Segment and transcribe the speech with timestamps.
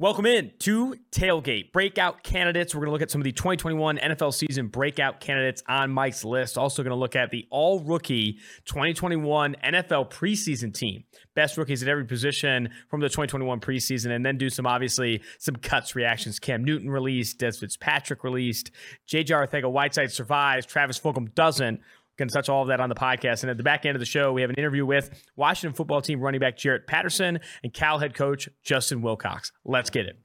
[0.00, 2.74] Welcome in to Tailgate Breakout Candidates.
[2.74, 6.24] We're going to look at some of the 2021 NFL season breakout candidates on Mike's
[6.24, 6.58] list.
[6.58, 11.04] Also, going to look at the all rookie 2021 NFL preseason team.
[11.36, 15.54] Best rookies at every position from the 2021 preseason, and then do some obviously some
[15.54, 16.40] cuts reactions.
[16.40, 18.72] Cam Newton released, Dez Fitzpatrick released,
[19.08, 21.80] JJ Arcega Whiteside survives, Travis Fulgham doesn't.
[22.16, 23.42] Going to touch all of that on the podcast.
[23.42, 26.00] And at the back end of the show, we have an interview with Washington football
[26.00, 29.52] team running back Jaret Patterson and Cal head coach Justin Wilcox.
[29.64, 30.23] Let's get it.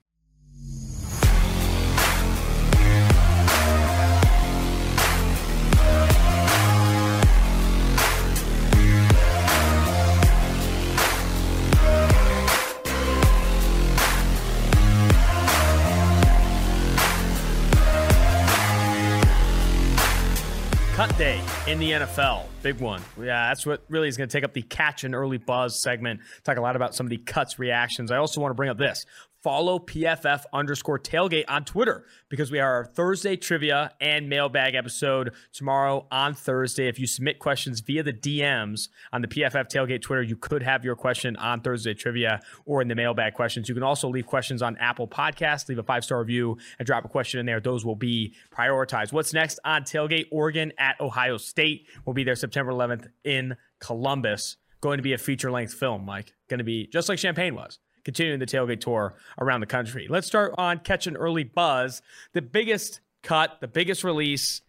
[21.00, 22.44] Cut day in the NFL.
[22.62, 23.02] Big one.
[23.18, 26.20] Yeah, that's what really is going to take up the catch and early buzz segment.
[26.44, 28.12] Talk a lot about some of the cuts reactions.
[28.12, 29.06] I also want to bring up this
[29.42, 35.34] follow PFF underscore tailgate on Twitter because we are our Thursday trivia and mailbag episode
[35.54, 36.88] tomorrow on Thursday.
[36.88, 40.84] If you submit questions via the DMs on the PFF tailgate Twitter, you could have
[40.84, 43.70] your question on Thursday trivia or in the mailbag questions.
[43.70, 47.06] You can also leave questions on Apple Podcasts, leave a five star review, and drop
[47.06, 47.60] a question in there.
[47.60, 49.14] Those will be prioritized.
[49.14, 50.26] What's next on tailgate?
[50.32, 54.58] Oregon at Ohio State will be there September 11th in Columbus.
[54.82, 56.34] Going to be a feature length film, Mike.
[56.50, 57.80] Going to be just like Champaign was
[58.10, 60.08] continuing the tailgate tour around the country.
[60.10, 62.02] Let's start on catch an early buzz.
[62.34, 64.62] The biggest cut, the biggest release,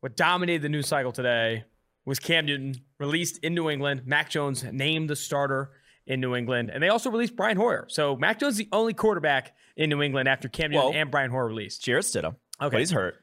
[0.00, 1.64] what dominated the news cycle today
[2.06, 4.06] was Cam Newton released in New England.
[4.06, 5.72] Mac Jones named the starter
[6.06, 7.84] in New England, and they also released Brian Hoyer.
[7.90, 11.10] So Mac Jones is the only quarterback in New England after Cam Newton well, and
[11.10, 11.84] Brian Hoyer released.
[11.84, 12.36] Jarrett Stidham.
[12.58, 13.16] Okay, but he's hurt.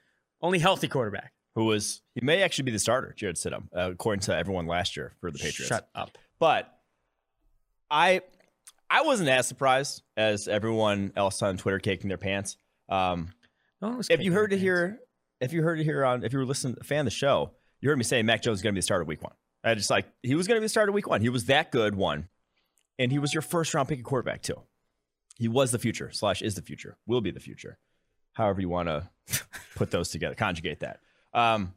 [0.43, 1.33] Only healthy quarterback.
[1.55, 4.95] Who was he may actually be the starter, Jarrett Stidham, uh, according to everyone last
[4.95, 5.69] year for the Patriots.
[5.69, 6.19] Shut up.
[6.37, 6.71] But
[7.89, 8.21] I
[8.89, 12.57] I wasn't as surprised as everyone else on Twitter caking their pants.
[12.89, 13.29] Um,
[13.81, 14.99] no if you heard to here,
[15.41, 17.51] if you heard it here on, if you were listening, to fan of the show,
[17.81, 19.33] you heard me say Mac Jones is going to be the starter week one.
[19.63, 21.21] I just like he was going to be the starter week one.
[21.21, 22.29] He was that good one,
[22.99, 24.61] and he was your first round pick quarterback too.
[25.37, 27.77] He was the future slash is the future, will be the future,
[28.33, 29.09] however you want to
[29.75, 30.99] put those together, conjugate that.
[31.33, 31.73] Um,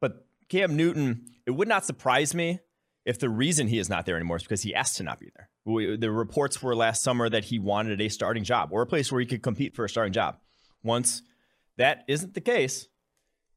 [0.00, 2.60] but Cam Newton, it would not surprise me
[3.04, 5.30] if the reason he is not there anymore is because he asked to not be
[5.36, 5.49] there.
[5.64, 9.12] We, the reports were last summer that he wanted a starting job or a place
[9.12, 10.38] where he could compete for a starting job.
[10.82, 11.22] Once
[11.76, 12.88] that isn't the case,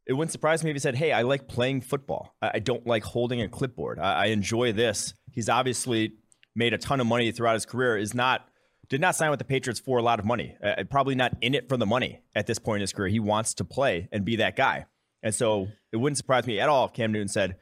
[0.06, 2.36] it wouldn't surprise me if he said, Hey, I like playing football.
[2.42, 4.00] I, don't like holding a clipboard.
[4.00, 5.14] I, I enjoy this.
[5.32, 6.16] He's obviously
[6.56, 8.48] made a ton of money throughout his career, is not
[8.90, 10.56] did not sign with the Patriots for a lot of money.
[10.62, 13.08] Uh, probably not in it for the money at this point in his career.
[13.08, 14.86] He wants to play and be that guy.
[15.24, 17.56] And so it wouldn't surprise me at all if Cam Newton said,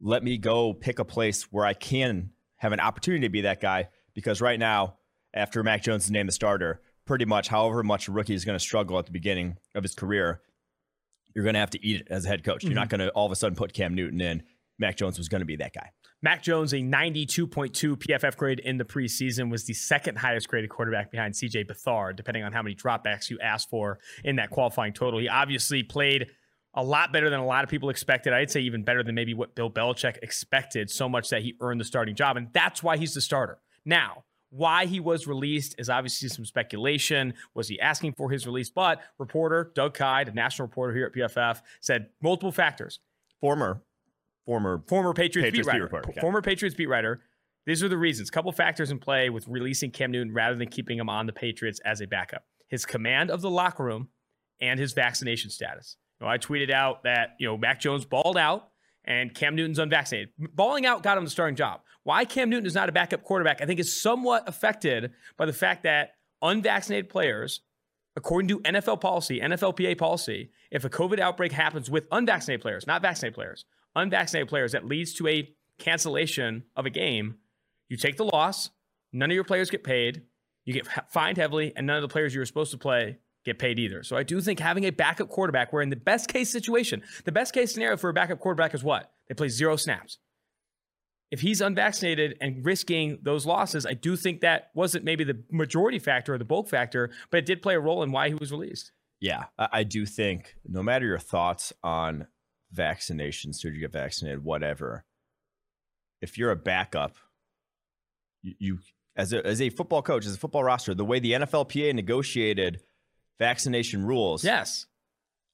[0.00, 2.30] let me go pick a place where I can
[2.60, 3.88] have an opportunity to be that guy.
[4.14, 4.96] Because right now,
[5.34, 8.58] after Mac Jones is named the starter, pretty much however much a rookie is going
[8.58, 10.40] to struggle at the beginning of his career,
[11.34, 12.58] you're going to have to eat it as a head coach.
[12.58, 12.68] Mm-hmm.
[12.68, 12.98] You're not mm-hmm.
[12.98, 14.42] going to all of a sudden put Cam Newton in.
[14.78, 15.90] Mac Jones was going to be that guy.
[16.22, 21.10] Mac Jones, a 92.2 PFF grade in the preseason, was the second highest graded quarterback
[21.10, 25.18] behind CJ Beathard, depending on how many dropbacks you asked for in that qualifying total.
[25.18, 26.30] He obviously played
[26.74, 28.32] a lot better than a lot of people expected.
[28.32, 31.80] I'd say even better than maybe what Bill Belichick expected, so much that he earned
[31.80, 32.36] the starting job.
[32.36, 33.58] And that's why he's the starter.
[33.84, 37.34] Now, why he was released is obviously some speculation.
[37.54, 38.68] Was he asking for his release?
[38.68, 43.00] But reporter Doug Kyed, a national reporter here at PFF, said multiple factors.
[43.40, 43.82] Former,
[44.44, 47.22] former, former Patriots, Patriots beat writer, beat reporter, former Patriots beat writer.
[47.66, 48.30] These are the reasons.
[48.30, 51.80] Couple factors in play with releasing Cam Newton rather than keeping him on the Patriots
[51.84, 52.44] as a backup.
[52.68, 54.08] His command of the locker room
[54.60, 55.96] and his vaccination status.
[56.26, 58.68] Know, I tweeted out that, you know, Mac Jones balled out
[59.04, 60.30] and Cam Newton's unvaccinated.
[60.38, 61.80] Balling out got him the starting job.
[62.02, 65.52] Why Cam Newton is not a backup quarterback, I think, is somewhat affected by the
[65.52, 67.60] fact that unvaccinated players,
[68.16, 73.02] according to NFL policy, NFLPA policy, if a COVID outbreak happens with unvaccinated players, not
[73.02, 73.64] vaccinated players,
[73.96, 77.36] unvaccinated players that leads to a cancellation of a game,
[77.88, 78.70] you take the loss,
[79.12, 80.22] none of your players get paid,
[80.64, 83.58] you get fined heavily, and none of the players you were supposed to play get
[83.58, 84.02] paid either.
[84.02, 87.32] So I do think having a backup quarterback, where in the best case situation, the
[87.32, 89.10] best case scenario for a backup quarterback is what?
[89.28, 90.18] They play zero snaps.
[91.30, 96.00] If he's unvaccinated and risking those losses, I do think that wasn't maybe the majority
[96.00, 98.50] factor or the bulk factor, but it did play a role in why he was
[98.50, 98.90] released.
[99.20, 102.26] Yeah, I do think no matter your thoughts on
[102.74, 105.04] vaccinations, should you get vaccinated, whatever,
[106.20, 107.16] if you're a backup,
[108.42, 108.78] you, you
[109.16, 112.80] as a, as a football coach, as a football roster, the way the NFLPA negotiated
[113.40, 114.44] vaccination rules.
[114.44, 114.86] Yes.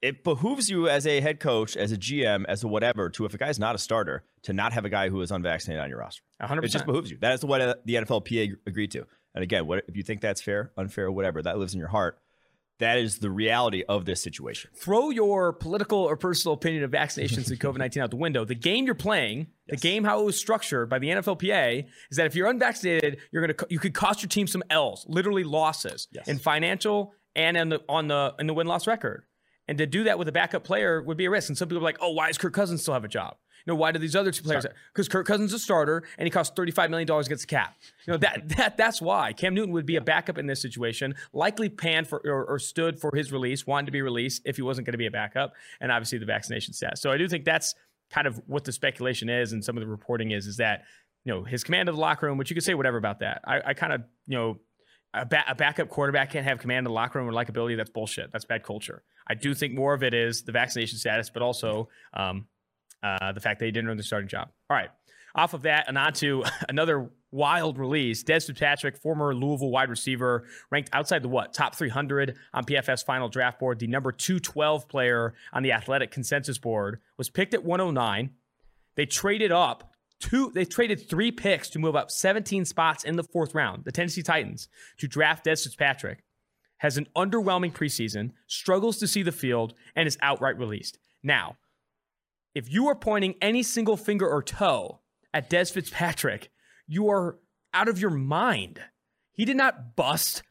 [0.02, 3.32] It behooves you as a head coach, as a GM, as a whatever, to if
[3.32, 6.00] a guy's not a starter, to not have a guy who is unvaccinated on your
[6.00, 6.22] roster.
[6.42, 6.64] 100%.
[6.64, 7.16] It just behooves you.
[7.22, 9.06] That is what uh, the NFLPA agreed to.
[9.34, 12.18] And again, what if you think that's fair, unfair, whatever, that lives in your heart.
[12.78, 14.70] That is the reality of this situation.
[14.76, 18.44] Throw your political or personal opinion of vaccinations and COVID 19 out the window.
[18.44, 19.80] The game you're playing, yes.
[19.80, 23.46] the game how it was structured by the NFLPA, is that if you're unvaccinated, you're
[23.46, 26.28] gonna you could cost your team some L's, literally losses yes.
[26.28, 29.24] in financial and in the on the in the win loss record.
[29.68, 31.48] And to do that with a backup player would be a risk.
[31.48, 33.36] And some people are like, oh, why does Kirk Cousins still have a job?
[33.64, 34.64] You know, why do these other two players?
[34.92, 37.74] Because Kirk Cousins is a starter and he costs $35 million against the cap.
[38.06, 39.32] You know, that that that's why.
[39.32, 43.00] Cam Newton would be a backup in this situation, likely panned for or, or stood
[43.00, 45.54] for his release, wanted to be released if he wasn't going to be a backup,
[45.80, 47.02] and obviously the vaccination status.
[47.02, 47.74] So I do think that's
[48.10, 50.84] kind of what the speculation is and some of the reporting is, is that,
[51.24, 53.40] you know, his command of the locker room, which you can say whatever about that.
[53.44, 54.58] I, I kind of, you know,
[55.16, 57.76] a, ba- a, backup quarterback can't have command of the locker room or likability.
[57.76, 58.30] That's bullshit.
[58.32, 59.02] That's bad culture.
[59.26, 62.46] I do think more of it is the vaccination status, but also um,
[63.02, 64.48] uh, the fact that he didn't earn the starting job.
[64.70, 64.90] All right.
[65.34, 68.24] Off of that, and on to another wild release.
[68.24, 71.52] Dez Fitzpatrick, former Louisville wide receiver, ranked outside the what?
[71.52, 73.78] Top 300 on PFF's final draft board.
[73.78, 78.30] The number 212 player on the athletic consensus board was picked at 109.
[78.94, 83.24] They traded up two, they traded three picks to move up 17 spots in the
[83.24, 83.84] fourth round.
[83.84, 84.68] The Tennessee Titans
[84.98, 86.24] to draft Dez Fitzpatrick
[86.78, 90.98] has an underwhelming preseason, struggles to see the field, and is outright released.
[91.22, 91.56] Now,
[92.54, 95.00] if you are pointing any single finger or toe
[95.32, 96.50] at Dez Fitzpatrick,
[96.86, 97.38] you are
[97.72, 98.80] out of your mind.
[99.32, 100.42] He did not bust.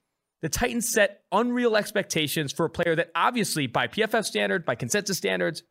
[0.42, 5.18] The Titans set unreal expectations for a player that obviously, by PFF standard, by consensus
[5.18, 5.64] standards,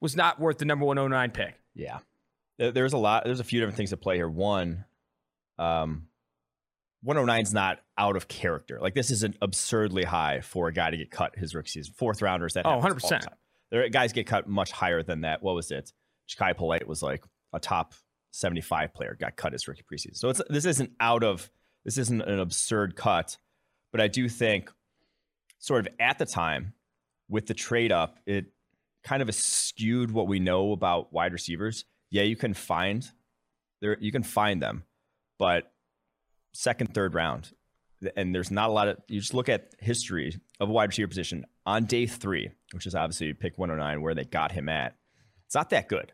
[0.00, 1.60] was not worth the number 109 pick.
[1.74, 1.98] Yeah.
[2.70, 4.28] There's a lot, there's a few different things at play here.
[4.28, 4.84] One,
[5.58, 6.06] um,
[7.02, 8.78] 109 is not out of character.
[8.80, 11.94] Like this is an absurdly high for a guy to get cut his rookie season.
[11.96, 13.26] Fourth rounders that oh 100 percent.
[13.70, 15.42] There guys get cut much higher than that.
[15.42, 15.92] What was it?
[16.28, 17.94] Jachai Polite was like a top
[18.30, 20.16] 75 player, got cut his rookie preseason.
[20.16, 21.50] So it's this isn't out of
[21.84, 23.36] this isn't an absurd cut,
[23.90, 24.70] but I do think
[25.58, 26.74] sort of at the time
[27.28, 28.46] with the trade up, it
[29.02, 31.84] kind of skewed what we know about wide receivers.
[32.12, 33.10] Yeah, you can find
[33.80, 34.84] there you can find them,
[35.38, 35.72] but
[36.52, 37.50] second, third round,
[38.16, 41.08] and there's not a lot of you just look at history of a wide receiver
[41.08, 44.94] position on day three, which is obviously pick 109 where they got him at.
[45.46, 46.12] It's not that good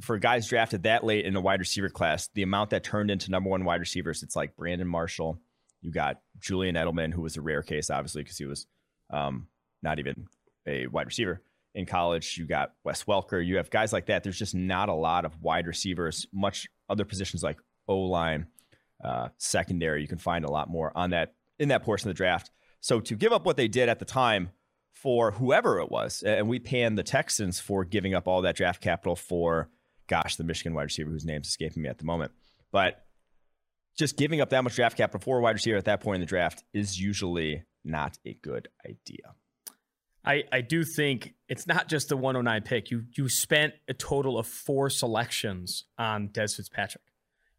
[0.00, 2.28] for guys drafted that late in a wide receiver class.
[2.34, 5.40] The amount that turned into number one wide receivers, it's like Brandon Marshall.
[5.80, 8.66] You got Julian Edelman, who was a rare case, obviously, because he was
[9.10, 9.48] um,
[9.82, 10.26] not even
[10.66, 11.40] a wide receiver
[11.74, 12.36] in college.
[12.38, 13.44] You got Wes Welker.
[13.44, 14.22] You have guys like that.
[14.22, 16.26] There's just not a lot of wide receivers.
[16.32, 17.58] Much other positions like
[17.88, 18.46] O line
[19.02, 20.02] uh, secondary.
[20.02, 22.50] You can find a lot more on that in that portion of the draft.
[22.80, 24.50] So to give up what they did at the time
[24.92, 28.80] for whoever it was, and we pan the Texans for giving up all that draft
[28.80, 29.68] capital for,
[30.08, 32.32] gosh, the Michigan wide receiver whose name's escaping me at the moment,
[32.70, 33.04] but
[33.96, 36.20] just giving up that much draft capital for a wide receiver at that point in
[36.20, 39.34] the draft is usually not a good idea.
[40.24, 42.90] I, I do think it's not just the 109 pick.
[42.90, 47.04] You you spent a total of four selections on Dez Fitzpatrick.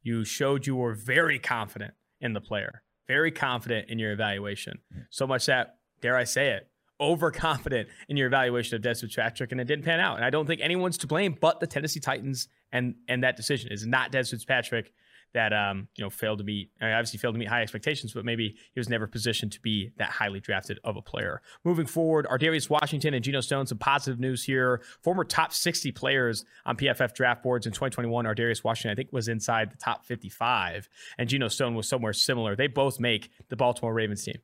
[0.02, 4.80] You showed you were very confident in the player, very confident in your evaluation.
[5.10, 6.70] So much that, dare I say it,
[7.00, 10.16] overconfident in your evaluation of Dez Fitzpatrick, and it didn't pan out.
[10.16, 13.72] And I don't think anyone's to blame but the Tennessee Titans and and that decision.
[13.72, 14.94] is not Dez Fitzpatrick
[15.34, 18.26] that um, you know failed to meet i obviously failed to meet high expectations, but
[18.26, 21.42] maybe he was never positioned to be that highly drafted of a player.
[21.64, 23.68] Moving forward, Ar'Darius Washington and Geno Stone.
[23.68, 24.82] Some positive news here.
[25.02, 28.26] Former top 60 players on PFF draft boards in 2021.
[28.26, 32.56] Ar'Darius Washington, I think, was inside the top 55, and Geno Stone was somewhere similar.
[32.56, 34.40] They both make the Baltimore Ravens team.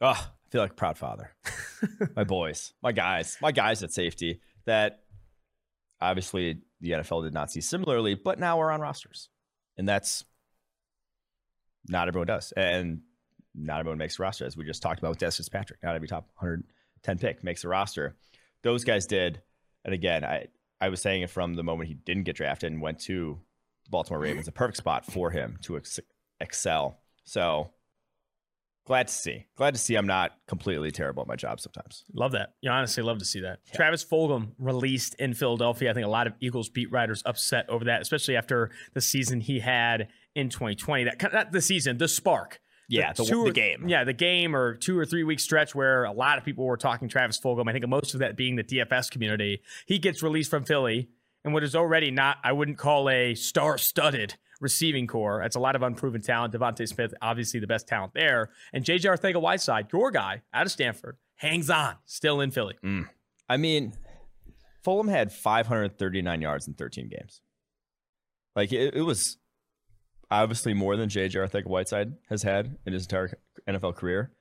[0.00, 1.32] Oh, I feel like a proud father.
[2.16, 5.00] my boys, my guys, my guys at safety that
[6.00, 9.28] obviously the NFL did not see similarly, but now we're on rosters
[9.80, 10.26] and that's
[11.88, 13.00] not everyone does, and
[13.54, 15.82] not everyone makes a roster, as we just talked about with Dez Fitzpatrick.
[15.82, 18.14] Not every top 110 pick makes a roster.
[18.62, 19.40] Those guys did,
[19.86, 20.48] and again, I
[20.82, 23.40] I was saying it from the moment he didn't get drafted and went to
[23.84, 25.98] the Baltimore Ravens, a perfect spot for him to ex-
[26.42, 26.98] excel.
[27.24, 27.70] So
[28.90, 29.46] glad to see.
[29.54, 32.04] Glad to see I'm not completely terrible at my job sometimes.
[32.12, 32.54] Love that.
[32.60, 33.60] You honestly love to see that.
[33.66, 33.76] Yeah.
[33.76, 35.92] Travis Fulgham released in Philadelphia.
[35.92, 39.40] I think a lot of Eagles beat writers upset over that, especially after the season
[39.40, 41.04] he had in 2020.
[41.04, 42.60] That not the season, the spark.
[42.88, 43.88] Yeah, the, the, the game.
[43.88, 46.76] Yeah, the game or two or three week stretch where a lot of people were
[46.76, 47.68] talking Travis Fulgham.
[47.68, 49.62] I think most of that being the DFS community.
[49.86, 51.10] He gets released from Philly
[51.44, 55.40] and what is already not, I wouldn't call a star studded receiving core.
[55.42, 56.52] That's a lot of unproven talent.
[56.54, 58.50] DeVonta Smith, obviously the best talent there.
[58.72, 62.76] And JJ Arcega Whiteside, your guy out of Stanford, hangs on, still in Philly.
[62.84, 63.08] Mm.
[63.48, 63.94] I mean,
[64.84, 67.40] Fulgham had 539 yards in 13 games.
[68.54, 69.38] Like it, it was
[70.30, 71.38] obviously more than J.J.
[71.38, 73.38] Arcega-Whiteside has had in his entire
[73.68, 74.32] NFL career.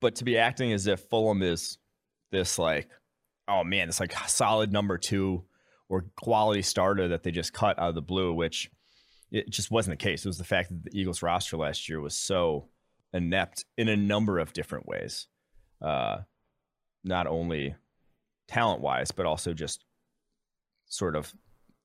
[0.00, 1.78] But to be acting as if Fulgham is
[2.30, 2.88] this like,
[3.48, 5.44] oh man, it's like solid number two
[5.88, 8.70] or quality starter that they just cut out of the blue, which
[9.32, 10.24] it just wasn't the case.
[10.24, 12.68] It was the fact that the Eagles roster last year was so
[13.14, 15.26] inept in a number of different ways.
[15.80, 16.18] Uh,
[17.02, 17.74] not only
[18.46, 19.84] talent wise, but also just
[20.86, 21.32] sort of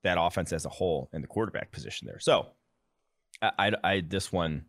[0.03, 2.19] that offense as a whole and the quarterback position there.
[2.19, 2.47] So
[3.41, 4.65] I, I, I this one,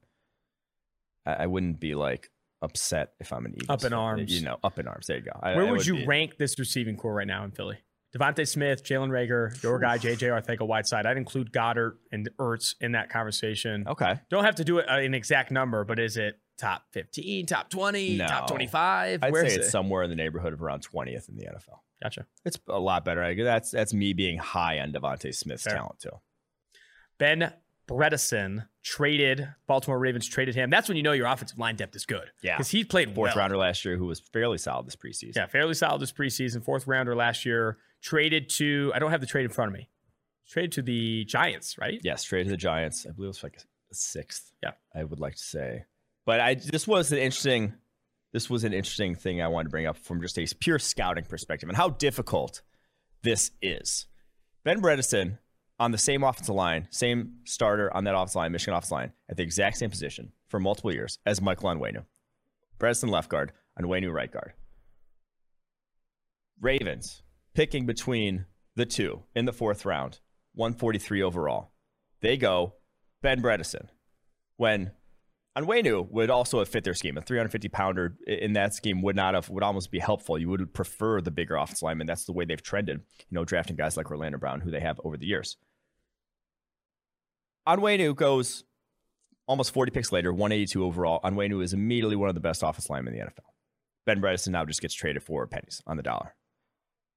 [1.26, 2.30] I, I, wouldn't be like
[2.62, 3.68] upset if I'm an Eagles.
[3.68, 4.32] Up in arms.
[4.32, 5.08] You know, up in arms.
[5.08, 5.38] There you go.
[5.42, 6.06] Where would, would, you be.
[6.06, 7.78] rank this receiving core right now in Philly?
[8.16, 11.04] DeVonta Smith, Jalen Reagor, your guy JJ Arcega-Whiteside.
[11.04, 13.86] I'd include Goedert and Ertz in that conversation.
[13.86, 14.18] Okay.
[14.30, 17.68] Don't have to do it uh, an exact number, but is it top 15, top
[17.68, 18.26] 20, no.
[18.26, 19.22] top 25?
[19.22, 19.70] I'd say it's it?
[19.70, 21.80] somewhere in the neighborhood of around 20th in the NFL.
[22.02, 22.26] Gotcha.
[22.44, 23.34] It's a lot better.
[23.42, 25.74] That's that's me being high on DeVonta Smith's Fair.
[25.74, 26.10] talent too.
[27.18, 27.52] Ben
[27.88, 30.70] Bredeson traded Baltimore Ravens traded him.
[30.70, 32.30] That's when you know your offensive line depth is good.
[32.42, 33.42] Yeah, because he played fourth well.
[33.42, 35.36] rounder last year, who was fairly solid this preseason.
[35.36, 36.64] Yeah, fairly solid this preseason.
[36.64, 37.78] Fourth rounder last year.
[38.02, 39.88] Traded to I don't have the trade in front of me.
[40.48, 42.00] Traded to the Giants, right?
[42.02, 43.06] Yes, traded to the Giants.
[43.06, 43.58] I believe it was like
[43.90, 44.52] a sixth.
[44.62, 45.84] Yeah, I would like to say,
[46.24, 47.74] but I this was an interesting.
[48.32, 51.24] This was an interesting thing I wanted to bring up from just a pure scouting
[51.24, 52.60] perspective and how difficult
[53.22, 54.06] this is.
[54.64, 55.38] Ben Bredeson
[55.78, 59.36] on the same offensive line, same starter on that offensive line, Michigan offensive line, at
[59.36, 62.04] the exact same position for multiple years as Michael Onwenu.
[62.78, 64.52] Bredeson left guard, Onwenu right guard.
[66.60, 67.22] Ravens
[67.54, 70.20] picking between the two in the fourth round,
[70.54, 71.72] 143 overall.
[72.20, 72.74] They go
[73.22, 73.88] Ben Bredeson.
[74.56, 74.92] When
[75.58, 77.16] Onwenu would also have fit their scheme.
[77.16, 80.38] A 350 pounder in that scheme would not have would almost be helpful.
[80.38, 82.06] You would prefer the bigger offensive lineman.
[82.06, 85.00] That's the way they've trended, you know, drafting guys like Orlando Brown, who they have
[85.02, 85.56] over the years.
[87.66, 88.64] Onwenu goes
[89.46, 91.20] almost 40 picks later, 182 overall.
[91.24, 93.50] Onwenu is immediately one of the best offensive linemen in the NFL.
[94.06, 96.34] Ben Bredeson now just gets traded for pennies on the dollar.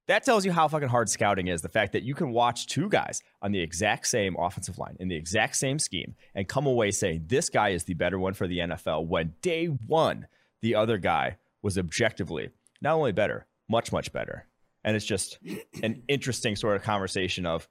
[0.07, 1.61] That tells you how fucking hard scouting is.
[1.61, 5.07] The fact that you can watch two guys on the exact same offensive line in
[5.07, 8.47] the exact same scheme and come away saying this guy is the better one for
[8.47, 10.27] the NFL when day one,
[10.61, 12.49] the other guy was objectively
[12.81, 14.47] not only better, much, much better.
[14.83, 15.37] And it's just
[15.83, 17.69] an interesting sort of conversation of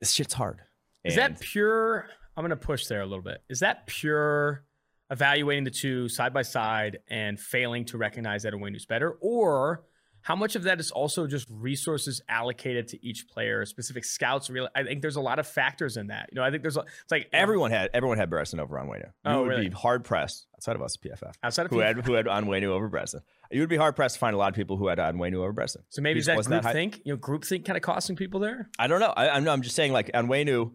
[0.00, 0.60] this shit's hard.
[1.04, 2.08] Is that pure?
[2.36, 3.42] I'm going to push there a little bit.
[3.48, 4.64] Is that pure
[5.10, 9.12] evaluating the two side by side and failing to recognize that a win is better?
[9.20, 9.84] Or
[10.22, 14.50] how much of that is also just resources allocated to each player, specific scouts?
[14.50, 16.28] Real, I think there's a lot of factors in that.
[16.32, 19.04] You know, I think there's a, it's like everyone had everyone had Bredeson over Onwenu.
[19.04, 19.68] You oh, would really?
[19.68, 21.34] be hard pressed outside of us PFF.
[21.42, 21.96] Outside of who PFF.
[21.96, 23.20] had who had Onwenu over Bredeson.
[23.50, 25.52] You would be hard pressed to find a lot of people who had Onwenu over
[25.52, 25.82] Bredeson.
[25.88, 27.00] So maybe is that group that think?
[27.04, 28.68] You know, group think kind of costing people there.
[28.78, 29.12] I don't know.
[29.16, 30.72] I, I'm I'm just saying like Onwenu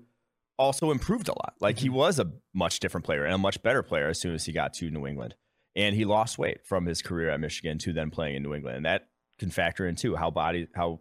[0.57, 1.55] also improved a lot.
[1.59, 1.83] Like mm-hmm.
[1.83, 4.51] he was a much different player and a much better player as soon as he
[4.51, 5.35] got to New England.
[5.75, 8.77] And he lost weight from his career at Michigan to then playing in New England.
[8.77, 10.99] And that can factor in too how body how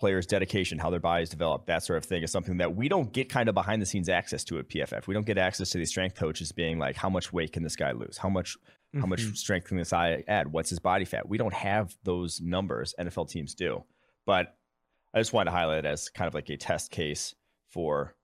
[0.00, 3.12] players dedication how their bodies develop that sort of thing is something that we don't
[3.12, 5.78] get kind of behind the scenes access to at pff we don't get access to
[5.78, 8.18] these strength coaches being like how much weight can this guy lose?
[8.18, 9.00] How much mm-hmm.
[9.00, 9.34] how much mm-hmm.
[9.34, 10.52] strength can this guy add?
[10.52, 11.28] What's his body fat?
[11.28, 13.84] We don't have those numbers nfl teams do.
[14.26, 14.56] But
[15.12, 17.34] i just wanted to highlight it as kind of like a test case
[17.68, 18.14] for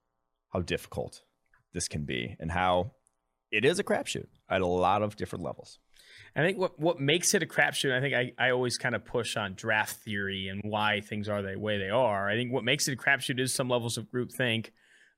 [0.49, 1.23] how difficult
[1.73, 2.91] this can be and how
[3.51, 5.79] it is a crapshoot at a lot of different levels
[6.35, 9.03] I think what what makes it a crapshoot, I think I, I always kind of
[9.03, 12.29] push on draft theory and why things are the way they are.
[12.29, 14.69] I think what makes it a crapshoot is some levels of groupthink.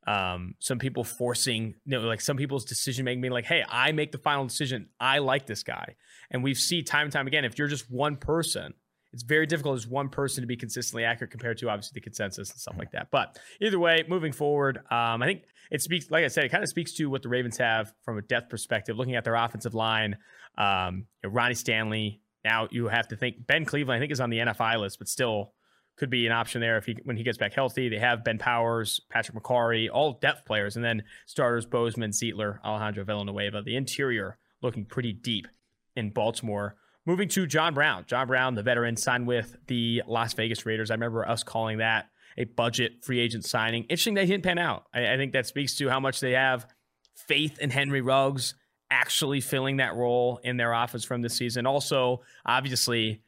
[0.05, 3.93] Um, some people forcing, you know, like some people's decision making being like, hey, I
[3.93, 4.89] make the final decision.
[5.00, 5.96] I like this guy.
[6.29, 8.74] And we've seen time and time again, if you're just one person,
[9.13, 12.50] it's very difficult as one person to be consistently accurate compared to obviously the consensus
[12.50, 13.10] and stuff like that.
[13.12, 16.63] But either way, moving forward, um, I think it speaks, like I said, it kind
[16.63, 19.74] of speaks to what the Ravens have from a depth perspective, looking at their offensive
[19.74, 20.17] line.
[20.58, 22.22] Um, you know, Ronnie Stanley.
[22.43, 23.98] Now you have to think Ben Cleveland.
[23.98, 25.53] I think is on the NFI list, but still
[25.96, 27.89] could be an option there if he when he gets back healthy.
[27.89, 33.03] They have Ben Powers, Patrick Mekari, all depth players, and then starters Bozeman, Zeitler, Alejandro
[33.03, 33.62] Villanueva.
[33.62, 35.48] The interior looking pretty deep
[35.96, 36.75] in Baltimore.
[37.05, 38.05] Moving to John Brown.
[38.08, 40.89] John Brown, the veteran, signed with the Las Vegas Raiders.
[40.89, 43.84] I remember us calling that a budget free agent signing.
[43.84, 44.86] Interesting he didn't pan out.
[44.94, 46.68] I, I think that speaks to how much they have
[47.16, 48.56] faith in Henry Ruggs
[48.90, 51.66] actually filling that role in their offense from this season.
[51.66, 53.22] Also, obviously,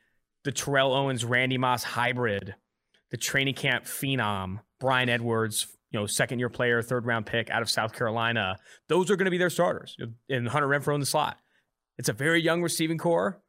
[0.43, 2.55] the Terrell Owens Randy Moss hybrid,
[3.11, 7.61] the training camp phenom, Bryan Edwards, you know, second year player, third round pick out
[7.61, 8.57] of South Carolina.
[8.89, 9.97] Those are going to be their starters.
[10.29, 11.37] And Hunter Renfrow in the slot.
[11.97, 13.41] It's a very young receiving core.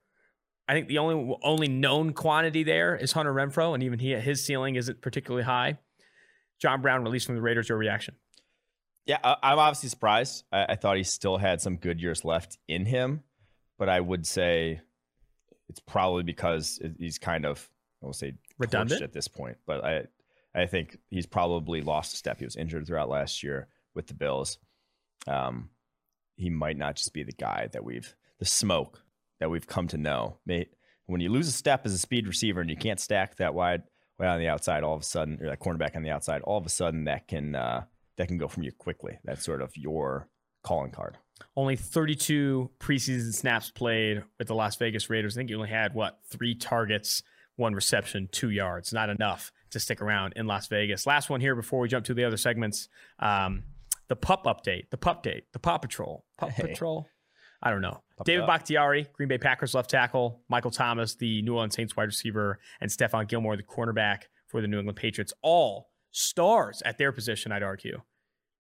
[0.68, 4.44] I think the only only known quantity there is Hunter Renfrow, and even he his
[4.44, 5.78] ceiling isn't particularly high.
[6.60, 7.68] John Brown released from the Raiders.
[7.68, 8.16] Your reaction?
[9.04, 10.44] Yeah, I, am obviously surprised.
[10.50, 13.22] I, I, thought he still had some good years left in him,
[13.78, 14.80] but I would say
[15.68, 17.68] it's probably because he's kind of,
[18.02, 19.58] I will say, redundant at this point.
[19.64, 20.02] But I,
[20.56, 22.38] I think he's probably lost a step.
[22.40, 24.58] He was injured throughout last year with the Bills.
[25.28, 25.70] Um,
[26.34, 29.02] he might not just be the guy that we've the smoke
[29.40, 30.38] that we've come to know.
[30.46, 30.70] Mate,
[31.06, 33.82] when you lose a step as a speed receiver and you can't stack that wide,
[34.18, 36.58] way on the outside, all of a sudden, or that cornerback on the outside, all
[36.58, 37.84] of a sudden that can uh,
[38.16, 39.18] that can go from you quickly.
[39.24, 40.28] That's sort of your
[40.62, 41.18] calling card.
[41.54, 45.36] Only 32 preseason snaps played with the Las Vegas Raiders.
[45.36, 47.22] I think you only had what three targets,
[47.56, 48.92] one reception, two yards.
[48.92, 51.06] Not enough to stick around in Las Vegas.
[51.06, 52.88] Last one here before we jump to the other segments.
[53.18, 53.64] Um,
[54.08, 56.68] the pup update, the pup date, the Paw Patrol, Pup hey.
[56.68, 57.06] Patrol.
[57.66, 58.00] I don't know.
[58.24, 58.46] David.
[58.46, 62.88] Bakhtiari, Green Bay Packers left tackle, Michael Thomas, the New Orleans Saints wide receiver, and
[62.88, 67.64] Stephon Gilmore, the cornerback for the New England Patriots, all stars at their position, I'd
[67.64, 68.02] argue.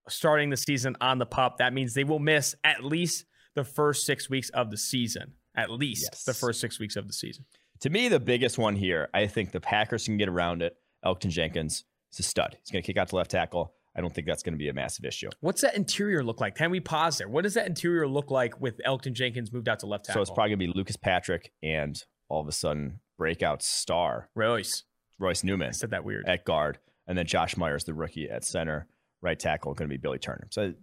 [0.08, 4.04] Starting the season on the pup, that means they will miss at least the first
[4.06, 5.34] six weeks of the season.
[5.56, 6.24] At least yes.
[6.24, 7.44] the first six weeks of the season.
[7.82, 10.76] To me, the biggest one here, I think the Packers can get around it.
[11.04, 12.56] Elgton Jenkins is a stud.
[12.60, 13.75] He's going to kick out to left tackle.
[13.96, 15.30] I don't think that's going to be a massive issue.
[15.40, 16.54] What's that interior look like?
[16.54, 17.28] Can we pause there?
[17.28, 20.18] What does that interior look like with Elgton Jenkins moved out to left tackle?
[20.18, 24.28] So it's probably going to be Lucas Patrick and all of a sudden breakout star
[24.34, 24.84] Royce
[25.18, 25.68] Royce Newman.
[25.68, 28.86] I said that weird at guard, and then Josh Myers, the rookie at center,
[29.22, 30.48] right tackle, going to be Billy Turner.
[30.50, 30.74] So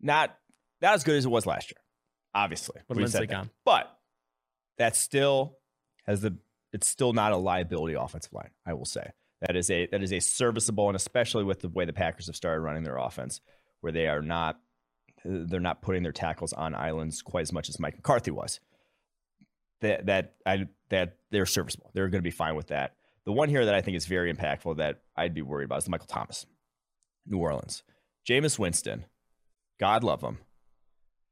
[0.00, 0.36] not
[0.80, 1.82] not as good as it was last year,
[2.34, 2.80] obviously.
[2.86, 3.50] But Linsley gone.
[3.64, 3.90] But
[4.78, 5.58] that still
[6.06, 6.36] has the
[6.72, 8.50] it's still not a liability offensive line.
[8.64, 9.10] I will say
[9.42, 12.36] that is a that is a serviceable, and especially with the way the Packers have
[12.36, 13.40] started running their offense,
[13.80, 14.60] where they are not
[15.24, 18.60] they're not putting their tackles on islands quite as much as Mike McCarthy was.
[19.80, 21.90] That that I that they're serviceable.
[21.92, 22.94] They're going to be fine with that.
[23.24, 25.88] The one here that I think is very impactful that I'd be worried about is
[25.88, 26.46] Michael Thomas,
[27.26, 27.82] New Orleans.
[28.28, 29.06] Jameis Winston,
[29.80, 30.38] God love him,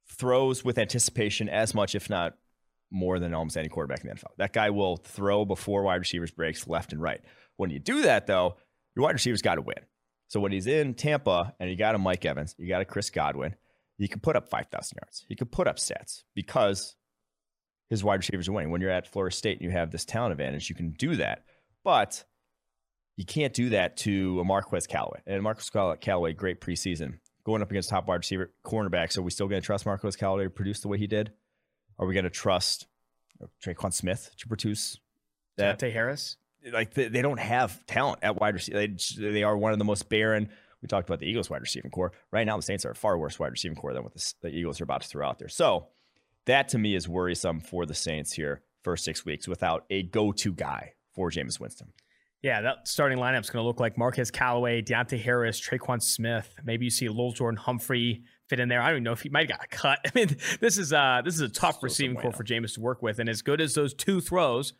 [0.08, 2.36] throws with anticipation as much, if not
[2.90, 4.36] more than almost any quarterback in the NFL.
[4.38, 7.20] That guy will throw before wide receivers breaks left and right.
[7.60, 8.56] When you do that, though,
[8.96, 9.76] your wide receivers got to win.
[10.28, 13.10] So when he's in Tampa and you got a Mike Evans, you got a Chris
[13.10, 13.54] Godwin,
[13.98, 15.26] he can put up 5,000 yards.
[15.28, 16.96] He could put up stats because
[17.90, 18.70] his wide receivers are winning.
[18.70, 21.44] When you're at Florida State and you have this talent advantage, you can do that.
[21.84, 22.24] But
[23.18, 25.20] you can't do that to a Marquez Callaway.
[25.26, 27.18] And Marquez Callaway, great preseason.
[27.44, 29.12] Going up against top wide receiver cornerback.
[29.12, 31.30] So we still going to trust Marquez Callaway to produce the way he did?
[31.98, 32.86] Are we going to trust
[33.42, 34.98] uh, Tre'Quan Smith to produce
[35.58, 35.78] that?
[35.78, 36.38] Deonte Harris?
[36.72, 38.78] Like they, they, don't have talent at wide receiver.
[38.78, 40.50] They, they are one of the most barren.
[40.82, 42.12] We talked about the Eagles wide receiving core.
[42.30, 44.48] Right now, the Saints are a far worse wide receiving core than what the, the
[44.48, 45.48] Eagles are about to throw out there.
[45.48, 45.88] So
[46.46, 50.52] that to me is worrisome for the Saints here first six weeks without a go-to
[50.52, 51.92] guy for Jameis Winston.
[52.42, 56.54] Yeah, that starting lineup is going to look like Marquez Callaway, Deonte Harris, Tre'Quan Smith.
[56.64, 58.80] Maybe you see a little Jordan Humphrey fit in there.
[58.80, 59.98] I don't even know if he might have got a cut.
[60.06, 63.02] I mean, this is uh this is a tough receiving core for Jameis to work
[63.02, 63.18] with.
[63.18, 64.72] And as good as those two throws,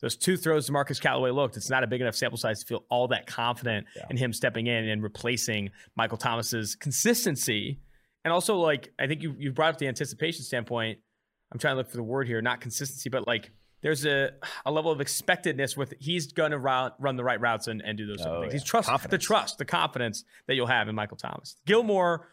[0.00, 2.66] those two throws to Marquez Callaway looked, it's not a big enough sample size to
[2.66, 4.06] feel all that confident yeah.
[4.10, 7.80] in him stepping in and replacing Michael Thomas's consistency.
[8.24, 10.98] And also, like, I think you you brought up the anticipation standpoint.
[11.52, 13.50] I'm trying to look for the word here, not consistency, but like
[13.82, 14.32] there's a,
[14.66, 17.96] a level of expectedness with he's going to run, run the right routes and, and
[17.96, 18.52] do those oh, things.
[18.52, 18.58] Yeah.
[18.58, 19.10] He's trust confidence.
[19.10, 21.56] the trust, the confidence that you'll have in Michael Thomas.
[21.66, 22.28] Gilmore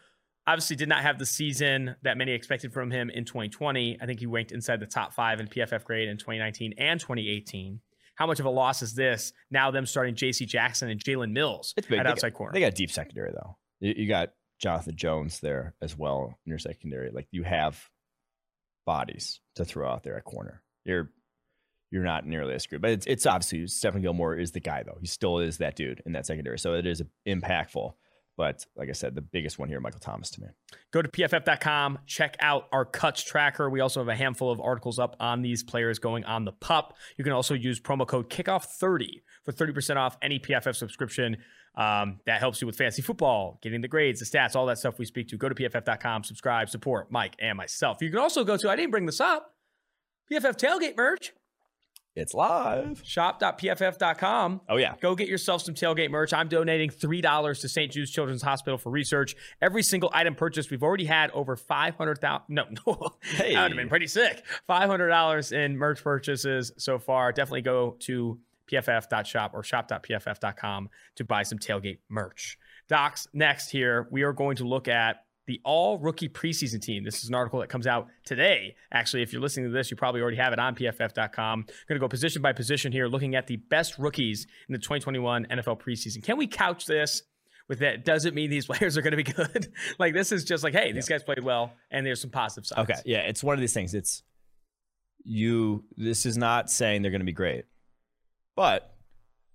[0.48, 3.98] obviously did not have the season that many expected from him in 2020.
[4.00, 7.80] I think he ranked inside the top five in PFF grade in 2019 and 2018.
[8.14, 9.70] How much of a loss is this now?
[9.70, 10.46] Them starting J.C.
[10.46, 12.52] Jackson and Jalen Mills at they outside got, corner.
[12.52, 13.58] They got deep secondary though.
[13.80, 17.10] You, you got Jonathan Jones there as well in your secondary.
[17.10, 17.80] Like you have
[18.86, 20.62] bodies to throw out there at corner.
[20.84, 21.10] You're
[21.90, 22.82] you're not nearly as screwed.
[22.82, 24.98] But it's, it's obviously Stephon Gilmore is the guy though.
[25.00, 26.58] He still is that dude in that secondary.
[26.58, 27.92] So it is impactful.
[28.38, 30.46] But like I said, the biggest one here, Michael Thomas to me.
[30.92, 33.68] Go to pff.com, check out our cuts tracker.
[33.68, 36.96] We also have a handful of articles up on these players going on the pup.
[37.16, 41.38] You can also use promo code kickoff30 for 30% off any PFF subscription.
[41.74, 45.00] Um, that helps you with fantasy football, getting the grades, the stats, all that stuff
[45.00, 45.36] we speak to.
[45.36, 47.98] Go to pff.com, subscribe, support Mike and myself.
[48.00, 49.52] You can also go to, I didn't bring this up,
[50.30, 51.32] PFF tailgate merch.
[52.18, 53.00] It's live.
[53.04, 54.60] Shop.pff.com.
[54.68, 54.94] Oh, yeah.
[55.00, 56.32] Go get yourself some tailgate merch.
[56.32, 57.92] I'm donating $3 to St.
[57.92, 59.36] Jude's Children's Hospital for research.
[59.62, 63.08] Every single item purchased, we've already had over 500000 No, no.
[63.22, 63.54] Hey.
[63.54, 64.42] that would have been pretty sick.
[64.68, 67.32] $500 in merch purchases so far.
[67.32, 68.38] Definitely go to
[68.70, 72.58] pff.shop or shop.pff.com to buy some tailgate merch.
[72.88, 77.02] Docs, next here, we are going to look at the all rookie preseason team.
[77.02, 78.76] This is an article that comes out today.
[78.92, 81.62] Actually, if you're listening to this, you probably already have it on pff.com.
[81.62, 85.46] Going to go position by position here, looking at the best rookies in the 2021
[85.46, 86.22] NFL preseason.
[86.22, 87.22] Can we couch this
[87.68, 89.72] with that doesn't mean these players are going to be good.
[89.98, 92.90] like this is just like, hey, these guys played well, and there's some positive sides.
[92.90, 93.94] Okay, yeah, it's one of these things.
[93.94, 94.22] It's
[95.24, 95.84] you.
[95.96, 97.64] This is not saying they're going to be great,
[98.54, 98.94] but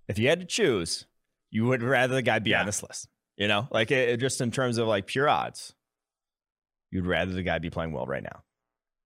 [0.08, 1.06] if you had to choose,
[1.50, 2.60] you would rather the guy be yeah.
[2.60, 3.08] on this list.
[3.36, 5.74] You know, like it, just in terms of like pure odds,
[6.94, 8.42] you'd rather the guy be playing well right now.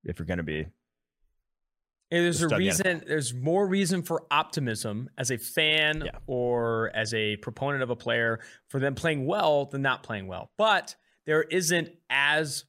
[0.04, 0.66] If you're going to be
[2.10, 3.02] and there's a reason.
[3.06, 6.12] There's more reason for optimism as a fan yeah.
[6.26, 10.50] or as a proponent of a player for them playing well than not playing well.
[10.56, 10.96] But
[11.26, 12.64] there isn't as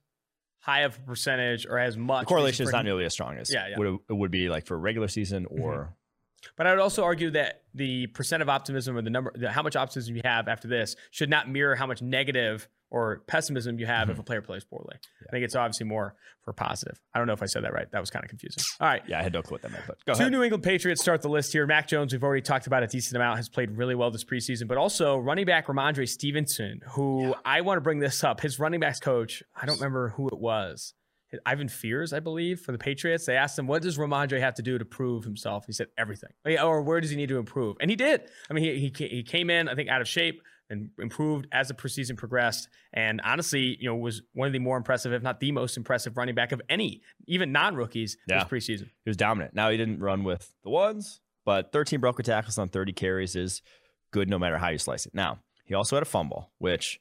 [0.60, 2.24] high of a percentage or as much.
[2.24, 3.78] The correlation is not nearly as strong as yeah, yeah.
[3.78, 5.74] Would, it would be like for a regular season or.
[5.74, 5.94] Mm-hmm.
[6.56, 9.62] But I would also argue that the percent of optimism or the number, the, how
[9.62, 13.86] much optimism you have after this should not mirror how much negative or pessimism you
[13.86, 14.12] have mm-hmm.
[14.12, 14.96] if a player plays poorly.
[15.22, 15.28] Yeah.
[15.30, 17.00] I think it's obviously more for positive.
[17.14, 17.90] I don't know if I said that right.
[17.92, 18.64] That was kind of confusing.
[18.80, 19.04] All right.
[19.08, 20.32] Yeah, I had no clue what that meant, but go Two ahead.
[20.32, 21.68] New England Patriots start the list here.
[21.68, 24.68] Mac Jones, we've already talked about a decent amount, has played really well this preseason,
[24.68, 27.34] but also running back Rhamondre Stevenson, who yeah.
[27.46, 28.42] I want to bring this up.
[28.42, 30.94] His running backs coach, I don't remember who it was.
[31.46, 33.28] Ivan Fears, I believe, for the Patriots.
[33.28, 36.32] They asked him, "What does Rhamondre have to do to prove himself?" He said, "Everything."
[36.60, 37.78] Or where does he need to improve?
[37.80, 38.22] And he did.
[38.50, 41.68] I mean, he he, he came in, I think, out of shape and improved as
[41.68, 42.68] the preseason progressed.
[42.94, 46.18] And honestly, you know, was one of the more impressive, if not the most impressive
[46.18, 48.44] running back of any, even non-rookies yeah.
[48.44, 48.90] this preseason.
[49.04, 49.56] He was dominant.
[49.56, 53.62] Now he didn't run with the ones, but 13 broken tackles on 30 carries is
[54.12, 55.14] good no matter how you slice it.
[55.14, 57.00] Now, he also had a fumble, which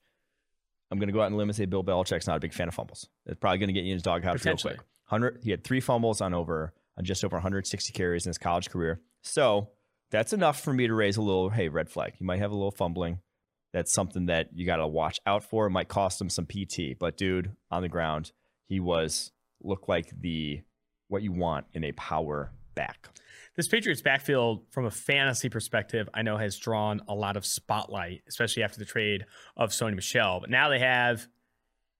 [0.90, 2.74] I'm going to go out and limit say Bill Belichick's not a big fan of
[2.74, 3.08] fumbles.
[3.26, 4.78] It's probably going to get you in his doghouse real quick.
[5.08, 8.68] 100, he had three fumbles on over on just over 160 carries in his college
[8.68, 9.00] career.
[9.22, 9.68] So
[10.10, 12.14] that's enough for me to raise a little, hey, red flag.
[12.18, 13.20] You might have a little fumbling
[13.72, 15.66] that's something that you got to watch out for.
[15.66, 18.32] It might cost him some PT, but dude, on the ground,
[18.66, 20.62] he was looked like the
[21.08, 23.08] what you want in a power back.
[23.56, 28.22] This Patriots backfield, from a fantasy perspective, I know has drawn a lot of spotlight,
[28.28, 29.24] especially after the trade
[29.56, 30.38] of Sony Michel.
[30.40, 31.26] But now they have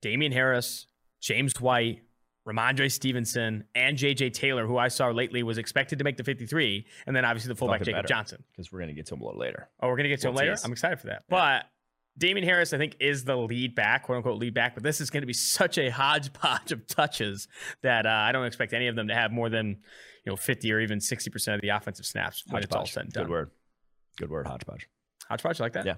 [0.00, 0.86] Damien Harris,
[1.20, 2.02] James White,
[2.48, 6.86] Rhamondre Stevenson, and JJ Taylor, who I saw lately was expected to make the 53,
[7.06, 8.42] and then obviously the fullback Jakob better, Johnson.
[8.50, 9.68] Because we're going to get to him a little later.
[9.80, 10.56] Oh, we're going to get to him later?
[10.64, 11.24] I'm excited for that.
[11.28, 11.60] Yeah.
[11.60, 11.64] But
[12.16, 15.10] Damien Harris, I think, is the lead back, quote unquote lead back, but this is
[15.10, 17.48] going to be such a hodgepodge of touches
[17.82, 19.68] that uh, I don't expect any of them to have more than
[20.24, 23.04] you know 50 or even 60 percent of the offensive snaps when it's all said
[23.04, 23.24] and done.
[23.24, 23.50] Good word.
[24.16, 24.88] Good word, hodgepodge.
[25.28, 25.86] Hodgepodge, like that?
[25.86, 25.94] Yeah.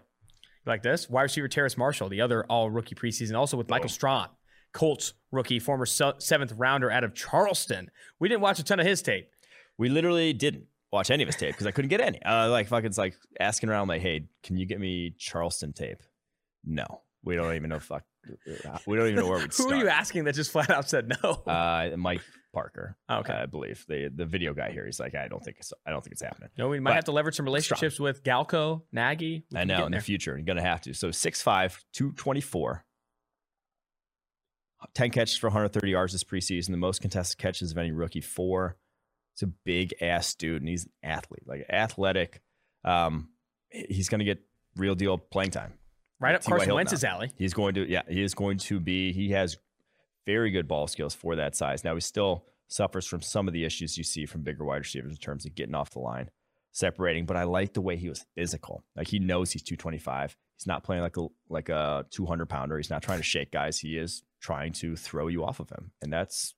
[0.67, 1.09] like this?
[1.09, 4.31] Wide receiver Terrace Marshall, the other all rookie preseason, also with Michael Strachan.
[4.73, 7.91] Colts rookie, former seventh rounder out of Charleston.
[8.19, 9.29] We didn't watch a ton of his tape.
[9.79, 12.23] We literally didn't watch any of his tape because I couldn't get any.
[12.23, 16.03] Uh, like fucking like asking around, like, hey, can you get me Charleston tape?
[16.65, 17.81] No, we don't even know.
[17.81, 18.05] Fuck,
[18.87, 19.73] we don't even know where we'd Who start.
[19.73, 21.31] are you asking that just flat out said no?
[21.31, 22.21] Uh, Mike
[22.53, 22.97] Parker.
[23.09, 24.85] Oh, okay, I believe the the video guy here.
[24.85, 26.51] He's like, I don't think it's I don't think it's happening.
[26.59, 28.05] No, we might but have to leverage some relationships strong.
[28.05, 29.45] with Galko, Nagy.
[29.55, 30.01] I know in there.
[30.01, 30.93] the future, you're gonna have to.
[30.93, 32.85] So 6'5", 224.
[34.95, 38.21] 10 catches for 130 yards this preseason, the most contested catches of any rookie.
[38.21, 38.77] Four.
[39.35, 42.41] It's a big ass dude, and he's an athlete, like athletic.
[42.85, 43.29] Um,
[43.71, 44.43] he's going to get
[44.77, 45.75] real deal playing time.
[46.19, 47.33] Right up Carson Wentz's alley.
[47.39, 49.13] He's going to, yeah, he is going to be.
[49.13, 49.57] He has
[50.27, 51.85] very good ball skills for that size.
[51.85, 55.13] Now he still suffers from some of the issues you see from bigger wide receivers
[55.13, 56.31] in terms of getting off the line,
[56.73, 57.25] separating.
[57.25, 58.85] But I like the way he was physical.
[58.97, 60.37] Like he knows he's 225.
[60.57, 62.77] He's not playing like a like a 200 pounder.
[62.77, 63.79] He's not trying to shake guys.
[63.79, 66.55] He is trying to throw you off of him, and that's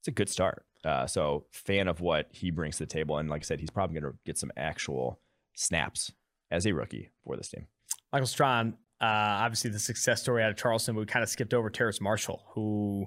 [0.00, 0.64] it's a good start.
[0.84, 3.70] Uh, so fan of what he brings to the table, and like I said, he's
[3.70, 5.20] probably going to get some actual
[5.54, 6.12] snaps
[6.50, 7.66] as a rookie for this team.
[8.12, 10.94] Michael Strachan, uh, obviously the success story out of Charleston.
[10.94, 13.06] we kind of skipped over Terrace Marshall, who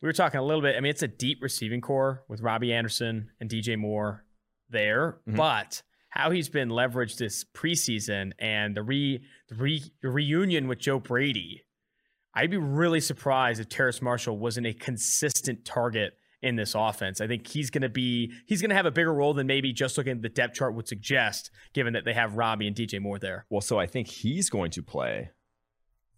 [0.00, 0.76] we were talking a little bit.
[0.76, 4.24] I mean, it's a deep receiving core with Robbie Anderson and DJ Moore
[4.70, 5.36] there, mm-hmm.
[5.36, 10.78] but how he's been leveraged this preseason and the re the, re, the reunion with
[10.78, 11.64] Joe Brady
[12.34, 17.20] I'd be really surprised if Terrace Marshall wasn't a consistent target in this offense.
[17.20, 19.72] I think he's going to be he's going to have a bigger role than maybe
[19.72, 23.00] just looking at the depth chart would suggest, given that they have Robbie and DJ
[23.00, 23.46] Moore there.
[23.50, 25.30] Well, so I think he's going to play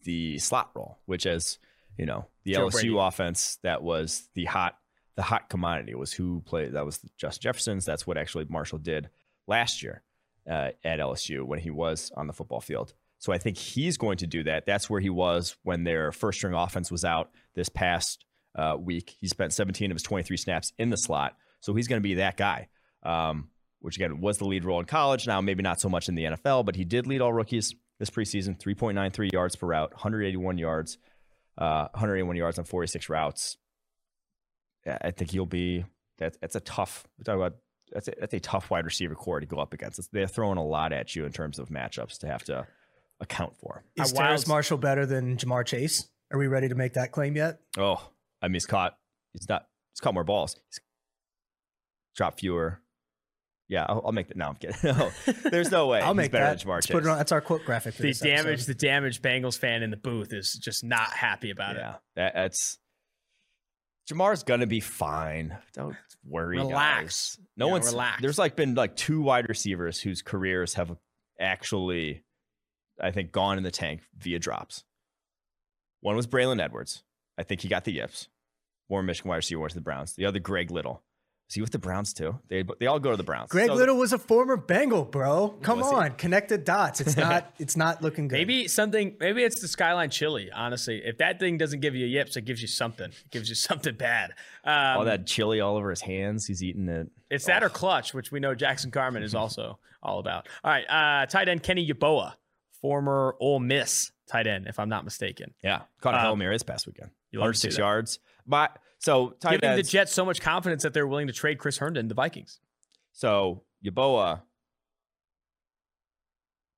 [0.04, 1.58] the slot role, which is
[1.96, 2.96] you know the Joe LSU Brady.
[2.98, 4.76] offense that was the hot
[5.16, 7.84] the hot commodity was who played that was Justin Jefferson's.
[7.84, 9.10] That's what actually Marshall did
[9.46, 10.02] last year
[10.48, 12.94] uh, at LSU when he was on the football field.
[13.20, 14.64] So I think he's going to do that.
[14.66, 18.24] That's where he was when their first string offense was out this past
[18.56, 19.14] uh, week.
[19.20, 21.36] He spent 17 of his 23 snaps in the slot.
[21.60, 22.68] So he's going to be that guy,
[23.02, 25.26] um, which again was the lead role in college.
[25.26, 28.08] Now, maybe not so much in the NFL, but he did lead all rookies this
[28.08, 30.96] preseason 3.93 yards per route, 181 yards,
[31.58, 33.58] uh, 181 yards on 46 routes.
[34.86, 35.84] I think he'll be
[36.16, 37.56] that, that's a tough, we talk about
[37.92, 40.00] that's a, that's a tough wide receiver core to go up against.
[40.12, 42.66] They're throwing a lot at you in terms of matchups to have to
[43.20, 43.84] account for.
[43.96, 46.08] Is Terrace Marshall better than Ja'Marr Chase?
[46.32, 47.60] Are we ready to make that claim yet?
[47.78, 48.96] Oh, I mean, he's caught.
[49.32, 49.66] He's not.
[49.94, 50.56] He's caught more balls.
[50.70, 50.80] He's
[52.16, 52.80] dropped fewer.
[53.68, 54.36] Yeah, I'll, I'll make that.
[54.36, 54.76] No, I'm kidding.
[54.82, 55.10] No,
[55.50, 56.00] there's no way.
[56.02, 56.58] I'll make better that.
[56.58, 56.94] Than Ja'Marr Let's Chase.
[56.94, 57.18] put it on.
[57.18, 57.94] That's our quote graphic.
[57.94, 58.66] For the this damage, episode.
[58.66, 59.22] the damage.
[59.22, 61.96] Bengals fan in the booth is just not happy about yeah, it.
[62.16, 62.78] that, that's
[64.10, 65.56] Ja'Marr's gonna be fine.
[65.74, 67.36] Don't worry, Relax.
[67.36, 67.46] guys.
[67.56, 68.22] No Yeah, one's relax.
[68.22, 70.96] There's like been like two wide receivers whose careers have
[71.38, 72.24] actually,
[73.02, 74.84] I think, gone in the tank via drops.
[76.00, 77.02] One was Braylon Edwards.
[77.38, 78.28] I think he got the yips.
[78.88, 80.14] Former Michigan wide receiver went to the Browns.
[80.14, 81.02] The other, Greg Little.
[81.48, 82.38] Is he with the Browns too?
[82.48, 83.50] They they all go to the Browns.
[83.50, 85.48] Greg So- Little was a former Bengal, bro.
[85.62, 85.96] Come Was he?
[85.96, 87.00] on, connect the dots.
[87.00, 87.52] It's not.
[87.58, 88.36] it's not looking good.
[88.36, 89.16] Maybe something.
[89.18, 90.48] Maybe it's the Skyline chili.
[90.52, 93.06] Honestly, if that thing doesn't give you yips, it gives you something.
[93.10, 94.30] It gives you something bad.
[94.64, 96.46] Um, all that chili all over his hands.
[96.46, 97.08] He's eating it.
[97.30, 100.48] It's that or clutch, which we know Jackson Carman is also all about.
[100.62, 102.34] All right, uh, tight end Kenny Yeboah,
[102.80, 105.54] former Ole Miss tight end, if I'm not mistaken.
[105.62, 107.10] Yeah, caught a Um, Hail Mary this past weekend.
[107.30, 108.18] you love to 106 yards.
[108.46, 109.82] But so tight Giving the.
[109.82, 112.60] Jets so much confidence that they're willing to trade Chris Herndon to the Vikings.
[113.12, 114.42] So Yeboah,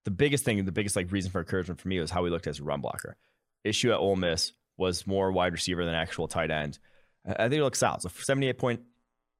[0.04, 2.46] the biggest thing, the biggest like reason for encouragement for me was how he looked
[2.46, 3.16] as a run blocker.
[3.64, 6.78] Issue at Ole Miss was more wide receiver than actual tight end.
[7.26, 8.02] I think he looks solid.
[8.02, 8.80] So 78 point,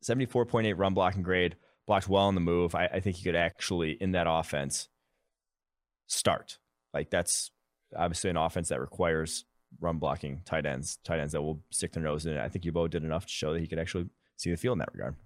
[0.05, 2.75] 74.8 run blocking grade, blocked well on the move.
[2.75, 4.89] I, I think he could actually in that offense
[6.13, 6.59] start.
[6.95, 7.51] Like that's
[7.97, 9.45] obviously an offense that requires
[9.81, 12.41] run blocking tight ends, tight ends that will stick their nose in it.
[12.41, 14.79] I think Yeboah did enough to show that he could actually see the field in
[14.81, 15.17] that regard.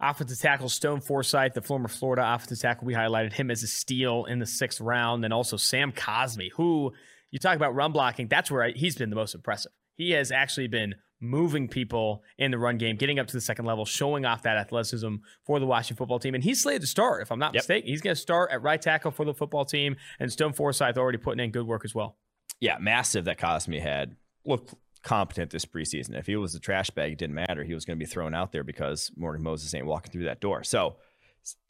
[0.00, 4.24] Offensive tackle Stone Forsythe, the former Florida offensive tackle, we highlighted him as a steal
[4.24, 5.24] in the sixth round.
[5.24, 6.92] And also Sam Cosmi, who
[7.30, 9.72] you talk about run blocking, that's where I, he's been the most impressive.
[9.96, 13.66] He has actually been moving people in the run game, getting up to the second
[13.66, 16.34] level, showing off that athleticism for the Washington football team.
[16.34, 17.60] And he's slated to start, if I'm not Yep.
[17.60, 17.88] mistaken.
[17.90, 19.96] He's going to start at right tackle for the football team.
[20.18, 22.16] And Stone Forsythe already putting in good work as well.
[22.60, 26.18] yeah, massive that Cosmi had looked competent this preseason.
[26.18, 27.64] If he was a trash bag, it didn't matter.
[27.64, 30.40] He was going to be thrown out there because Morgan Moses ain't walking through that
[30.40, 30.62] door.
[30.64, 30.96] So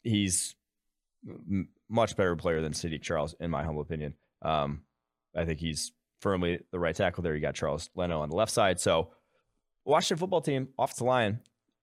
[0.03, 0.55] he's
[1.27, 4.15] m- much better player than Saahdiq Charles, in my humble opinion.
[4.41, 4.81] Um,
[5.35, 7.35] I think he's firmly the right tackle there.
[7.35, 8.79] You got Charles Leno on the left side.
[8.79, 9.11] So
[9.85, 11.39] Washington football team, offensive line,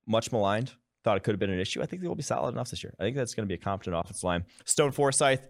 [0.06, 0.72] much maligned.
[1.04, 1.82] Thought it could have been an issue.
[1.82, 2.94] I think they will be solid enough this year.
[2.98, 4.44] I think that's going to be a competent offensive line.
[4.64, 5.40] Stone Forsythe,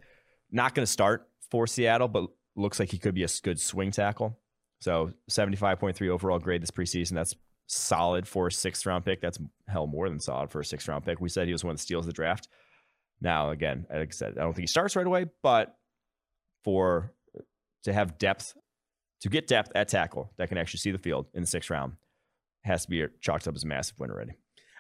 [0.51, 3.91] not going to start for Seattle, but looks like he could be a good swing
[3.91, 4.39] tackle.
[4.81, 7.13] So 75.3 overall grade this preseason.
[7.15, 7.35] That's
[7.67, 9.21] solid for a sixth round pick.
[9.21, 11.21] That's hell more than solid for a sixth round pick.
[11.21, 12.49] We said he was one of the steals of the draft.
[13.21, 15.77] Now, again, like I said, I don't think he starts right away, but
[16.63, 17.13] for
[17.85, 18.55] to have depth,
[19.23, 21.95] to get depth at tackle that can actually see the field in the sixth round
[22.65, 24.33] has to be chalked up as a massive win already.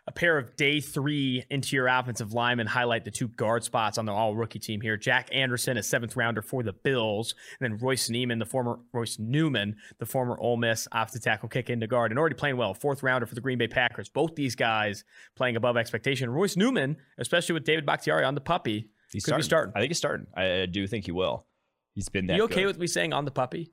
[0.06, 4.12] a pair of day three interior offensive linemen highlight the two guard spots on the
[4.12, 4.96] all rookie team here.
[4.96, 9.18] Jack Anderson, a seventh rounder for the Bills, and then Royce Neiman, the former Royce
[9.18, 12.72] Newman, the former Ole Miss off the tackle kick into guard, and already playing well.
[12.72, 14.08] Fourth rounder for the Green Bay Packers.
[14.08, 15.04] Both these guys
[15.36, 16.30] playing above expectation.
[16.30, 19.72] Royce Newman, especially with David Bakhtiari on the puppy, He's could be starting.
[19.74, 20.26] I think he's starting.
[20.36, 21.46] I, I do think he will.
[21.94, 22.36] He's been that.
[22.36, 22.66] you okay good.
[22.66, 23.72] with me saying on the puppy?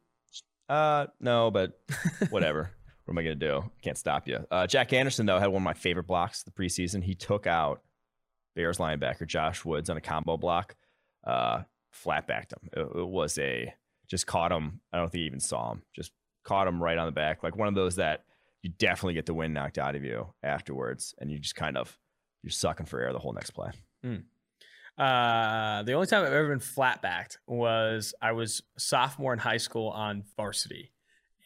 [0.67, 1.79] Uh, no, but
[2.29, 2.71] whatever.
[3.05, 3.63] What am I gonna do?
[3.81, 4.45] Can't stop you.
[4.51, 7.03] Uh, Jack Anderson though had one of my favorite blocks the preseason.
[7.03, 7.81] He took out
[8.55, 10.75] Bears linebacker Josh Woods on a combo block.
[11.23, 12.69] Uh, flat backed him.
[12.73, 13.73] It, it was a
[14.07, 14.81] just caught him.
[14.91, 15.83] I don't think he even saw him.
[15.95, 16.11] Just
[16.43, 18.23] caught him right on the back, like one of those that
[18.61, 21.97] you definitely get the wind knocked out of you afterwards, and you just kind of
[22.43, 23.71] you're sucking for air the whole next play.
[24.97, 29.57] Uh, the only time I've ever been flat backed was I was sophomore in high
[29.57, 30.91] school on varsity,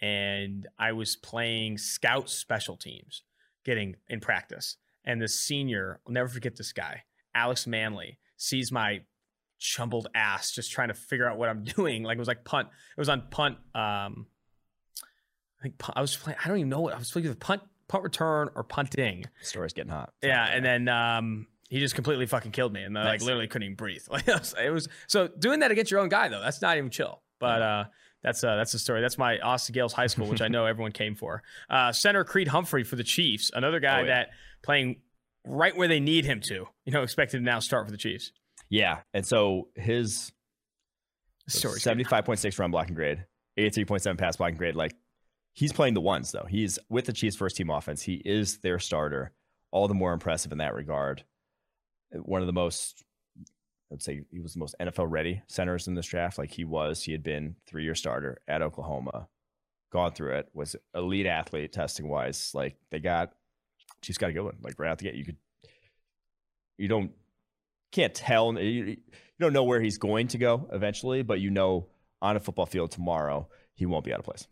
[0.02, 3.24] and I was playing scout special teams,
[3.66, 4.78] getting in practice.
[5.06, 9.02] And the senior, I'll never forget this guy, Alex Manley, sees my
[9.60, 12.04] jumbled ass just trying to figure out what I'm doing.
[12.04, 12.68] Like it was like punt.
[12.98, 13.58] It was on punt.
[13.76, 14.28] Um,
[15.60, 16.38] I think punt, I was playing.
[16.44, 19.26] I don't even know what I was playing with punt, punt return or punting.
[19.40, 20.14] The story's getting hot.
[20.24, 23.66] Yeah, and then um, he just completely fucking killed me, and I, like literally couldn't
[23.66, 24.04] even breathe.
[24.10, 26.42] Like it was, it was so doing that against your own guy though.
[26.42, 27.22] That's not even chill.
[27.40, 27.84] But uh,
[28.24, 29.02] that's uh, that's the story.
[29.02, 31.42] That's my Austin Gales High School, which I know everyone came for.
[31.70, 34.08] Uh, Center Creed Humphrey for the Chiefs, another guy Oh, yeah.
[34.08, 34.30] that
[34.64, 35.02] playing
[35.46, 36.68] right where they need him to.
[36.86, 38.32] You know, expected to now start for the Chiefs.
[38.70, 40.32] yeah, and so his
[41.48, 41.80] Story.
[41.80, 43.26] Seventy-five point six run blocking grade,
[43.58, 44.76] eighty-three point seven pass blocking grade.
[44.76, 44.96] Like
[45.54, 46.46] he's playing the ones though.
[46.48, 48.04] He's with the Chiefs' first team offense.
[48.04, 49.32] He is their starter.
[49.72, 51.24] All the more impressive in that regard.
[52.12, 53.04] One of the most,
[53.92, 56.38] I'd say, he was the most NFL ready centers in this draft.
[56.38, 59.28] Like he was, he had been three-year starter at Oklahoma,
[59.92, 62.52] gone through it, was elite athlete testing wise.
[62.54, 63.34] Like they got,
[64.02, 64.58] she's got a good one.
[64.62, 65.38] Like right out the gate, you could,
[66.78, 67.12] you don't,
[67.92, 68.54] can't tell.
[68.54, 68.98] You, you
[69.40, 71.88] don't know where he's going to go eventually, but you know
[72.22, 74.48] on a football field tomorrow he won't be out of place.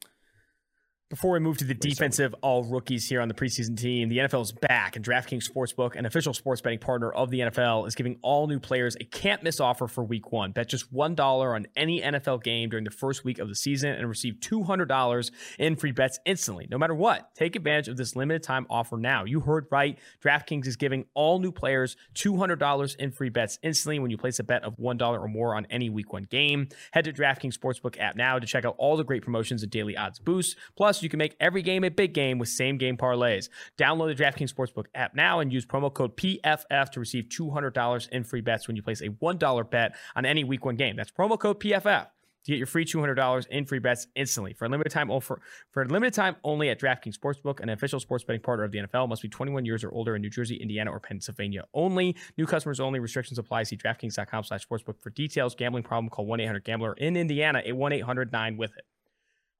[1.10, 4.42] Before we move to the defensive all rookies here on the preseason team, the NFL
[4.42, 8.20] is back, and DraftKings Sportsbook, an official sports betting partner of the NFL, is giving
[8.22, 10.52] all new players a can't miss offer for week one.
[10.52, 14.10] Bet just $1 on any NFL game during the first week of the season and
[14.10, 17.34] receive $200 in free bets instantly, no matter what.
[17.36, 19.24] Take advantage of this limited time offer now.
[19.24, 19.98] You heard right.
[20.22, 24.44] DraftKings is giving all new players $200 in free bets instantly when you place a
[24.44, 26.68] bet of $1 or more on any week one game.
[26.92, 29.96] Head to DraftKings Sportsbook app now to check out all the great promotions and daily
[29.96, 30.58] odds boosts.
[30.76, 33.50] Plus, Plus, you can make every game a big game with same game parlays.
[33.78, 38.24] Download the DraftKings Sportsbook app now and use promo code PFF to receive $200 in
[38.24, 40.96] free bets when you place a $1 bet on any week one game.
[40.96, 42.08] That's promo code PFF
[42.46, 45.84] to get your free $200 in free bets instantly for a limited time for, for
[45.84, 49.08] a limited time only at DraftKings Sportsbook, an official sports betting partner of the NFL.
[49.08, 52.16] Must be 21 years or older in New Jersey, Indiana, or Pennsylvania only.
[52.40, 53.00] New customers only.
[53.00, 53.64] Restrictions apply.
[53.64, 55.54] See DraftKings.com/sportsbook for details.
[55.54, 56.10] Gambling problem?
[56.10, 56.94] Call 1-800-GAMBLER.
[56.94, 58.86] In Indiana, a 1-800-9 with it.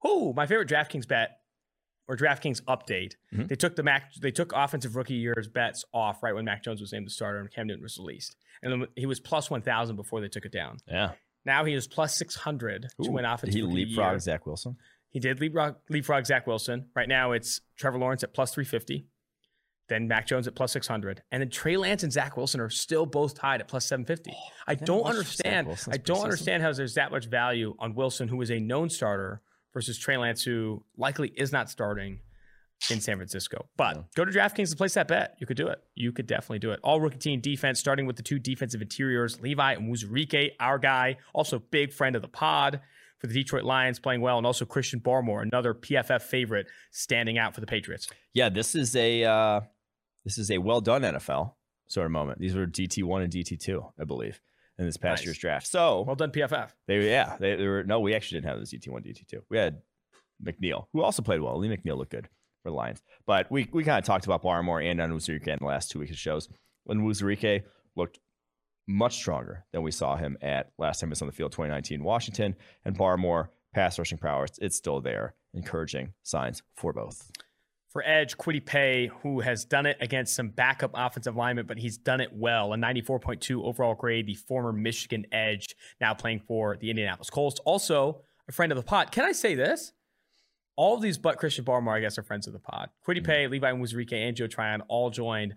[0.02, 1.38] Oh, my favorite DraftKings bet
[2.08, 3.14] or DraftKings update.
[3.32, 3.46] Mm-hmm.
[3.46, 6.80] They took the Mac, they took offensive rookie years bets off right when Mac Jones
[6.80, 9.96] was named the starter and Cam Newton was released, and he was plus one thousand
[9.96, 10.78] before they took it down.
[10.88, 11.12] Yeah.
[11.44, 13.54] Now he is plus six hundred to win offensive.
[13.54, 14.76] He leapfrog Zach Wilson.
[15.10, 16.86] He did leapfrog, leapfrog Zach Wilson.
[16.94, 19.06] Right now it's Trevor Lawrence at plus three fifty.
[19.88, 21.22] Then Mac Jones at plus 600.
[21.32, 24.30] And then Trey Lance and Zach Wilson are still both tied at plus 750.
[24.34, 25.66] Oh, I don't understand.
[25.90, 29.40] I don't understand how there's that much value on Wilson, who is a known starter,
[29.72, 32.20] versus Trey Lance, who likely is not starting
[32.90, 33.66] in San Francisco.
[33.76, 34.02] But yeah.
[34.14, 35.36] go to DraftKings to place that bet.
[35.38, 35.82] You could do it.
[35.94, 36.80] You could definitely do it.
[36.82, 41.16] All rookie team defense, starting with the two defensive interiors, Levi and Onwuzurike, our guy,
[41.32, 42.80] also big friend of the pod
[43.18, 47.52] for the Detroit Lions, playing well, and also Christian Barmore, another PFF favorite, standing out
[47.54, 48.08] for the Patriots.
[48.32, 49.60] Yeah, this is a uh,
[50.24, 51.54] this is a well done NFL
[51.88, 52.38] sort of moment.
[52.38, 54.40] These were DT one and DT two, I believe
[54.78, 55.26] in this past nice.
[55.26, 55.66] year's draft.
[55.66, 56.70] So well done, PFF.
[56.86, 59.42] They yeah, they, they, were no, we actually didn't have this DT one, DT two.
[59.50, 59.82] We had
[60.44, 61.58] McNeil, who also played well.
[61.58, 62.28] Lee McNeil looked good
[62.62, 65.66] for the Lions, but we we kind of talked about Barmore and Onwuzurike in the
[65.66, 66.48] last two weeks of shows.
[66.84, 67.64] When Onwuzurike
[67.96, 68.18] looked
[68.86, 72.02] much stronger than we saw him at last time he was on the field, 2019
[72.02, 75.34] Washington, and Barmore pass rushing power, it's, it's still there.
[75.54, 77.30] Encouraging signs for both
[77.88, 81.96] for Edge, Kwity Paye, who has done it against some backup offensive linemen, but he's
[81.96, 82.74] done it well.
[82.74, 87.60] A 94.2 overall grade, the former Michigan Edge, now playing for the Indianapolis Colts.
[87.64, 89.10] Also, a friend of the pod.
[89.10, 89.92] Can I say this?
[90.76, 92.90] All of these but Christian Barmore, I guess, are friends of the pod.
[93.06, 93.52] Kwity Paye, mm-hmm.
[93.52, 95.54] Levi Onwuzurike, and Joe Tryon all joined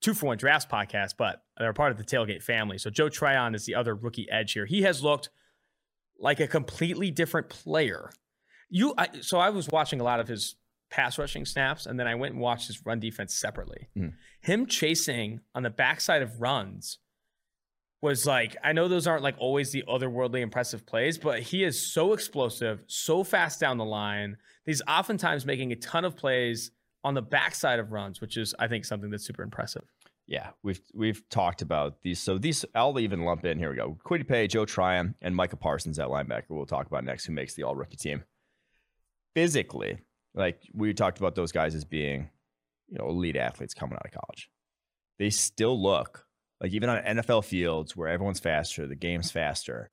[0.00, 2.78] two for one drafts podcast, but they're part of the tailgate family.
[2.78, 4.66] So Joe Tryon is the other rookie edge here.
[4.66, 5.30] He has looked
[6.18, 8.10] like a completely different player.
[8.68, 10.56] You, I, so I was watching a lot of his
[10.94, 13.88] pass rushing snaps, and then I went and watched his run defense separately.
[13.96, 14.12] Mm.
[14.40, 16.98] Him chasing on the backside of runs
[18.00, 21.92] was like I know those aren't like always the otherworldly impressive plays, but he is
[21.92, 24.36] so explosive, so fast down the line.
[24.66, 26.70] He's oftentimes making a ton of plays
[27.02, 29.84] on the backside of runs, which is I think something that's super impressive.
[30.26, 32.20] Yeah, we've we've talked about these.
[32.20, 33.58] So these I'll even lump in.
[33.58, 33.98] Here we go.
[34.06, 36.50] Kwity Paye, Joe Tryon, and Micah Parsons at linebacker.
[36.50, 38.22] We'll talk about next, who makes the All Rookie team.
[39.34, 39.98] Physically,
[40.34, 42.30] like we talked about those guys as being,
[42.88, 44.50] you know, elite athletes coming out of college.
[45.18, 46.26] They still look
[46.60, 49.90] like even on NFL fields where everyone's faster, the game's faster,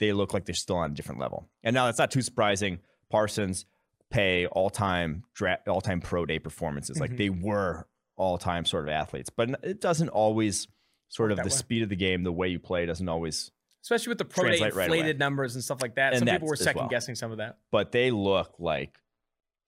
[0.00, 1.48] they look like they're still on a different level.
[1.62, 2.80] And now that's not too surprising.
[3.10, 3.66] Parsons
[4.10, 6.96] Paye, all time draft, all time pro day performances.
[6.96, 7.02] Mm-hmm.
[7.02, 7.86] Like they were
[8.16, 10.66] all time sort of athletes, but it doesn't always
[11.08, 11.48] sort of the way.
[11.50, 13.50] speed of the game, the way you play doesn't always
[13.82, 16.12] especially with the pro day inflated right numbers and stuff like that.
[16.12, 16.88] And some people were second well.
[16.88, 17.58] guessing some of that.
[17.70, 18.98] But they look like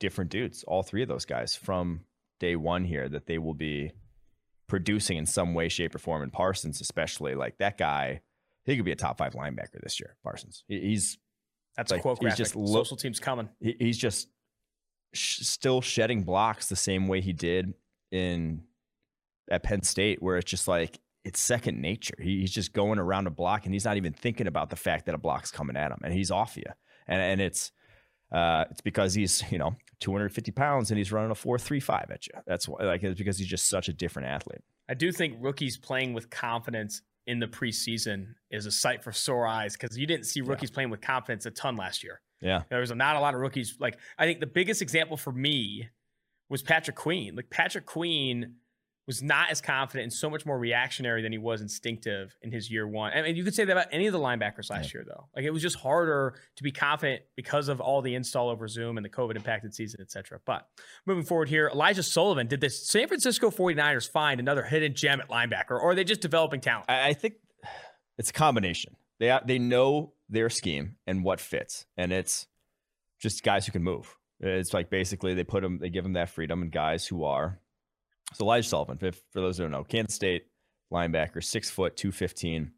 [0.01, 2.01] different dudes, all three of those guys from
[2.41, 3.93] day one here that they will be
[4.67, 6.23] producing in some way, shape, or form.
[6.23, 8.23] And Parsons, especially, like that guy,
[8.65, 10.17] he could be a top five linebacker this year.
[10.25, 11.19] Parsons, he's
[11.77, 12.19] that's like, a quote.
[12.19, 12.39] He's graphic.
[12.39, 13.49] just lo- social teams coming.
[13.61, 14.29] He, he's just
[15.13, 17.75] sh- still shedding blocks the same way he did
[18.11, 18.63] in
[19.51, 22.15] at Penn State, where it's just like it's second nature.
[22.19, 25.07] He, he's just going around a block, and he's not even thinking about the fact
[25.07, 26.65] that a block's coming at him, and he's off you.
[27.07, 27.73] And and it's
[28.33, 32.33] uh, it's because he's you know 250 pounds and he's running a 4.35 at you.
[32.47, 34.63] That's why, like, it's because he's just such a different athlete.
[34.89, 39.47] I do think rookies playing with confidence in the preseason is a sight for sore
[39.47, 40.75] eyes because you didn't see rookies yeah.
[40.75, 42.21] playing with confidence a ton last year.
[42.41, 43.77] Yeah, there was not a lot of rookies.
[43.79, 45.91] Like, I think the biggest example for me
[46.49, 47.37] was Patrick Queen.
[47.37, 48.57] Like Patrick Queen
[49.11, 52.71] was not as confident and so much more reactionary than he was instinctive in his
[52.71, 53.13] year one.
[53.13, 55.01] I mean, you could say that about any of the linebackers last yeah.
[55.01, 55.27] year, though.
[55.35, 58.99] Like it was just harder to be confident because of all the install over Zoom
[58.99, 60.39] and the COVID impacted season, etc.
[60.47, 60.65] But
[61.07, 65.29] moving forward here, Elijah Sullivan, did the San Francisco 49ers find another hidden gem at
[65.29, 66.85] linebacker, or are they just developing talent?
[66.89, 67.35] I think
[68.17, 68.95] it's a combination.
[69.19, 72.47] They uh, they know their scheme and what fits, and it's
[73.19, 74.17] just guys who can move.
[74.39, 77.59] It's like basically they put them, they give them that freedom, and guys who are.
[78.35, 80.47] So Elijah Sullivan, for those who don't know, Kansas State
[80.93, 82.73] linebacker, six foot, two fifteen,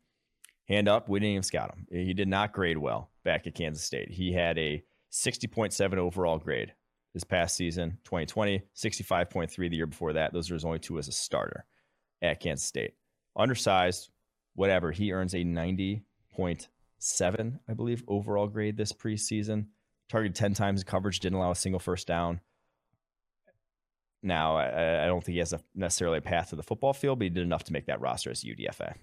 [0.68, 1.08] hand up.
[1.08, 1.86] We didn't even scout him.
[1.90, 4.10] He did not grade well back at Kansas State.
[4.10, 6.72] He had a sixty point seven overall grade
[7.14, 10.32] this past season, 2020, 65.3 the year before that.
[10.32, 11.66] Those are his only two as a starter
[12.22, 12.94] at Kansas State.
[13.36, 14.10] Undersized,
[14.54, 14.92] whatever.
[14.92, 19.66] He earns a 90.7, I believe, overall grade this preseason.
[20.08, 22.40] Targeted 10 times coverage, didn't allow a single first down.
[24.22, 27.18] Now, I, I don't think he has a, necessarily a path to the football field,
[27.18, 28.94] but he did enough to make that roster as UDFA.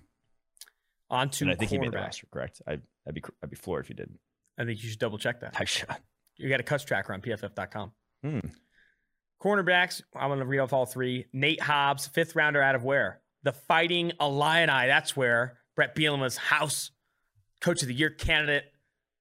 [1.10, 2.62] On to and I think he made the roster, correct?
[2.68, 4.20] I, would be I'd be floored if he didn't.
[4.58, 5.56] I think you should double check that.
[5.60, 5.88] I should.
[6.38, 7.92] You got a cuts tracker on pff.com.
[8.24, 8.40] Hmm.
[9.42, 11.26] Cornerbacks, I'm going to read off all three.
[11.34, 13.22] Nate Hobbs, fifth rounder out of where?
[13.44, 14.88] The Fighting Illini.
[14.88, 16.92] That's where Bret Bielema's house,
[17.62, 18.66] coach of the year candidate,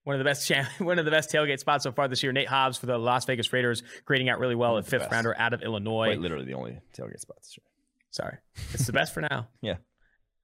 [0.08, 2.32] one of the best one of the best tailgate spots so far this year.
[2.32, 5.12] Nate Hobbs for the Las Vegas Raiders, grading out really well at fifth best.
[5.12, 6.06] rounder out of Illinois.
[6.06, 7.66] Quite literally the only tailgate spot this year.
[8.10, 8.38] Sorry,
[8.72, 9.48] it's the best for now.
[9.60, 9.74] yeah,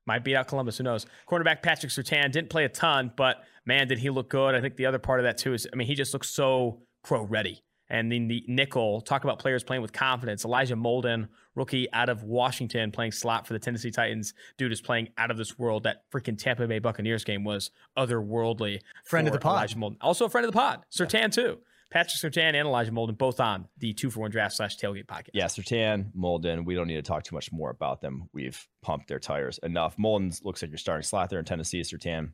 [0.04, 0.76] might beat out Columbus.
[0.76, 1.06] Who knows?
[1.26, 4.54] Cornerback Patrick Surtain didn't play a ton, but man, did he look good.
[4.54, 6.82] I think the other part of that too is, I mean, he just looks so
[7.02, 7.62] pro ready.
[7.95, 10.45] And then the nickel, talk about players playing with confidence.
[10.45, 14.34] Elijah Molden, rookie out of Washington, playing slot for the Tennessee Titans.
[14.59, 15.84] Dude is playing out of this world.
[15.84, 18.80] That freaking Tampa Bay Buccaneers game was otherworldly.
[19.05, 19.59] Friend of the pod.
[19.59, 19.97] Elijah Molden.
[20.01, 20.80] Also a friend of the pod.
[20.90, 21.28] Surtain, yeah.
[21.28, 21.59] too.
[21.92, 25.30] Patrick Surtain and Elijah Molden both on the two for one draft slash tailgate podcast.
[25.32, 26.64] Yeah, Surtain, Molden.
[26.64, 28.28] We don't need to talk too much more about them.
[28.32, 29.97] We've pumped their tires enough.
[29.99, 31.82] Molden looks like you're starting slot there in Tennessee.
[31.82, 32.32] Surtain,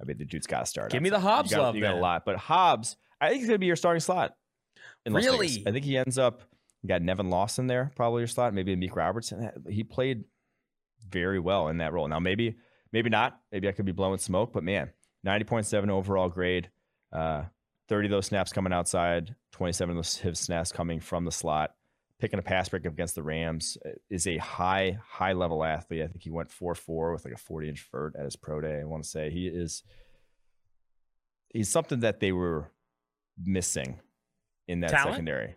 [0.00, 0.90] I mean, the dude's got to start.
[0.90, 1.76] Give me the Hobbs you got, love.
[1.76, 4.34] You got a lot, but Hobbs, I think he's going to be your starting slot.
[5.12, 5.48] Really?
[5.48, 5.66] Vegas.
[5.66, 6.42] I think he ends up.
[6.82, 8.54] You got Nevin Lawson there, probably your slot.
[8.54, 9.50] Maybe Amik Robertson.
[9.68, 10.24] He played
[11.08, 12.06] very well in that role.
[12.06, 12.56] Now maybe,
[12.92, 13.40] maybe not.
[13.50, 14.90] Maybe I could be blowing smoke, but man,
[15.24, 16.70] ninety point seven overall grade.
[17.12, 17.44] Uh,
[17.88, 21.74] 30 of those snaps coming outside, 27 of those snaps coming from the slot.
[22.20, 26.02] Picking a pass break against the Rams uh, is a high, high level athlete.
[26.02, 28.60] I think he went 4 4 with like a 40 inch vert at his pro
[28.60, 28.80] day.
[28.80, 29.84] I want to say he is,
[31.50, 32.72] he's something that they were
[33.42, 34.00] missing
[34.68, 35.14] in that Talent?
[35.14, 35.56] secondary.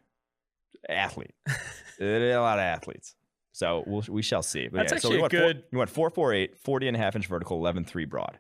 [0.90, 1.36] Athlete.
[2.00, 3.16] a lot of athletes.
[3.52, 4.68] So we'll, we shall see.
[4.68, 5.58] But That's yeah, actually so we good.
[5.58, 8.40] Four, you went 448, 40 and a half inch vertical, 11 3 broad.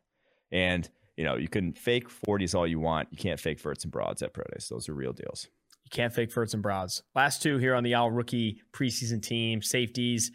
[0.51, 3.09] And you know, you can fake 40s all you want.
[3.11, 4.67] You can't fake verts and broads at Pro Days.
[4.69, 5.47] Those are real deals.
[5.84, 7.03] You can't fake verts and broads.
[7.13, 10.32] Last two here on the All Rookie preseason team safeties.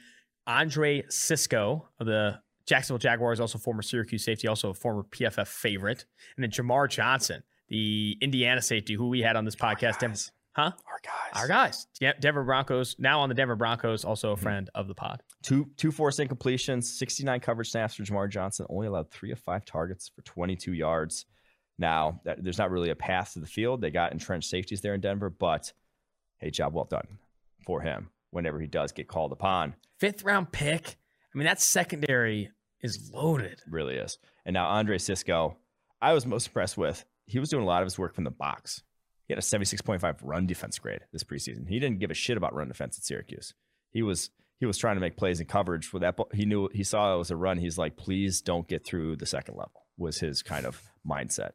[0.46, 6.04] Andre Cisco of the Jacksonville Jaguars, also former Syracuse safety, also a former PFF favorite.
[6.36, 9.98] And then Jamar Johnson, the Indiana safety, who we had on this podcast.
[9.98, 10.18] Denver,
[10.52, 10.72] huh?
[10.86, 11.42] Our guys.
[11.42, 11.86] Our guys.
[12.00, 14.42] Yeah, Denver Broncos, now on the Denver Broncos, also a mm-hmm.
[14.42, 14.80] friend mm-hmm.
[14.80, 15.22] of the pod.
[15.42, 19.64] Two two forced incompletions, 69 coverage snaps for Jamar Johnson, only allowed three of five
[19.64, 21.26] targets for 22 yards.
[21.78, 23.80] Now, that, there's not really a path to the field.
[23.80, 25.72] They got entrenched safeties there in Denver, but
[26.38, 27.18] hey, job well done
[27.66, 29.74] for him whenever he does get called upon.
[29.98, 30.96] Fifth round pick.
[31.34, 32.50] I mean, that secondary
[32.80, 33.60] is loaded.
[33.68, 34.18] really is.
[34.44, 35.56] And now Andre Cisco,
[36.00, 37.04] I was most impressed with.
[37.26, 38.82] He was doing a lot of his work from the box.
[39.26, 41.68] He had a 76.5 run defense grade this preseason.
[41.68, 43.54] He didn't give a shit about run defense at Syracuse.
[43.90, 46.18] He was he was trying to make plays in coverage for that.
[46.32, 47.58] He knew he saw it was a run.
[47.58, 49.86] He's like, please don't get through the second level.
[49.98, 51.50] Was his kind of mindset.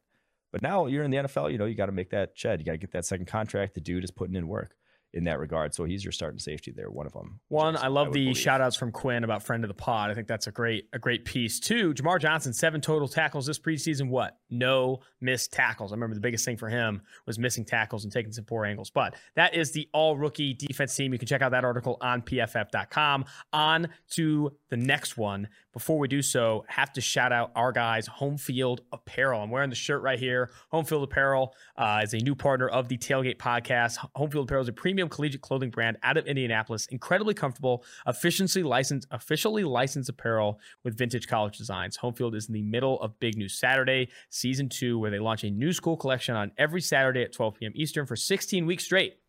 [0.51, 1.51] But now you're in the NFL.
[1.51, 2.59] You know you got to make that shed.
[2.59, 3.73] You got to get that second contract.
[3.73, 4.75] The dude is putting in work
[5.13, 5.73] in that regard.
[5.73, 7.39] So he's your starting safety there, one of them.
[7.49, 10.09] One, I love I the shout outs from Quinn about friend of the pod.
[10.09, 11.59] I think that's a great a great piece.
[11.59, 14.09] Two, Jamar Johnson, seven total tackles this preseason.
[14.09, 14.37] What?
[14.49, 15.91] No missed tackles.
[15.91, 18.89] I remember the biggest thing for him was missing tackles and taking some poor angles.
[18.89, 21.13] But that is the all rookie defense team.
[21.13, 23.25] You can check out that article on pff.com.
[23.53, 25.47] On to the next one.
[25.73, 29.41] Before we do so, have to shout out our guys, Home Field Apparel.
[29.41, 30.51] I'm wearing the shirt right here.
[30.69, 33.97] Home Field Apparel uh, is a new partner of the Tailgate Podcast.
[34.15, 36.87] Home Field Apparel is a premium collegiate clothing brand out of Indianapolis.
[36.87, 41.95] Incredibly comfortable, efficiently licensed, officially licensed apparel with vintage college designs.
[41.97, 45.45] Home Field is in the middle of Big News Saturday, season two, where they launch
[45.45, 47.71] a new school collection on every Saturday at 12 p.m.
[47.75, 49.19] Eastern for 16 weeks straight.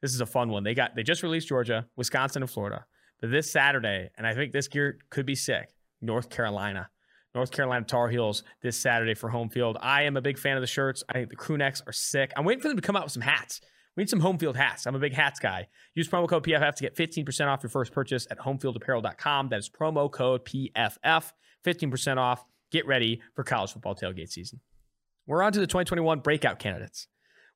[0.00, 0.64] This is a fun one.
[0.64, 2.86] They got they just released Georgia, Wisconsin, and Florida.
[3.20, 5.68] But this Saturday, and I think this gear could be sick.
[6.00, 6.88] North Carolina.
[7.34, 9.78] North Carolina Tar Heels this Saturday for home field.
[9.80, 11.04] I am a big fan of the shirts.
[11.08, 12.32] I think the crew necks are sick.
[12.36, 13.60] I'm waiting for them to come out with some hats.
[13.96, 14.86] We need some home field hats.
[14.86, 15.68] I'm a big hats guy.
[15.94, 19.48] Use promo code PFF to get 15% off your first purchase at homefieldapparel.com.
[19.48, 21.32] That is promo code PFF,
[21.64, 22.44] 15% off.
[22.70, 24.60] Get ready for college football tailgate season.
[25.26, 27.08] We're on to the 2021 breakout candidates.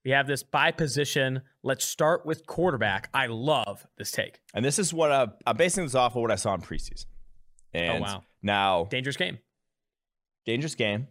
[0.04, 1.42] We have this by position.
[1.62, 3.08] Let's start with quarterback.
[3.14, 4.40] I love this take.
[4.54, 7.06] And this is what uh, I'm basing this off of what I saw in preseason.
[7.74, 8.22] Oh, and oh, wow.
[8.42, 9.38] Now, dangerous game.
[10.44, 11.08] dangerous game.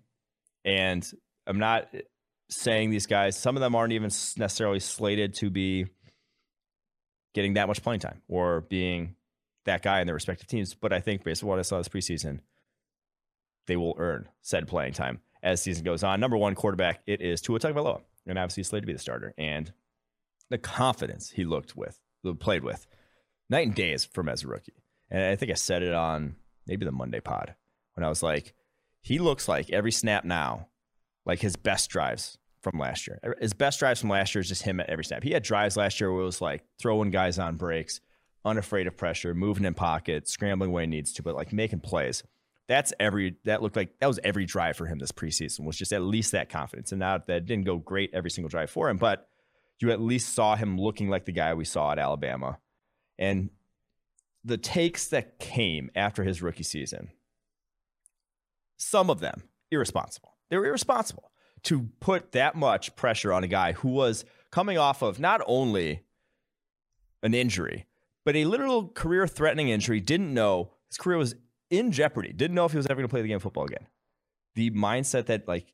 [0.66, 1.10] And
[1.46, 1.94] I'm not
[2.50, 5.88] saying these guys, some of them aren't even necessarily slated to be
[7.34, 9.16] getting that much playing time or being
[9.66, 10.74] that guy in their respective teams.
[10.74, 12.40] But I think based on what I saw this preseason,
[13.68, 16.20] they will earn said playing time as season goes on.
[16.20, 19.34] Number one quarterback, it is Tua Tagovailoa, and obviously slated to be the starter.
[19.38, 19.72] And
[20.50, 22.00] the confidence he looked with,
[22.40, 22.86] played with,
[23.50, 24.84] night and days from as a rookie.
[25.10, 26.36] And I think I said it on
[26.68, 27.56] maybe the Monday pod
[27.96, 28.54] when I was like,
[29.02, 30.68] he looks like every snap now,
[31.26, 33.20] like his best drives from last year.
[33.24, 35.24] Er, his best drives from last year is just him at every snap.
[35.24, 38.00] He had drives last year where it was like throwing guys on breaks,
[38.46, 42.24] unafraid of pressure, moving in pocket, scrambling when he needs to, but like making plays.
[42.70, 45.92] That's every that looked like that was every drive for him this preseason was just
[45.92, 46.94] at least that confidence.
[46.94, 49.28] And now that didn't go great every single drive for him, but
[49.80, 52.58] you at least saw him looking like the guy we saw at Alabama.
[53.20, 53.50] And
[54.44, 57.12] the takes that came after his rookie season,
[58.78, 60.36] some of them irresponsible.
[60.50, 61.32] They were irresponsible
[61.64, 66.04] to put that much pressure on a guy who was coming off of not only
[67.22, 67.88] an injury,
[68.26, 71.36] but a literal career threatening injury, didn't know his career was
[71.70, 73.66] in jeopardy, didn't know if he was ever going to play the game of football
[73.66, 73.88] again.
[74.56, 75.74] The mindset that, like,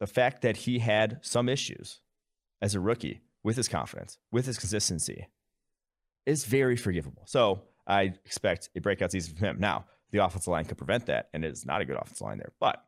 [0.00, 2.00] the fact that he had some issues
[2.60, 5.28] as a rookie with his confidence, with his consistency,
[6.26, 7.22] is very forgivable.
[7.26, 9.56] So I expect a breakout season from him.
[9.60, 12.52] Now, the offensive line could prevent that, and it's not a good offensive line there.
[12.60, 12.82] But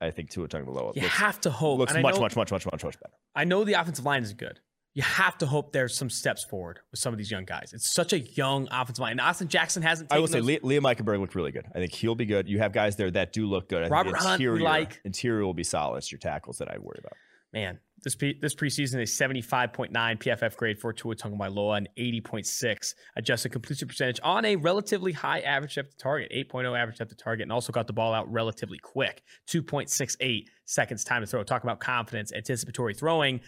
[0.00, 2.66] I think Tua Tagovailoa you looks, have to hope looks much, know, much, much, much,
[2.66, 3.14] much, much better.
[3.34, 4.60] I know the offensive line is good.
[4.94, 7.70] You have to hope there's some steps forward with some of these young guys.
[7.72, 9.12] It's such a young offensive line.
[9.12, 10.12] And Austin Jackson hasn't.
[10.12, 10.58] I will say those...
[10.60, 11.66] Liam Eichenberg looked really good.
[11.72, 12.48] I think he'll be good.
[12.48, 13.84] You have guys there that do look good.
[13.84, 15.98] I Robert interior, Hunt, like interior will be solid.
[15.98, 17.12] It's your tackles that I worry about
[17.52, 23.50] man, this pre- this preseason a 75.9 PFF grade for Tua Tagovailoa and 80.6 adjusted
[23.50, 27.42] completion percentage on a relatively high average depth to target, 8.0 average depth to target,
[27.42, 31.42] and also got the ball out relatively quick, 2.68 seconds time to throw.
[31.42, 33.40] Talk about confidence, anticipatory throwing.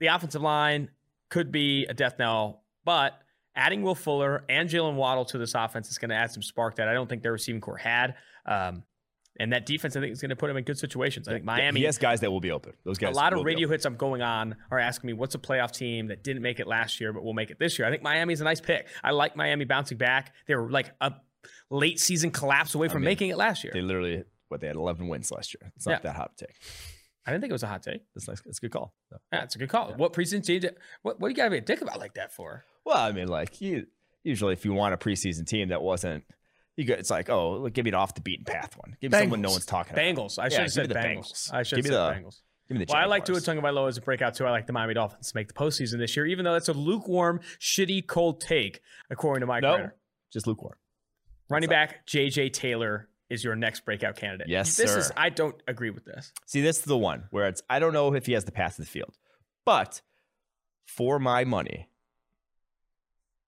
[0.00, 0.90] The offensive line
[1.30, 3.20] could be a death knell, but
[3.56, 6.76] adding Will Fuller and Jaylen Waddle to this offense is going to add some spark
[6.76, 8.14] that I don't think their receiving corps had.
[8.46, 8.84] Um,
[9.38, 11.28] and that defense, I think, is going to put him in good situations.
[11.28, 11.80] I think Miami.
[11.80, 12.72] Yes, guys that will be open.
[12.84, 13.14] Those guys.
[13.14, 16.08] A lot of radio hits I'm going on are asking me, what's a playoff team
[16.08, 17.86] that didn't make it last year but will make it this year?
[17.86, 18.88] I think Miami is a nice pick.
[19.02, 20.34] I like Miami bouncing back.
[20.46, 21.14] They were like a
[21.70, 23.72] late season collapse away from I mean, making it last year.
[23.72, 25.70] They literally, what, they had 11 wins last year.
[25.76, 25.98] It's not yeah.
[26.10, 26.56] that hot take.
[27.24, 28.02] I didn't think it was a hot take.
[28.14, 28.42] That's nice.
[28.46, 28.94] It's a good call.
[29.12, 29.18] No.
[29.32, 29.90] Yeah, it's a good call.
[29.90, 29.96] Yeah.
[29.96, 30.62] What preseason team?
[31.02, 32.64] What, what do you got to be a dick about like that for?
[32.84, 33.86] Well, I mean, like you
[34.24, 36.24] usually if you want a preseason team that wasn't–
[36.78, 38.96] you go, it's like, oh, give me an off the beaten path one.
[39.00, 39.20] Give me Bengals.
[39.22, 40.04] someone no one's talking about.
[40.04, 40.38] Bengals.
[40.38, 40.94] I should have said Bengals.
[40.94, 41.52] Bengals.
[41.52, 42.40] I should have said the, Bengals.
[42.68, 44.46] Give me the well, I like Tua Tagovailoa as a breakout too.
[44.46, 46.72] I like the Miami Dolphins to make the postseason this year, even though that's a
[46.72, 49.62] lukewarm, shitty, cold take, according to Mike.
[49.62, 49.90] No,
[50.32, 50.76] just lukewarm.
[51.50, 54.48] Running back JJ Taylor is your next breakout candidate.
[54.48, 54.98] Yes, this sir.
[55.00, 55.12] is.
[55.16, 56.32] I don't agree with this.
[56.46, 57.62] See, this is the one where it's.
[57.68, 59.16] I don't know if he has the path to the field,
[59.64, 60.00] but
[60.86, 61.88] for my money,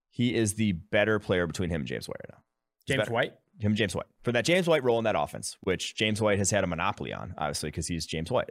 [0.08, 2.38] he is the better player between him and James right now.
[2.96, 6.20] James White him James White for that James White role in that offense, which James
[6.20, 8.50] White has had a monopoly on, obviously because he's James White.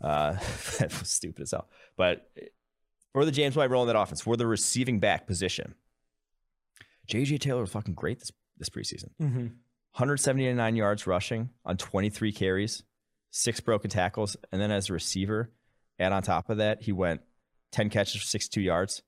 [0.00, 0.32] Uh,
[0.78, 1.68] that was stupid as hell.
[1.96, 2.30] But
[3.12, 5.74] for the James White role in that offense, for the receiving back position,
[7.08, 9.10] JJ Taylor was fucking great this this preseason.
[9.20, 9.46] Mm-hmm.
[9.94, 12.84] 179 yards rushing on 23 carries,
[13.30, 15.50] six broken tackles, and then as a receiver,
[15.98, 17.22] add on top of that, he went
[17.72, 19.02] 10 catches for 62 yards.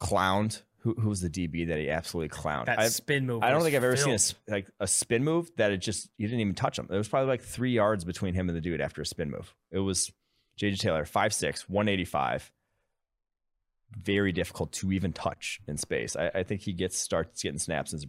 [0.00, 2.66] Clowned who, who was the DB that he absolutely clowned?
[2.66, 3.42] That I've, spin move.
[3.42, 6.28] I don't think I've ever seen a like a spin move that it just you
[6.28, 6.86] didn't even touch him.
[6.90, 9.54] There was probably like three yards between him and the dude after a spin move.
[9.70, 10.12] It was
[10.60, 12.52] JJ Taylor, 5'6", 185.
[13.96, 16.16] Very difficult to even touch in space.
[16.16, 18.04] I, I think he gets starts getting snaps as,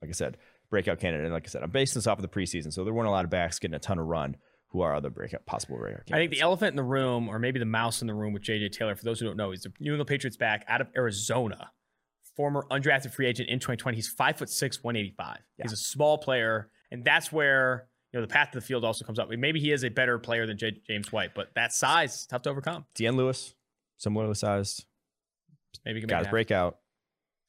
[0.00, 0.38] like I said,
[0.70, 1.26] breakout candidate.
[1.26, 3.12] And like I said, I'm basing this off of the preseason, so there weren't a
[3.12, 4.36] lot of backs getting a ton of run
[4.68, 6.14] who are other breakout possible breakout candidates.
[6.14, 8.42] I think the elephant in the room, or maybe the mouse in the room with
[8.42, 10.88] JJ Taylor, for those who don't know, he's the New England Patriots back out of
[10.96, 11.70] Arizona
[12.36, 13.96] former undrafted free agent in 2020.
[13.96, 15.38] He's five foot six, 185.
[15.58, 15.62] Yeah.
[15.62, 19.04] He's a small player, and that's where you know the path to the field also
[19.04, 19.28] comes up.
[19.30, 22.42] Maybe he is a better player than J- James White, but that size is tough
[22.42, 22.84] to overcome.
[22.94, 23.54] Dion Lewis,
[23.98, 24.84] similarly sized.
[25.84, 26.78] Maybe can got his breakout.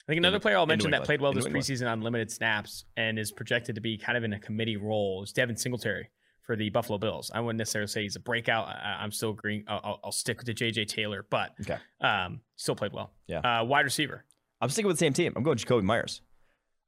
[0.07, 3.17] I think another player I'll mention that played well this preseason on limited snaps and
[3.17, 6.09] is projected to be kind of in a committee role is Devin Singletary
[6.43, 7.31] for the Buffalo Bills.
[7.33, 8.67] I wouldn't necessarily say he's a breakout.
[8.67, 9.63] I, am still agreeing.
[9.67, 11.77] I'll, I'll, stick with the JJ Taylor, but okay.
[12.01, 13.13] um, still played well.
[13.25, 13.39] Yeah.
[13.39, 14.25] Uh, wide receiver.
[14.65, 15.31] I'm sticking with the same team.
[15.35, 16.21] I'm going Jakobi Meyers.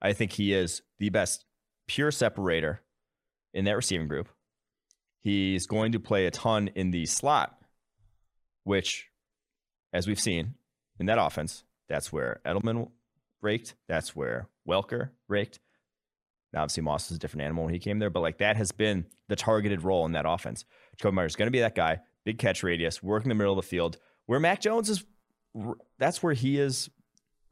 [0.02, 1.46] I think he is the best
[1.88, 2.82] pure separator
[3.54, 4.30] in that receiving group.
[5.20, 7.56] He's going to play a ton in the slot,
[8.64, 9.10] which,
[9.94, 10.56] as we've seen
[11.00, 12.90] in that offense, that's where Edelman
[13.44, 13.76] raked.
[13.88, 15.60] That's where Welker raked.
[16.54, 18.72] Now, obviously, Moss was a different animal when he came there, but like that has
[18.72, 20.66] been the targeted role in that offense.
[21.00, 23.54] Jakobi Meyers is going to be that guy, big catch radius, work in the middle
[23.54, 23.98] of the field.
[24.26, 25.06] Where Mac Jones is,
[26.00, 26.90] that's where he is.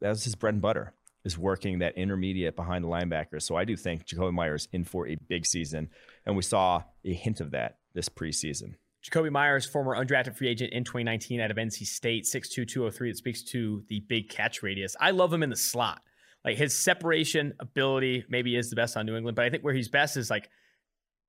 [0.00, 0.92] That's his bread and butter
[1.24, 3.42] is working that intermediate behind the linebackers.
[3.42, 5.90] So I do think Jakobi Meyers in for a big season,
[6.24, 8.74] and we saw a hint of that this preseason.
[9.04, 13.10] Jakobi Meyers, former undrafted free agent in 2019 out of NC State, 6'2", 203.
[13.10, 14.96] It speaks to the big catch radius.
[15.00, 16.00] I love him in the slot.
[16.44, 19.74] Like his separation ability maybe is the best on New England, but I think where
[19.74, 20.48] he's best is like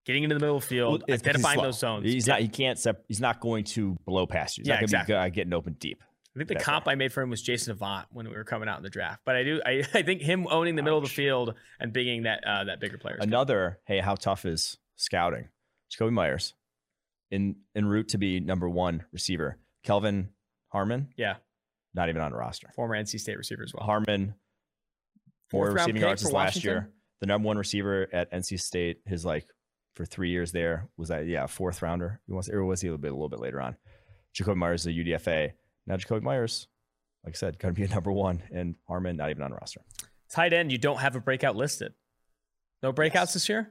[0.05, 2.05] getting into the middle field, well, identifying those zones.
[2.05, 2.39] He's not.
[2.39, 2.78] He can't.
[2.78, 4.61] Sep- he's not going to blow past you.
[4.61, 5.13] He's yeah, not going to exactly.
[5.13, 6.03] be uh, getting open deep.
[6.38, 6.91] I think the comp right.
[6.93, 9.21] I made for him was Jason Avant when we were coming out in the draft.
[9.25, 10.85] But I do I, I think him owning the Ouch.
[10.85, 13.17] middle of the field and being that uh, that bigger player.
[13.19, 15.47] Another, hey, how tough is scouting?
[15.91, 16.53] Jakobi Meyers
[17.31, 19.57] in en route to be number one receiver.
[19.83, 20.29] Kelvin
[20.69, 21.09] Harmon.
[21.17, 21.38] Yeah.
[21.93, 22.69] Not even on the roster.
[22.75, 23.85] Former NC State receiver as well.
[23.85, 24.35] Harmon,
[25.49, 26.91] four receiving yards last year.
[27.21, 29.47] The number one receiver at NC State, his like
[29.95, 32.21] for three years there was that yeah fourth rounder.
[32.27, 33.75] He was or was he a little bit a little bit later on?
[34.35, 35.53] Jakobi Meyers is a UDFA.
[35.88, 36.67] Now Jakobi Meyers,
[37.25, 39.81] like I said, going to be a number one, and Harmon not even on roster.
[40.29, 41.93] Tight end, you don't have a breakout listed.
[42.83, 43.33] No breakouts yes.
[43.33, 43.69] this year.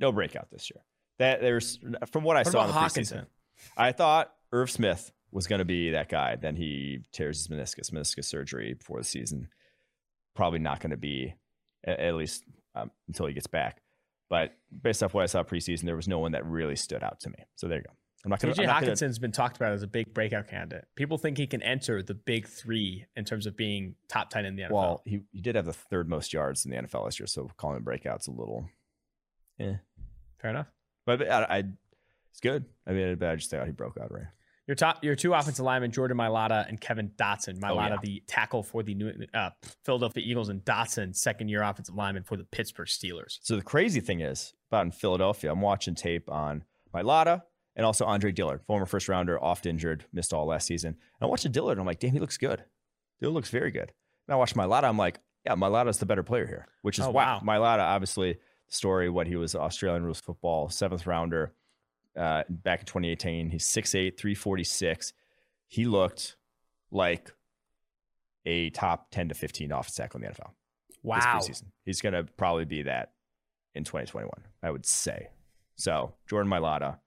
[0.00, 0.82] No breakout this year.
[1.18, 1.78] That there's
[2.10, 3.00] from what I what saw in the Hockenson?
[3.00, 3.26] preseason.
[3.76, 6.36] I thought Irv Smith was going to be that guy.
[6.36, 9.48] Then he tears his meniscus, meniscus surgery before the season.
[10.34, 11.34] Probably not going to be
[11.84, 12.44] at, at least
[12.74, 13.82] um, until he gets back.
[14.30, 17.20] But based off what I saw preseason, there was no one that really stood out
[17.20, 17.44] to me.
[17.56, 17.92] So there you go.
[18.24, 18.62] I'm not going to.
[18.62, 19.20] Hockenson's gonna...
[19.20, 20.86] been talked about as a big breakout candidate.
[20.96, 24.56] People think he can enter the big three in terms of being top ten in
[24.56, 24.70] the NFL.
[24.70, 27.48] Well, he, he did have the third most yards in the NFL last year, so
[27.56, 28.68] calling him breakout's a little,
[29.58, 29.76] Yeah.
[30.40, 30.66] Fair enough.
[31.06, 31.64] But I, I
[32.30, 32.64] it's good.
[32.86, 34.26] I mean, I just thought he broke out right.
[34.68, 37.58] Your top, your two offensive linemen, Jordan Mailata and Kevin Dotson.
[37.58, 37.96] Mailata, oh, yeah.
[38.02, 39.48] the tackle for the New, uh,
[39.86, 43.38] Philadelphia Eagles, and Dotson, second year offensive lineman for the Pittsburgh Steelers.
[43.40, 46.64] So the crazy thing is about in Philadelphia, I'm watching tape on
[46.94, 47.42] Mailata
[47.78, 50.88] and also Andre Dillard, former first rounder, oft injured, missed all last season.
[50.88, 52.64] And I watched Dillard, and I'm like, damn, he looks good.
[53.20, 53.92] Dillard looks very good.
[54.26, 57.10] And I watched Mailata, I'm like, yeah, Mailata's the better player here, which is oh,
[57.10, 57.40] wow.
[57.42, 61.54] Mailata, obviously, story what he was Australian rules football seventh rounder
[62.16, 63.50] uh, back in 2018.
[63.50, 65.12] He's 6'8", 346.
[65.68, 66.36] He looked
[66.90, 67.32] like
[68.44, 70.50] a top 10 to 15 offensive tackle in the NFL.
[71.04, 71.40] Wow.
[71.84, 73.12] He's going to probably be that
[73.74, 74.30] in 2021,
[74.64, 75.28] I would say.
[75.76, 76.98] So Jordan Mailata,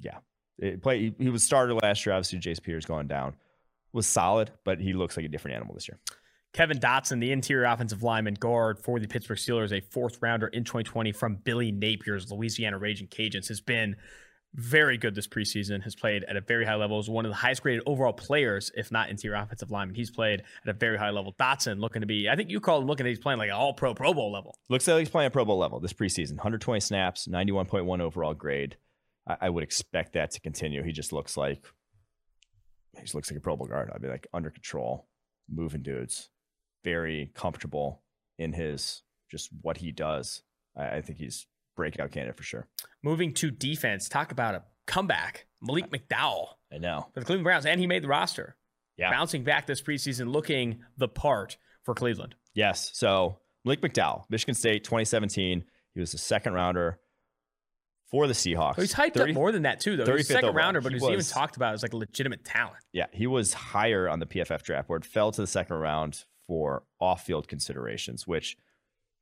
[0.00, 0.18] yeah,
[0.58, 0.98] it play.
[0.98, 2.14] He, he was started last year.
[2.14, 3.34] Obviously, Jason Peters going down
[3.92, 5.98] was solid, but he looks like a different animal this year.
[6.52, 10.64] Kevin Dotson, the interior offensive lineman guard for the Pittsburgh Steelers, a fourth rounder in
[10.64, 13.94] 2020 from Billy Napier's Louisiana Raging Cajuns, has been
[14.54, 15.82] very good this preseason.
[15.84, 16.98] Has played at a very high level.
[16.98, 19.94] Is one of the highest graded overall players, if not interior offensive lineman.
[19.94, 21.34] He's played at a very high level.
[21.38, 23.54] Dotson looking to be, I think you call him looking at he's playing like an
[23.54, 24.56] All Pro Pro Bowl level.
[24.68, 26.32] Looks like he's playing a Pro Bowl level this preseason.
[26.32, 28.76] 120 snaps, 91.1 overall grade.
[29.28, 30.82] I, I would expect that to continue.
[30.82, 31.64] He just looks like
[32.96, 33.90] he just looks like a Pro Bowl guard.
[33.94, 35.06] I'd be like under control,
[35.48, 36.30] moving dudes
[36.84, 38.02] very comfortable
[38.38, 40.42] in his just what he does.
[40.76, 41.46] I, I think he's
[41.76, 42.68] breakout candidate for sure.
[43.02, 45.46] Moving to defense, talk about a comeback.
[45.62, 46.48] Malik McDowell.
[46.72, 47.06] I know.
[47.12, 48.56] For the Cleveland Browns, and he made the roster.
[48.96, 49.10] Yeah.
[49.10, 52.34] Bouncing back this preseason, looking the part for Cleveland.
[52.54, 52.90] Yes.
[52.94, 55.64] So Malik McDowell, Michigan State, 2017.
[55.94, 56.98] He was a second rounder
[58.10, 58.80] for the Seahawks.
[58.80, 60.04] he's hyped 30, up more than that too, though.
[60.16, 60.64] He's a second overall.
[60.64, 62.82] rounder, but he he's was, even talked about as like a legitimate talent.
[62.92, 65.04] Yeah, he was higher on the PFF draft board.
[65.04, 68.56] Fell to the second round for off field considerations, which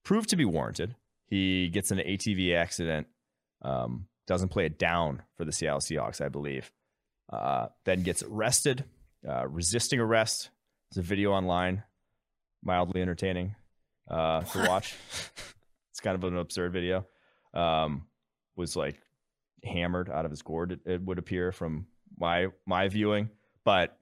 [0.04, 0.96] proved to be warranted.
[1.26, 3.06] He gets an ATV accident,
[3.60, 6.72] um, doesn't play it down for the Seattle Seahawks, I believe.
[7.30, 8.84] Uh, then gets arrested,
[9.28, 10.48] uh, resisting arrest.
[10.90, 11.82] There's a video online,
[12.62, 13.54] mildly entertaining
[14.10, 14.94] uh, to watch.
[15.92, 17.06] it's kind of an absurd video.
[17.52, 18.07] Um,
[18.58, 19.00] was like
[19.64, 21.86] hammered out of his gourd, it, it would appear from
[22.18, 23.30] my my viewing.
[23.64, 23.98] But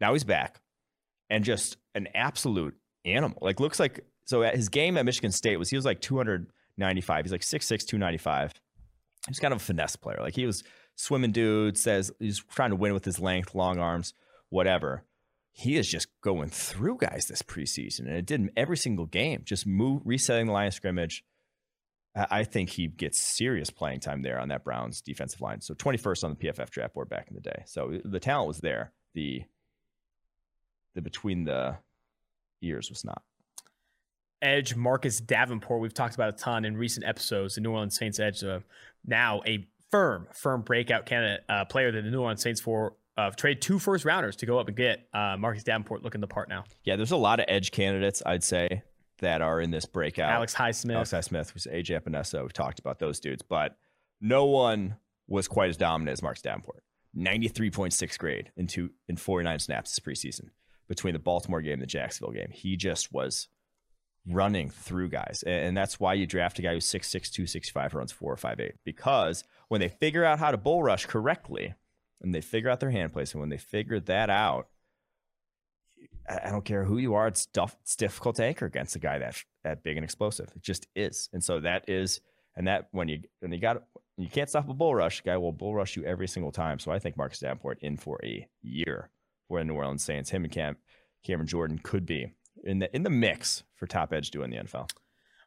[0.00, 0.60] now he's back
[1.30, 3.38] and just an absolute animal.
[3.40, 7.24] Like looks like so at his game at Michigan State was he was like 295.
[7.24, 8.52] He's like 6'6, 295.
[9.28, 10.18] He's kind of a finesse player.
[10.20, 10.62] Like he was
[10.96, 14.14] swimming dude, says he's trying to win with his length, long arms,
[14.48, 15.04] whatever.
[15.52, 19.42] He is just going through guys this preseason, and it did every single game.
[19.44, 21.24] Just move, resetting the line of scrimmage.
[22.14, 25.60] I think he gets serious playing time there on that Browns defensive line.
[25.60, 27.62] So 21st on the PFF draft board back in the day.
[27.66, 28.92] So the talent was there.
[29.14, 29.44] The
[30.94, 31.76] the between the
[32.62, 33.22] ears was not.
[34.42, 37.54] Edge Marcus Davenport, we've talked about a ton in recent episodes.
[37.54, 38.60] The New Orleans Saints edge, uh,
[39.04, 43.30] now a firm, firm breakout candidate uh, player that the New Orleans Saints for uh,
[43.30, 46.48] trade two first rounders to go up and get uh, Marcus Davenport looking the part
[46.48, 46.64] now.
[46.84, 48.82] Yeah, there's a lot of edge candidates, I'd say,
[49.20, 50.30] that are in this breakout.
[50.30, 50.94] Alex Highsmith.
[50.94, 52.42] Alex Highsmith, was AJ Epenesa.
[52.42, 53.76] We've talked about those dudes, but
[54.20, 54.96] no one
[55.28, 56.82] was quite as dominant as Mark Davenport.
[57.16, 60.50] 93.6 grade in two in 49 snaps this preseason
[60.88, 62.50] between the Baltimore game and the Jacksonville game.
[62.52, 63.48] He just was
[64.26, 65.42] running through guys.
[65.46, 68.72] And that's why you draft a guy who's 6'6, 265, runs 4 or 5'8.
[68.84, 71.74] Because when they figure out how to bull rush correctly
[72.20, 74.68] and they figure out their hand placement, when they figure that out,
[76.28, 79.18] I don't care who you are, it's, tough, it's difficult to anchor against a guy
[79.18, 80.50] that that big and explosive.
[80.54, 81.28] It just is.
[81.32, 82.20] And so that is,
[82.56, 83.82] and that when you when you got
[84.16, 86.78] you can't stop a bull rush, guy will bull rush you every single time.
[86.78, 89.10] So I think Marcus Davenport in for a year
[89.48, 90.30] for the New Orleans Saints.
[90.30, 90.76] Him and Cam,
[91.24, 92.32] Cameron Jordan could be
[92.64, 94.90] in the in the mix for top edge doing the NFL.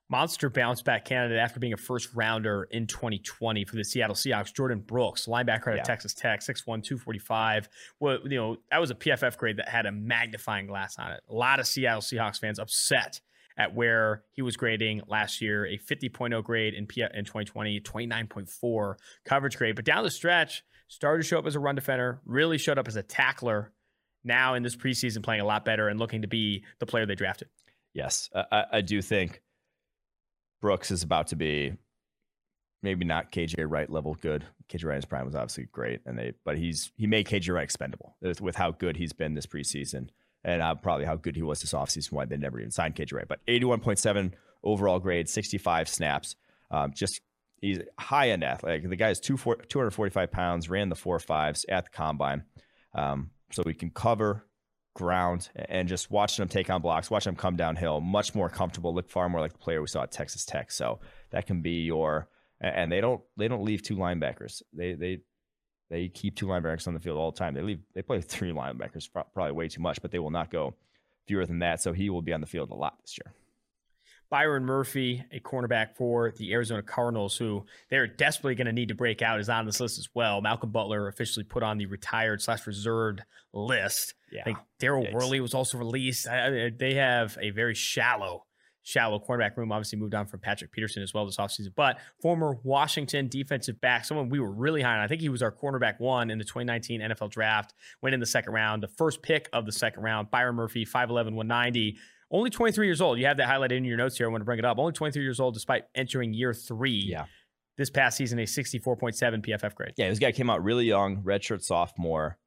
[0.10, 4.54] Monster bounce back candidate after being a first rounder in 2020 for the Seattle Seahawks.
[4.54, 5.84] Jordyn Brooks, linebacker at yeah.
[5.84, 7.70] Texas Tech, 6'1, 245.
[8.00, 11.22] Well, you know, that was a PFF grade that had a magnifying glass on it.
[11.30, 13.22] A lot of Seattle Seahawks fans upset
[13.58, 18.96] at where he was grading last year, a 50.0 grade in, P- in 2020, 29.4
[19.26, 19.76] coverage grade.
[19.76, 22.88] But down the stretch, started to show up as a run defender, really showed up
[22.88, 23.72] as a tackler
[24.24, 27.16] now in this preseason playing a lot better and looking to be the player they
[27.16, 27.50] drafted.
[27.94, 29.42] Yes, I, I do think
[30.64, 31.74] Brooks is about to be
[32.82, 34.46] maybe not KJ Wright level good.
[34.70, 38.16] KJ Wright's prime was obviously great, and they but he's he made KJ Wright expendable
[38.40, 40.08] with how good he's been this preseason,
[40.46, 42.14] and uh, probably how good he was this offseason.
[42.14, 45.58] Why they never even signed KJ Wright, but eighty one point seven overall grade, sixty
[45.58, 46.38] five snaps.
[46.72, 47.20] Um, just
[47.60, 48.90] he's high end athlete.
[48.90, 51.92] The guy is two two hundred forty five pounds, ran the four fives at the
[51.92, 52.44] combine.
[52.96, 54.46] Um, so he can cover
[54.94, 58.94] ground and just watching him take on blocks, watching him come downhill, much more comfortable,
[58.94, 60.72] look far more like the player we saw at Texas Tech.
[60.72, 61.00] So
[61.32, 62.28] that can be your
[62.62, 64.62] and they don't they don't leave two linebackers.
[64.74, 65.20] They they
[65.90, 67.54] they keep two linebackers on the field all the time.
[67.54, 70.76] They leave they play three linebackers probably way too much, but they will not go
[71.28, 71.82] fewer than that.
[71.82, 73.34] So he will be on the field a lot this year.
[74.34, 78.96] Byron Murphy, a cornerback for the Arizona Cardinals, who they're desperately going to need to
[78.96, 80.42] break out, is on this list as well.
[80.42, 83.22] Malcolm Butler officially put on the retired slash reserved
[83.54, 84.16] list.
[84.32, 84.42] Yeah.
[84.42, 86.28] I think Daryl Worley was also released.
[86.28, 88.46] I, they have a very shallow,
[88.82, 89.72] shallow cornerback room.
[89.72, 91.76] Obviously, moved on from Patrick Peterson as well this offseason.
[91.76, 95.02] But former Washington defensive back, someone we were really high on.
[95.02, 98.26] I think he was our cornerback one in the 2019 NFL draft, went in the
[98.26, 100.32] second round, the first pick of the second round.
[100.32, 101.98] Byron Murphy, 5'11, 190
[102.34, 103.20] only 23 years old.
[103.20, 104.28] You have that highlighted in your notes here.
[104.28, 104.80] I want to bring it up.
[104.80, 107.06] Only 23 years old, despite entering year three.
[107.08, 107.26] Yeah.
[107.78, 109.16] This past season, a 64.7
[109.46, 109.94] PFF grade.
[109.98, 112.38] Yeah, this guy came out really young, redshirt sophomore,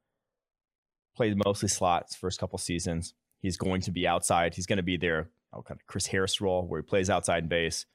[1.17, 3.13] played mostly slots first couple seasons.
[3.41, 4.55] He's going to be outside.
[4.55, 7.39] He's going to be there, oh, kind of Chris Harris role where he plays outside
[7.39, 7.85] and base.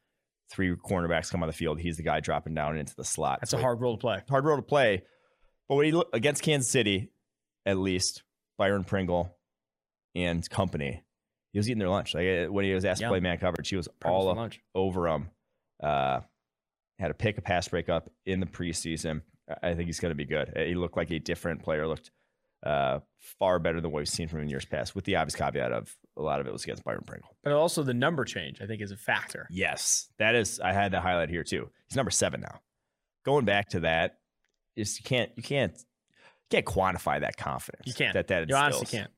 [0.51, 1.81] Three cornerbacks come on the field.
[1.81, 3.41] He's the guy dropping down into the slot.
[3.41, 4.23] That's so a hard role to play.
[4.29, 5.03] Hard role to play.
[5.69, 7.13] But when he look against Kansas City,
[7.65, 8.25] at least
[8.59, 9.35] Byron Pringle
[10.15, 11.03] and company,
[11.53, 12.15] he was eating their lunch.
[12.15, 14.61] Like uh, when he was asked to play man coverage, he was all lunch.
[14.75, 15.31] over them.
[15.83, 16.21] Uh,
[16.99, 19.23] had a pick a pass breakup in the preseason.
[19.63, 20.53] I think he's going to be good.
[20.57, 21.87] He looked like a different player.
[21.87, 22.11] Looked
[22.65, 23.01] uh,
[23.39, 25.73] far better than what we've seen from him in years past, with the obvious caveat
[25.73, 27.37] of a lot of it was against Byron Pringle.
[27.43, 29.49] But also the number change, I think, is a factor.
[29.51, 30.61] Yes, that is.
[30.61, 31.71] I had that highlight here too.
[31.89, 32.61] He's number seven now.
[33.25, 34.19] Going back to that,
[34.77, 37.87] is you can't you can't you can't quantify that confidence.
[37.87, 38.15] You can't.
[38.15, 39.11] That that you honestly can't.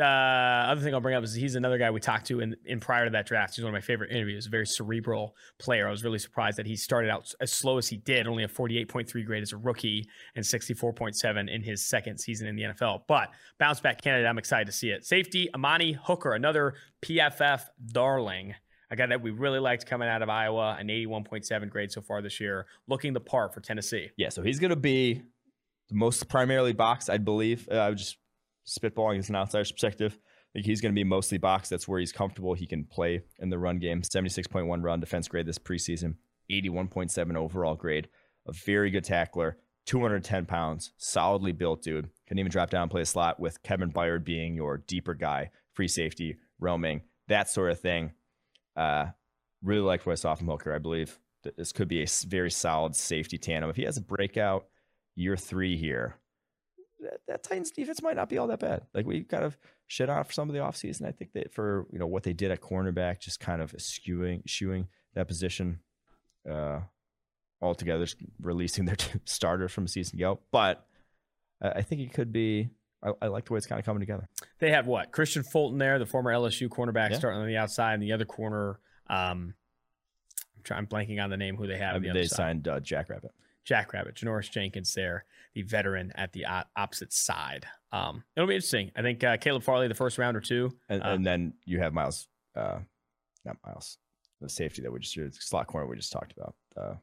[0.00, 2.80] The other thing I'll bring up is he's another guy we talked to in, in
[2.80, 3.54] prior to that draft.
[3.54, 4.46] He's one of my favorite interviews.
[4.46, 5.86] A very cerebral player.
[5.86, 8.48] I was really surprised that he started out as slow as he did, only a
[8.48, 13.02] 48.3 grade as a rookie and 64.7 in his second season in the NFL.
[13.08, 13.28] But
[13.58, 15.04] bounce back candidate, I'm excited to see it.
[15.04, 16.72] Safety, Amani Hooker, another
[17.02, 18.54] PFF darling.
[18.90, 22.22] A guy that we really liked coming out of Iowa, an 81.7 grade so far
[22.22, 24.08] this year, looking the part for Tennessee.
[24.16, 25.20] Yeah, so he's going to be
[25.90, 27.68] the most primarily boxed, I believe.
[27.70, 28.16] Uh, I would just
[28.66, 30.18] spitballing as an outsider's perspective.
[30.22, 31.68] I think he's going to be mostly box.
[31.68, 32.54] That's where he's comfortable.
[32.54, 34.02] He can play in the run game.
[34.02, 36.16] 76.1 run defense grade this preseason,
[36.50, 38.08] 81.7 overall grade.
[38.46, 42.10] A very good tackler, 210 pounds, solidly built dude.
[42.26, 45.50] Can even drop down and play a slot with Kevin Byard being your deeper guy,
[45.72, 48.12] free safety, roaming, that sort of thing.
[48.76, 49.06] Uh,
[49.62, 50.74] really liked what I saw from Hooker.
[50.74, 51.18] I believe
[51.56, 53.70] this could be a very solid safety tandem.
[53.70, 54.66] If he has a breakout
[55.14, 56.16] year three here,
[57.02, 58.82] that, that Titans defense might not be all that bad.
[58.94, 61.06] Like we kind of shit off some of the offseason.
[61.06, 64.42] I think that for you know what they did at cornerback, just kind of skewing,
[64.46, 65.80] shooing that position
[66.50, 66.80] uh,
[67.60, 68.06] altogether,
[68.40, 70.40] releasing their starter from a season ago.
[70.50, 70.86] But
[71.60, 72.70] I think it could be.
[73.02, 74.28] I, I, like the way it's kind of coming together.
[74.58, 77.18] They have what Kristian Fulton there, the former LSU cornerback, yeah.
[77.18, 78.78] starting on the outside, and the other corner.
[79.08, 79.54] Um,
[80.70, 81.96] I'm, blanking on the name who they have.
[81.96, 83.32] I mean, the they signed uh, Jackrabbit.
[83.64, 86.46] Jackrabbit, Janoris Jenkins there, the veteran at the
[86.76, 87.66] opposite side.
[87.92, 88.90] Um, it'll be interesting.
[88.96, 90.70] I think uh, Caleb Farley, the first round or two.
[90.88, 92.78] And, uh, and then you have Miles, uh,
[93.44, 93.98] not Miles,
[94.40, 96.54] the safety that we just slot corner we just talked about.
[96.76, 96.94] Uh,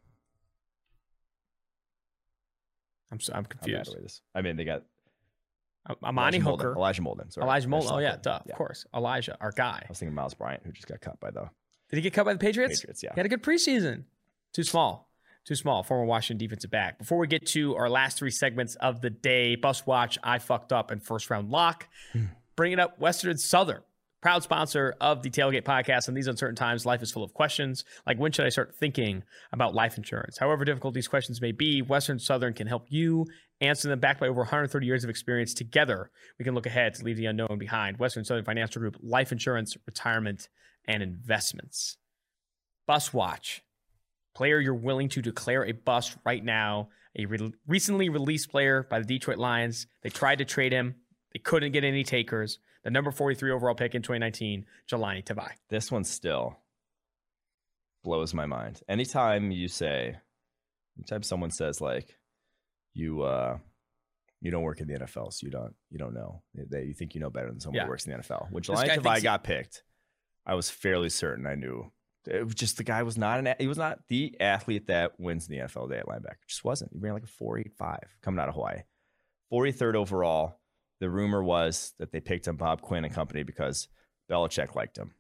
[3.12, 4.22] I'm so, I'm confused.
[4.36, 4.84] I mean, they got
[6.04, 6.78] Amani Hooker, Molden.
[6.78, 7.34] Elijah Molden.
[7.34, 7.46] Sorry.
[7.46, 7.92] Elijah Molden.
[7.92, 8.52] Oh yeah, duh, yeah.
[8.52, 8.86] of course.
[8.94, 9.82] Elijah, our guy.
[9.82, 11.50] I was thinking Miles Bryant, who just got cut by the.
[11.90, 12.82] Did he get cut by the Patriots?
[12.82, 13.14] Patriots, yeah.
[13.14, 14.04] He had a good preseason.
[14.54, 15.07] Too small.
[15.48, 15.82] Too small.
[15.82, 17.00] Former Washington defensive back.
[17.00, 20.74] Before we get to our last three segments of the day, bus watch, I fucked
[20.74, 21.88] up, and first round lock.
[22.12, 22.26] Hmm.
[22.56, 23.82] Bringing up, Western Southern
[24.22, 26.08] proud sponsor of the Tailgate podcast.
[26.08, 29.24] In these uncertain times, life is full of questions like when should I start thinking
[29.52, 30.38] about life insurance?
[30.38, 33.26] However difficult these questions may be, Western Southern can help you
[33.62, 35.54] answer them backed by over 130 years of experience.
[35.54, 38.00] Together, we can look ahead to leave the unknown behind.
[38.00, 40.50] Western Southern Financial Group, life insurance, retirement,
[40.86, 41.98] and investments.
[42.86, 43.62] Bus Watch.
[44.38, 46.90] Player you're willing to declare a bust right now.
[47.18, 49.88] A re- recently released player by the Detroit Lions.
[50.04, 50.94] They tried to trade him.
[51.34, 55.50] They couldn't get any takers the number 43 overall pick in 2019, Jahlani Tavai.
[55.70, 56.56] This one still
[58.04, 58.80] blows my mind.
[58.88, 60.16] Anytime you say,
[60.98, 62.16] anytime someone says like,
[62.94, 63.58] you uh,
[64.40, 67.16] you don't work in the NFL, so you don't you don't know that you think
[67.16, 67.86] you know better than someone yeah.
[67.86, 68.52] who works in the NFL.
[68.52, 69.82] When Jahlani Tavai got picked,
[70.46, 71.92] I was fairly certain I knew.
[72.28, 75.48] It was just the guy was not an he was not the athlete that wins
[75.48, 76.46] in the NFL day at linebacker.
[76.48, 76.92] Just wasn't.
[76.94, 78.82] He ran like a four eight five coming out of Hawaii,
[79.50, 80.60] forty third overall
[81.00, 83.88] the rumor was that they picked up Bob Quinn and company because
[84.30, 85.12] Belichick liked him.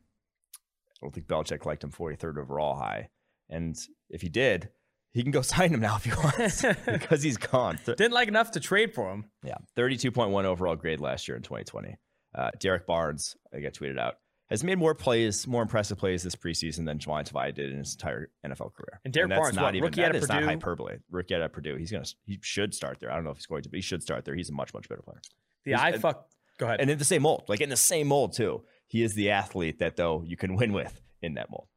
[0.53, 3.09] I don't think Belichick liked him 43rd overall high.
[3.49, 3.77] And
[4.09, 4.69] if he did,
[5.13, 7.79] he can go sign him now if he wants because he's gone.
[7.85, 9.25] Didn't like enough to trade for him.
[9.43, 9.57] Yeah.
[9.75, 11.97] 32.1 overall grade last year in 2020.
[12.33, 14.15] Uh, Derrick Barnes, I got tweeted out,
[14.49, 17.93] has made more plays, more impressive plays this preseason than Jahlani Tavai did in his
[17.93, 19.01] entire NFL career.
[19.03, 20.33] And Derek and Barnes, not what, even, rookie that out of Purdue?
[20.33, 20.95] not hyperbole.
[21.11, 21.75] Rookie out of Purdue.
[21.75, 23.11] He's gonna he should start there.
[23.11, 24.35] I don't know if he's going to, but he should start there.
[24.35, 25.21] He's a much much better player.
[25.65, 26.27] The I fuck.
[26.57, 26.79] Go ahead.
[26.79, 28.63] And in the same mold, like in the same mold too.
[28.87, 31.67] He is the athlete that though you can win with in that mold.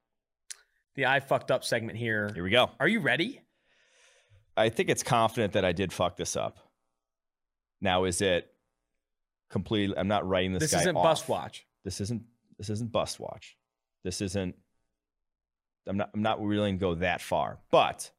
[0.94, 2.30] The I fucked up segment here.
[2.34, 2.70] Here we go.
[2.78, 3.40] Are you ready?
[4.56, 6.58] I think it's confident that I did fuck this up.
[7.80, 8.48] Now is it
[9.50, 9.96] completely?
[9.96, 10.70] I'm not writing this.
[10.70, 11.02] This isn't off.
[11.02, 11.66] bust watch.
[11.84, 12.22] This isn't.
[12.60, 13.56] This isn't bust watch.
[14.04, 14.54] This isn't.
[15.86, 16.10] I'm not.
[16.12, 18.10] I'm not willing to go that far, but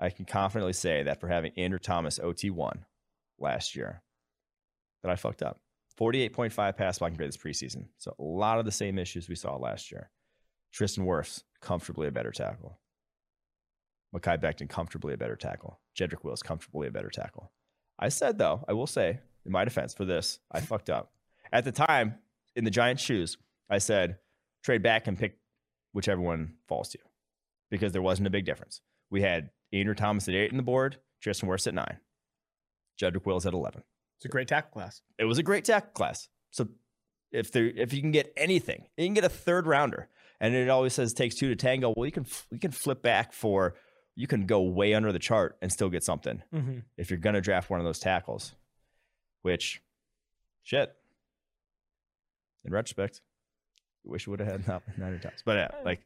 [0.00, 2.84] I can confidently say that for having Andrew Thomas OT one
[3.38, 4.02] last year
[5.04, 5.60] that I fucked up.
[5.96, 7.86] 48.5 pass blocking grade this preseason.
[7.98, 10.10] So a lot of the same issues we saw last year.
[10.72, 12.80] Tristan Wirfs, comfortably a better tackle.
[14.12, 15.78] Mekhi Becton, comfortably a better tackle.
[15.96, 17.52] Jedrick Wills, comfortably a better tackle.
[17.96, 21.12] I said, though, I will say, in my defense for this, I fucked up.
[21.52, 22.16] At the time,
[22.56, 23.36] in the Giants' shoes,
[23.70, 24.18] I said,
[24.64, 25.38] trade back and pick
[25.92, 27.08] whichever one falls to you
[27.70, 28.80] because there wasn't a big difference.
[29.10, 31.98] We had Andrew Thomas at eight in the board, Tristan Wirfs at nine.
[33.00, 33.82] Jedrick Wills at 11.
[34.18, 35.02] It's a great tackle class.
[35.18, 36.28] It was a great tackle class.
[36.50, 36.68] So
[37.32, 40.08] if there, if you can get anything, you can get a third rounder,
[40.40, 41.92] and it always says takes two to tango.
[41.94, 43.74] Well, you can you can flip back for
[44.14, 46.78] you can go way under the chart and still get something mm-hmm.
[46.96, 48.54] if you're gonna draft one of those tackles.
[49.42, 49.82] Which,
[50.62, 50.94] shit.
[52.66, 53.20] In retrospect,
[54.06, 55.42] I wish you would have had not nine times.
[55.44, 56.00] But yeah, like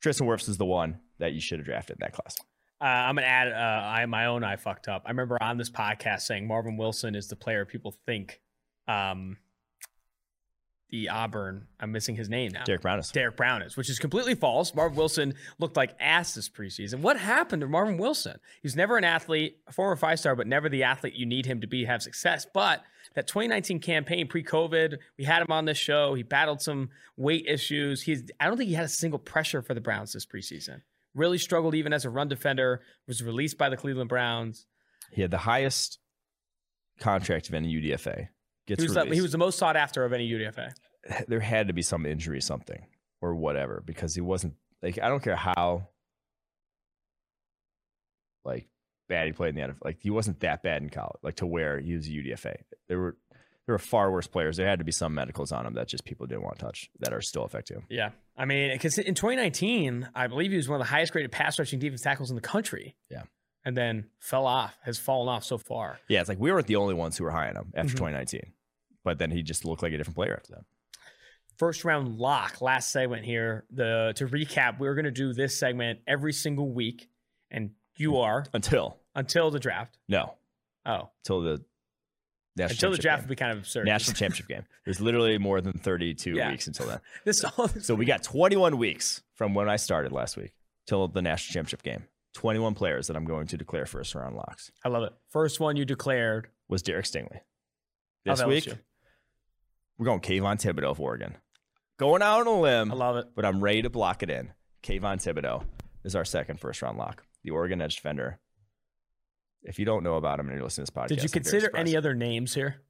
[0.00, 2.36] Tristan Wirfs is the one that you should have drafted in that class.
[2.80, 5.02] Uh, I'm gonna add uh, I my own I fucked up.
[5.06, 8.40] I remember on this podcast saying Marvin Wilson is the player people think
[8.88, 9.36] um,
[10.92, 11.66] the Auburn.
[11.80, 12.62] I'm missing his name now.
[12.64, 13.10] Derrick Brown is.
[13.10, 14.74] Derrick Brown is, which is completely false.
[14.74, 17.00] Marvin Wilson looked like ass this preseason.
[17.00, 18.38] What happened to Marvin Wilson?
[18.62, 21.62] He's never an athlete, a former five star, but never the athlete you need him
[21.62, 22.46] to be to have success.
[22.52, 22.84] But
[23.14, 26.14] that 2019 campaign pre-COVID, we had him on this show.
[26.14, 28.02] He battled some weight issues.
[28.02, 30.82] He's I don't think he had a single pressure for the Browns this preseason
[31.14, 34.66] really struggled even as a run defender, was released by the Cleveland Browns.
[35.10, 35.98] He had the highest
[37.00, 38.28] contract of any UDFA.
[38.72, 40.72] Gets he, was the, he was the most sought after of any UDFA.
[41.28, 42.86] There had to be some injury, something,
[43.20, 45.88] or whatever, because he wasn't like I don't care how
[48.44, 48.68] like
[49.08, 49.84] bad he played in the NFL.
[49.84, 52.56] Like he wasn't that bad in college, like to where he was a UDFA.
[52.88, 53.16] There were
[53.66, 54.56] there were far worse players.
[54.56, 56.90] There had to be some medicals on him that just people didn't want to touch
[57.00, 57.84] that are still affecting him.
[57.88, 58.10] Yeah.
[58.36, 61.58] I mean, because in 2019, I believe he was one of the highest graded pass
[61.58, 62.96] rushing defense tackles in the country.
[63.08, 63.22] Yeah.
[63.64, 66.00] And then fell off, has fallen off so far.
[66.08, 66.20] Yeah.
[66.20, 67.98] It's like we weren't the only ones who were high on him after mm-hmm.
[67.98, 68.52] 2019,
[69.04, 70.64] but then he just looked like a different player after that.
[71.56, 73.64] First round lock, last segment here.
[73.70, 77.08] The to recap, we're going to do this segment every single week,
[77.50, 79.98] and you are until until the draft.
[80.08, 80.34] No,
[80.86, 81.64] oh, until the
[82.54, 83.28] National until the draft game.
[83.28, 83.86] would be kind of absurd.
[83.86, 84.64] National championship game.
[84.84, 86.50] There's literally more than 32 yeah.
[86.50, 87.00] weeks until then.
[87.24, 87.44] this,
[87.80, 90.52] so we got 21 weeks from when I started last week
[90.86, 92.04] till the national championship game.
[92.34, 94.70] 21 players that I'm going to declare first round locks.
[94.84, 95.12] I love it.
[95.30, 97.40] First one you declared was Derek Stingley.
[98.26, 98.68] Oh, this week,
[100.02, 101.36] we're going Kayvon Thibodeaux of Oregon.
[101.96, 102.90] going out on a limb.
[102.90, 104.52] I love it, but I'm ready to block it in.
[104.82, 105.62] Kayvon Thibodeaux
[106.02, 108.40] is our second first round lock, the Oregon edge defender.
[109.62, 111.70] If you don't know about him and you're listening to this podcast, did you consider
[111.76, 112.82] any other names here?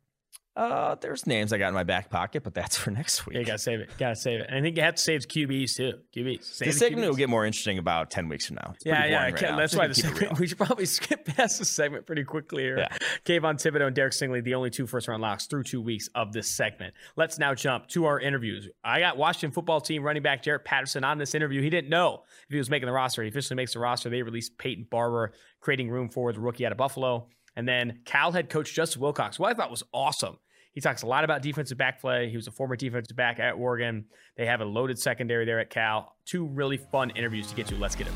[0.55, 3.35] Uh, there's names I got in my back pocket, but that's for next week.
[3.35, 3.91] Yeah, you gotta save it.
[3.99, 4.47] Gotta save it.
[4.49, 6.01] And I think you have to save QBs too.
[6.15, 6.45] QBs.
[6.45, 7.09] Save the segment QBs.
[7.09, 8.73] will get more interesting about ten weeks from now.
[8.75, 9.23] It's yeah, yeah.
[9.25, 12.79] Right that's why the segment, we should probably skip past the segment pretty quickly here.
[12.79, 12.97] Yeah.
[13.25, 16.35] Kayvon Thibodeaux and Derek Stingley, the only two first round locks through two weeks of
[16.35, 16.93] this segment.
[17.17, 18.69] Let's now jump to our interviews.
[18.85, 21.63] I got Washington football team running back Jaret Patterson on this interview.
[21.63, 23.23] He didn't know if he was making the roster.
[23.23, 24.11] He officially makes the roster.
[24.11, 27.29] They released Peyton Barber, creating room for the rookie out of Buffalo.
[27.57, 30.39] And then Cal head coach Justin Wilcox, who I thought was awesome.
[30.73, 32.31] He talks a lot about defensive back play.
[32.31, 34.07] He was a former defensive back at Oregon.
[34.37, 36.17] They have a loaded secondary there at Cal.
[36.25, 37.77] Two really fun interviews to get to.
[37.77, 38.13] Let's get it.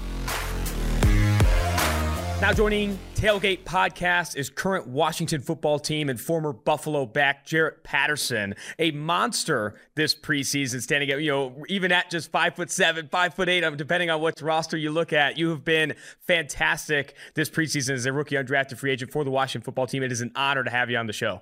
[2.38, 8.54] Now joining Tailgate Podcast is current Washington football team and former Buffalo back Jaret Patterson,
[8.78, 13.32] a monster this preseason, standing at you know even at just five foot seven, five
[13.32, 15.38] foot eight, um, depending on what roster you look at.
[15.38, 15.94] You have been
[16.26, 20.02] fantastic this preseason as a rookie undrafted free agent for the Washington football team.
[20.02, 21.40] It is an honor to have you on the show.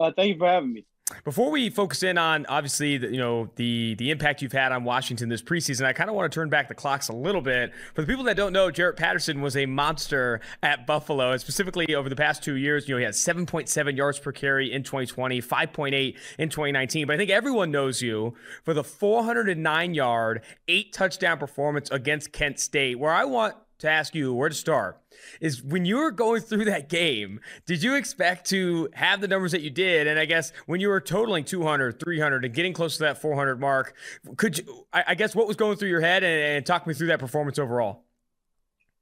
[0.00, 0.84] Uh, thank you for having me.
[1.24, 4.84] Before we focus in on obviously the, you know the the impact you've had on
[4.84, 7.72] Washington this preseason, I kind of want to turn back the clocks a little bit.
[7.94, 11.94] For the people that don't know, Jaret Patterson was a monster at Buffalo, and specifically
[11.94, 12.88] over the past two years.
[12.88, 17.06] You know, he had 7.7 yards per carry in 2020, 5.8 in 2019.
[17.06, 18.34] But I think everyone knows you
[18.64, 22.98] for the 409 yard, eight touchdown performance against Kent State.
[22.98, 25.00] Where I want to ask you where to start
[25.40, 29.52] is when you were going through that game, did you expect to have the numbers
[29.52, 30.06] that you did?
[30.06, 33.60] And I guess when you were totaling 200, 300, and getting close to that 400
[33.60, 33.94] mark,
[34.36, 37.08] could you, I, guess what was going through your head and, and talk me through
[37.08, 38.04] that performance overall?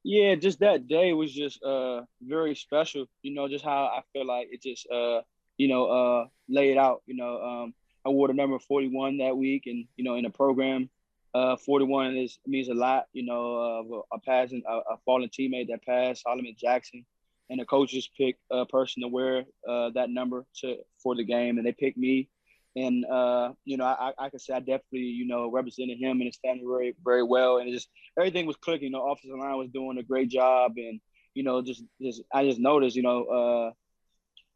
[0.02, 3.04] Yeah, just that day was just uh very special.
[3.22, 5.20] You know, just how I feel like it just uh
[5.58, 7.02] you know uh laid out.
[7.04, 7.74] You know, um
[8.06, 10.88] I wore the number 41 that week, and you know in the program
[11.34, 15.68] uh, 41 is means a lot, you know, uh, a passing, a, a fallen teammate
[15.68, 17.04] that passed, Solomon Jackson,
[17.48, 21.58] and the coaches pick a person to wear uh, that number to for the game,
[21.58, 22.28] and they picked me,
[22.76, 26.26] and uh, you know, I, I can say I definitely, you know, represented him and
[26.26, 28.92] his family very, very well, and just everything was clicking.
[28.92, 31.00] Know, offensive line was doing a great job, and
[31.34, 33.70] you know, just, just I just noticed, you know, uh,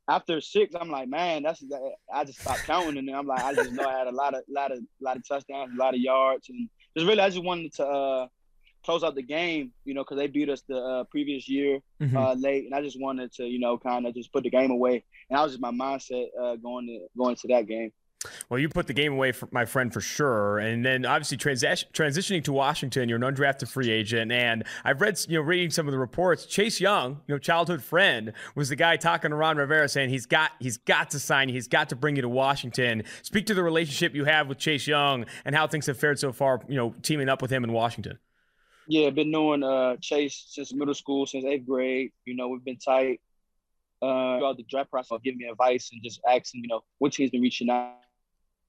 [0.09, 1.65] after six, I'm like, man, that's
[2.13, 4.43] I just stopped counting, and I'm like, I just know I had a lot of,
[4.49, 7.73] lot of, lot of touchdowns, a lot of yards, and just really, I just wanted
[7.75, 8.27] to uh,
[8.85, 12.17] close out the game, you know, because they beat us the uh, previous year mm-hmm.
[12.17, 14.71] uh, late, and I just wanted to, you know, kind of just put the game
[14.71, 17.91] away, and that was just my mindset uh, going to going to that game.
[18.49, 21.91] Well, you put the game away for my friend for sure, and then obviously transi-
[21.93, 25.87] transitioning to Washington, you're an undrafted free agent, and I've read, you know, reading some
[25.87, 26.47] of the reports.
[26.47, 30.27] Chase Young, you know, childhood friend, was the guy talking to Ron Rivera saying he's
[30.27, 33.03] got he's got to sign you, he's got to bring you to Washington.
[33.23, 36.33] Speak to the relationship you have with Chase Young and how things have fared so
[36.33, 38.19] far, you know, teaming up with him in Washington.
[38.87, 42.13] Yeah, been knowing uh, Chase since middle school, since eighth grade.
[42.25, 43.21] You know, we've been tight
[44.03, 47.31] uh, throughout the draft process, giving me advice and just asking, you know, what team's
[47.31, 47.95] been reaching out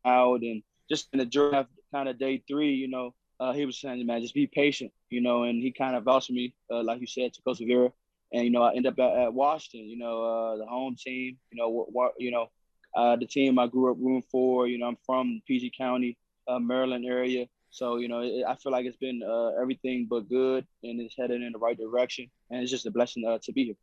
[0.06, 3.80] out and just in the draft kind of day three, you know, uh, he was
[3.80, 6.84] saying, man, just be patient, you know, and he kind of vouched for me, uh,
[6.84, 7.92] like you said, to Costa persevere.
[8.32, 11.38] And, you know, I end up at, at Washington, you know, uh, the home team,
[11.52, 12.50] you know, you know,
[12.96, 16.60] uh, the team I grew up rooting for, you know, I'm from PG County, uh,
[16.60, 17.48] Maryland area.
[17.72, 21.16] So, you know, it, I feel like it's been uh, everything but good and it's
[21.18, 22.30] headed in the right direction.
[22.50, 23.76] And it's just a blessing to be here.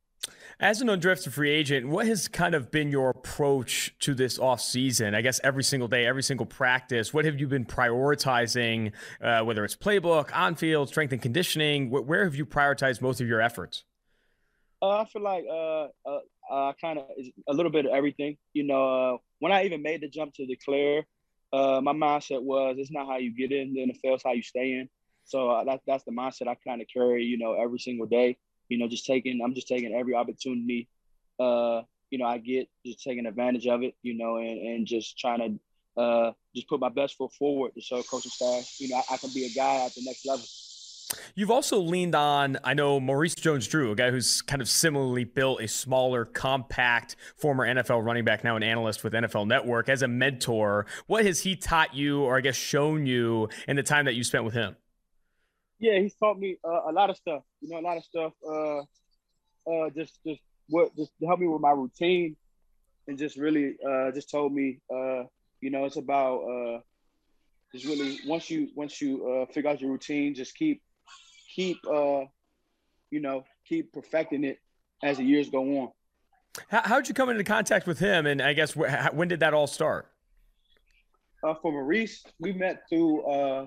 [0.63, 5.13] As an undrafted free agent, what has kind of been your approach to this offseason?
[5.13, 9.65] I guess every single day, every single practice, what have you been prioritizing, uh, whether
[9.65, 11.91] it's playbook, on field, strength and conditioning?
[11.91, 13.83] Where, where have you prioritized most of your efforts?
[14.81, 17.07] Uh, I feel like uh, uh, uh kind of
[17.49, 18.37] a little bit of everything.
[18.53, 21.05] You know, uh, when I even made the jump to declare,
[21.53, 24.43] uh, my mindset was it's not how you get in the NFL, it's how you
[24.43, 24.89] stay in.
[25.25, 28.39] So uh, that, that's the mindset I kind of carry, you know, every single day
[28.73, 30.89] you know, just taking I'm just taking every opportunity
[31.39, 35.19] uh, you know, I get just taking advantage of it, you know, and, and just
[35.19, 35.59] trying
[35.97, 39.15] to uh, just put my best foot forward to show coaching staff, you know, I,
[39.15, 40.45] I can be a guy at the next level.
[41.35, 45.25] You've also leaned on, I know, Maurice Jones Drew, a guy who's kind of similarly
[45.25, 50.03] built a smaller, compact, former NFL running back, now an analyst with NFL Network, as
[50.03, 50.87] a mentor.
[51.07, 54.25] What has he taught you, or I guess shown you, in the time that you
[54.25, 54.77] spent with him?
[55.83, 57.43] Yeah, he's taught me uh, a lot of stuff.
[57.61, 58.33] You know, a lot of stuff.
[58.49, 58.79] Uh,
[59.69, 62.37] uh, just just what just help me with my routine,
[63.09, 65.25] and just really uh, just told me, uh,
[65.61, 66.79] you know, it's about uh,
[67.75, 70.81] just really once you once you uh, figure out your routine, just keep
[71.55, 72.21] keep uh,
[73.11, 74.59] you know keep perfecting it
[75.03, 75.89] as the years go on.
[76.69, 79.53] How how'd you come into contact with him, and I guess wh- when did that
[79.53, 80.13] all start?
[81.43, 83.67] uh, for Maurice, we met through, uh,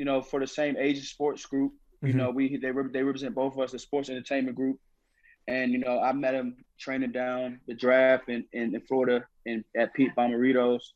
[0.00, 1.72] you know, for the same age sports group.
[2.00, 2.18] You mm-hmm.
[2.18, 4.78] know, we they they represent both of us, the sports entertainment group.
[5.46, 9.62] And you know, I met him training down the draft in, in, in Florida and
[9.76, 10.94] at Pete Bommarito's.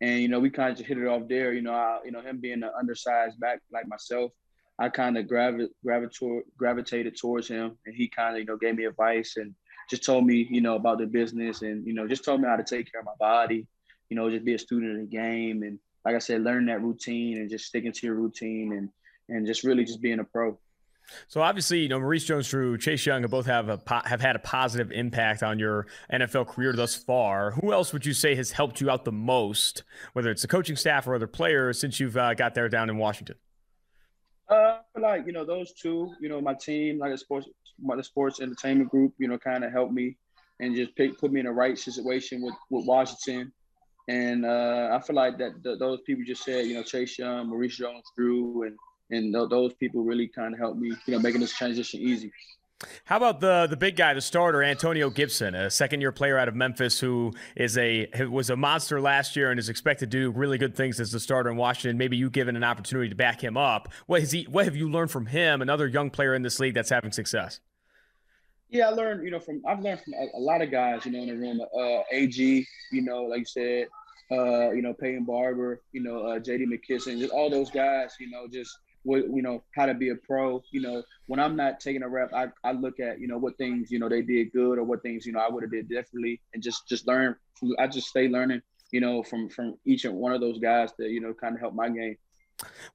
[0.00, 1.52] And you know, we kind of just hit it off there.
[1.52, 4.30] You know, I, you know, him being an undersized back like myself,
[4.78, 8.76] I kind of gravi- gravitated gravitated towards him, and he kind of you know gave
[8.76, 9.52] me advice and
[9.90, 12.56] just told me you know about the business and you know just told me how
[12.56, 13.66] to take care of my body,
[14.10, 16.82] you know, just be a student of the game and like I said, learn that
[16.82, 18.88] routine and just sticking to your routine and
[19.28, 20.58] and just really just being a pro.
[21.28, 24.38] So obviously, you know Maurice Jones-Drew, Chase Young have both have a have had a
[24.38, 27.52] positive impact on your NFL career thus far.
[27.52, 29.82] Who else would you say has helped you out the most,
[30.12, 32.96] whether it's the coaching staff or other players, since you've uh, got there down in
[32.96, 33.36] Washington?
[34.48, 37.48] Uh, like you know those two, you know my team, like the sports,
[37.82, 40.16] the sports entertainment group, you know, kind of helped me
[40.60, 43.52] and just pick, put me in the right situation with with Washington.
[44.08, 47.48] And uh, I feel like that the, those people just said, you know, Chase Young,
[47.48, 48.76] Maurice Jones-Drew, and
[49.10, 52.32] and th- those people really kind of helped me, you know, making this transition easy.
[53.04, 56.48] How about the the big guy, the starter, Antonio Gibson, a second year player out
[56.48, 60.30] of Memphis who is a was a monster last year and is expected to do
[60.30, 61.96] really good things as the starter in Washington.
[61.96, 63.88] Maybe you given an opportunity to back him up.
[64.06, 64.44] What has he?
[64.44, 65.62] What have you learned from him?
[65.62, 67.60] Another young player in this league that's having success.
[68.74, 69.24] Yeah, I learned.
[69.24, 71.06] You know, from I've learned from a, a lot of guys.
[71.06, 71.60] You know, in the room.
[71.60, 72.36] Uh, Ag.
[72.36, 72.66] You
[73.02, 73.86] know, like you said.
[74.32, 75.80] Uh, you know, Peyton Barber.
[75.92, 76.66] You know, uh, J.D.
[76.66, 77.20] McKissic.
[77.20, 78.16] Just all those guys.
[78.18, 81.56] You know, just what you know how to be a pro you know when i'm
[81.56, 84.22] not taking a rep i, I look at you know what things you know they
[84.22, 87.06] did good or what things you know i would have did differently and just just
[87.06, 87.36] learn
[87.78, 88.62] i just stay learning
[88.92, 91.60] you know from from each and one of those guys that you know kind of
[91.60, 92.16] help my game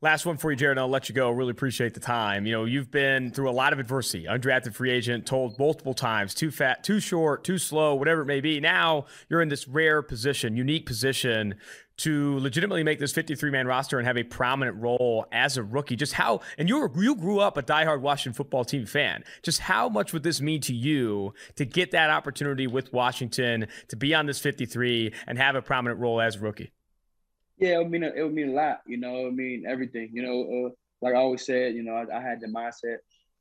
[0.01, 0.71] Last one for you, Jaret.
[0.71, 1.29] and I'll let you go.
[1.29, 2.45] Really appreciate the time.
[2.45, 4.25] You know, you've been through a lot of adversity.
[4.25, 8.41] Undrafted free agent, told multiple times, too fat, too short, too slow, whatever it may
[8.41, 8.59] be.
[8.59, 11.55] Now you're in this rare position, unique position
[11.99, 15.97] to legitimately make this 53 man roster and have a prominent role as a rookie.
[15.97, 19.23] Just how, and you were, you grew up a diehard Washington football team fan.
[19.43, 23.95] Just how much would this mean to you to get that opportunity with Washington to
[23.97, 26.71] be on this 53 and have a prominent role as a rookie?
[27.59, 28.81] Yeah, it would mean it would mean a lot.
[28.87, 30.09] You know, I mean everything.
[30.13, 30.69] You know, uh,
[31.01, 32.97] like I always said, you know, I, I had the mindset.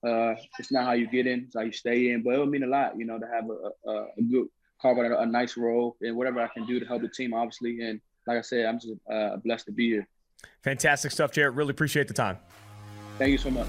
[0.07, 2.23] Uh, it's not how you get in, it's how you stay in.
[2.23, 2.99] But it would mean a lot.
[2.99, 4.49] You know, to have a, a, a good
[4.81, 7.35] carve out a, a nice role and whatever I can do to help the team,
[7.35, 7.81] obviously.
[7.81, 10.09] And like I said, I'm just uh, blessed to be here.
[10.63, 11.57] Fantastic stuff, Jaret.
[11.57, 12.39] Really appreciate the time.
[13.19, 13.67] Thank you so much.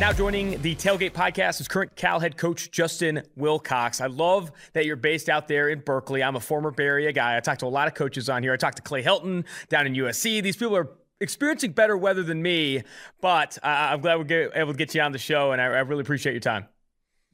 [0.00, 4.00] Now joining the Tailgate podcast is current Cal head coach Justin Wilcox.
[4.00, 6.20] I love that you're based out there in Berkeley.
[6.20, 7.36] I'm a former Bay Area guy.
[7.36, 8.52] I talked to a lot of coaches on here.
[8.52, 10.42] I talked to Clay Helton down in USC.
[10.42, 10.90] These people are
[11.20, 12.82] experiencing better weather than me,
[13.20, 15.80] but uh, I'm glad we're able to get you on the show, and I, I
[15.80, 16.66] really appreciate your time.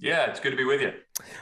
[0.00, 0.92] Yeah, it's good to be with you.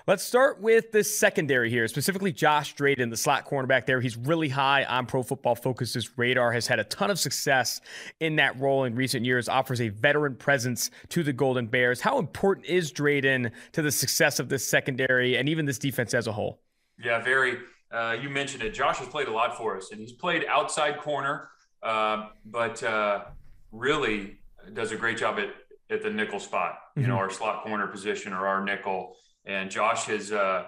[0.08, 4.00] Let's start with the secondary here, specifically Josh Drayden, the slot cornerback there.
[4.00, 7.80] He's really high on Pro Football Focus's radar, has had a ton of success
[8.18, 12.00] in that role in recent years, offers a veteran presence to the Golden Bears.
[12.00, 16.26] How important is Drayden to the success of this secondary and even this defense as
[16.26, 16.60] a whole?
[16.98, 17.58] Yeah, very.
[17.92, 18.74] Uh, you mentioned it.
[18.74, 21.50] Josh has played a lot for us, and he's played outside corner,
[21.84, 23.26] uh, but uh,
[23.70, 24.40] really
[24.74, 25.50] does a great job at
[25.90, 27.12] at the nickel spot, you mm-hmm.
[27.12, 29.16] know, our slot corner position or our nickel.
[29.44, 30.64] And Josh has uh,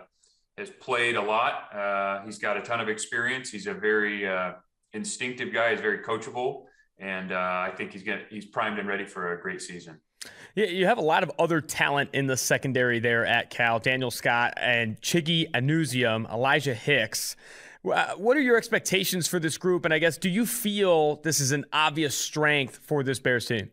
[0.57, 1.75] has played a lot.
[1.75, 3.51] Uh, he's got a ton of experience.
[3.51, 4.53] He's a very uh,
[4.93, 5.73] instinctive guy.
[5.73, 6.65] He's very coachable,
[6.99, 10.01] and uh, I think he's getting he's primed and ready for a great season.
[10.55, 13.79] Yeah, you have a lot of other talent in the secondary there at Cal.
[13.79, 17.37] Daniel Scott and Chiggy Anusiem, Elijah Hicks.
[17.83, 19.87] What are your expectations for this group?
[19.87, 23.71] And I guess, do you feel this is an obvious strength for this Bears team?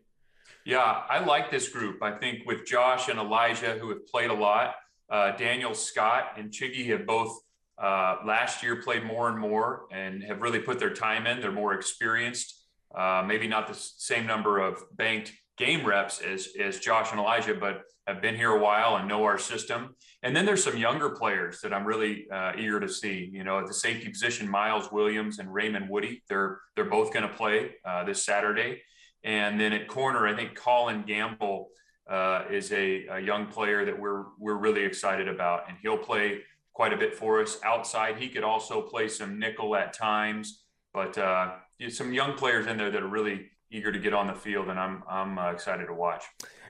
[0.68, 2.02] Yeah, I like this group.
[2.02, 4.74] I think with Josh and Elijah, who have played a lot,
[5.08, 7.40] uh, Daniel Scott and Chiggy have both
[7.82, 11.40] uh, last year played more and more and have really put their time in.
[11.40, 16.80] They're more experienced, uh, maybe not the same number of banked game reps as, as
[16.80, 19.96] Josh and Elijah, but have been here a while and know our system.
[20.22, 23.30] And then there's some younger players that I'm really uh, eager to see.
[23.32, 27.26] You know, at the safety position, Miles Williams and Raymond Woodie, they're they're both going
[27.26, 28.82] to play uh, this Saturday.
[29.24, 31.70] And then at corner, I think Colin Gamble
[32.08, 36.40] uh, is a, a, young player that we're we're really excited about, and he'll play
[36.72, 38.16] quite a bit for us outside.
[38.16, 40.62] He could also play some nickel at times,
[40.94, 41.56] but uh,
[41.90, 44.78] some young players in there that are really eager to get on the field, and
[44.78, 46.24] I'm I'm uh, excited to watch.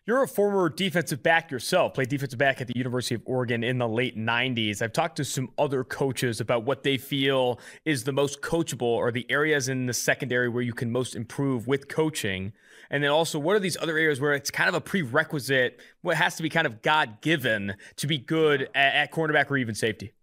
[0.08, 3.76] You're a former defensive back yourself, played defensive back at the University of Oregon in
[3.76, 4.80] the late 90s.
[4.80, 9.12] I've talked to some other coaches about what they feel is the most coachable or
[9.12, 12.54] the areas in the secondary where you can most improve with coaching.
[12.88, 16.16] And then also, what are these other areas where it's kind of a prerequisite, what
[16.16, 19.74] has to be kind of God given to be good at, at cornerback or even
[19.74, 20.14] safety?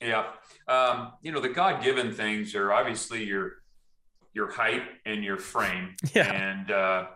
[0.00, 0.24] Yeah.
[0.66, 3.62] Um, you know, the God given things are obviously your
[4.34, 5.94] your height and your frame.
[6.14, 6.32] Yeah.
[6.32, 7.06] And uh,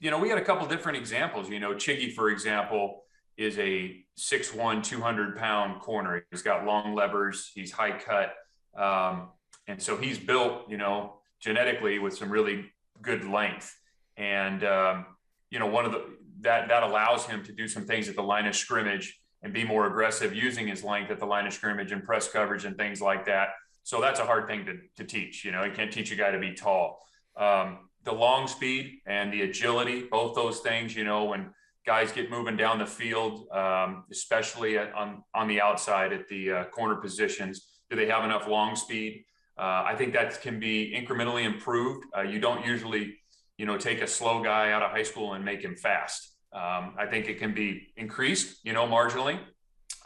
[0.00, 1.48] you know, we had a couple different examples.
[1.48, 3.04] You know, Chiggy, for example,
[3.36, 6.24] is a 6'1, 200 pound corner.
[6.30, 8.34] He's got long levers, he's high cut.
[8.76, 9.28] Um,
[9.66, 12.70] and so he's built, you know, genetically with some really
[13.02, 13.74] good length.
[14.16, 15.06] And, um,
[15.50, 16.04] you know, one of the,
[16.40, 19.64] that, that allows him to do some things at the line of scrimmage and be
[19.64, 23.00] more aggressive using his length at the line of scrimmage and press coverage and things
[23.00, 23.50] like that.
[23.82, 25.44] So that's a hard thing to, to teach.
[25.44, 27.02] You know, you can't teach a guy to be tall.
[27.36, 31.50] Um, the long speed and the agility, both those things, you know, when
[31.86, 36.64] guys get moving down the field, um, especially on, on the outside at the uh,
[36.66, 39.24] corner positions, do they have enough long speed?
[39.58, 42.06] Uh, I think that can be incrementally improved.
[42.16, 43.18] Uh, you don't usually,
[43.58, 46.34] you know, take a slow guy out of high school and make him fast.
[46.52, 49.38] Um, I think it can be increased, you know, marginally.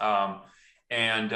[0.01, 0.41] Um,
[0.91, 1.33] and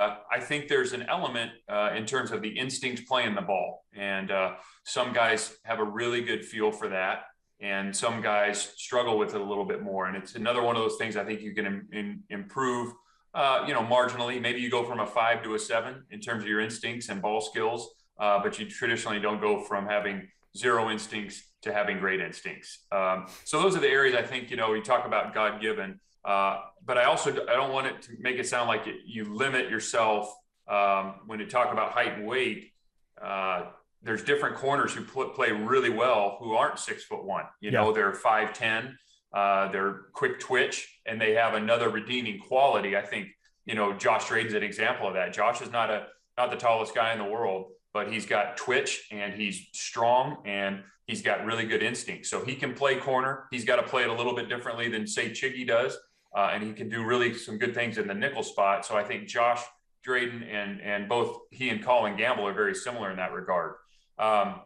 [0.00, 3.84] uh, I think there's an element uh, in terms of the instinct playing the ball.
[3.94, 4.54] And uh,
[4.84, 7.24] some guys have a really good feel for that.
[7.60, 10.06] And some guys struggle with it a little bit more.
[10.06, 12.94] And it's another one of those things I think you can in, improve,
[13.34, 14.40] uh, you know, marginally.
[14.40, 17.20] Maybe you go from a five to a seven in terms of your instincts and
[17.20, 22.20] ball skills, uh, but you traditionally don't go from having zero instincts to having great
[22.22, 22.86] instincts.
[22.90, 26.00] Um, so those are the areas I think, you know, we talk about God given.
[26.24, 29.34] Uh, but I also I don't want it to make it sound like it, you
[29.34, 30.34] limit yourself
[30.68, 32.72] um, when you talk about height and weight.
[33.20, 33.66] Uh,
[34.02, 37.44] there's different corners who pl- play really well who aren't six foot one.
[37.60, 37.80] You yeah.
[37.80, 38.96] know, they're five ten.
[39.32, 42.96] Uh, they're quick twitch, and they have another redeeming quality.
[42.96, 43.28] I think
[43.66, 45.32] you know Josh Drayden's an example of that.
[45.32, 46.06] Josh is not a
[46.36, 50.82] not the tallest guy in the world, but he's got twitch and he's strong and
[51.06, 52.26] he's got really good instinct.
[52.26, 53.46] So he can play corner.
[53.50, 55.98] He's got to play it a little bit differently than say Chiggy does,
[56.36, 58.86] uh, and he can do really some good things in the nickel spot.
[58.86, 59.62] So I think Josh
[60.06, 63.74] Drayden and and both he and Colin Gamble are very similar in that regard.
[64.18, 64.60] Um,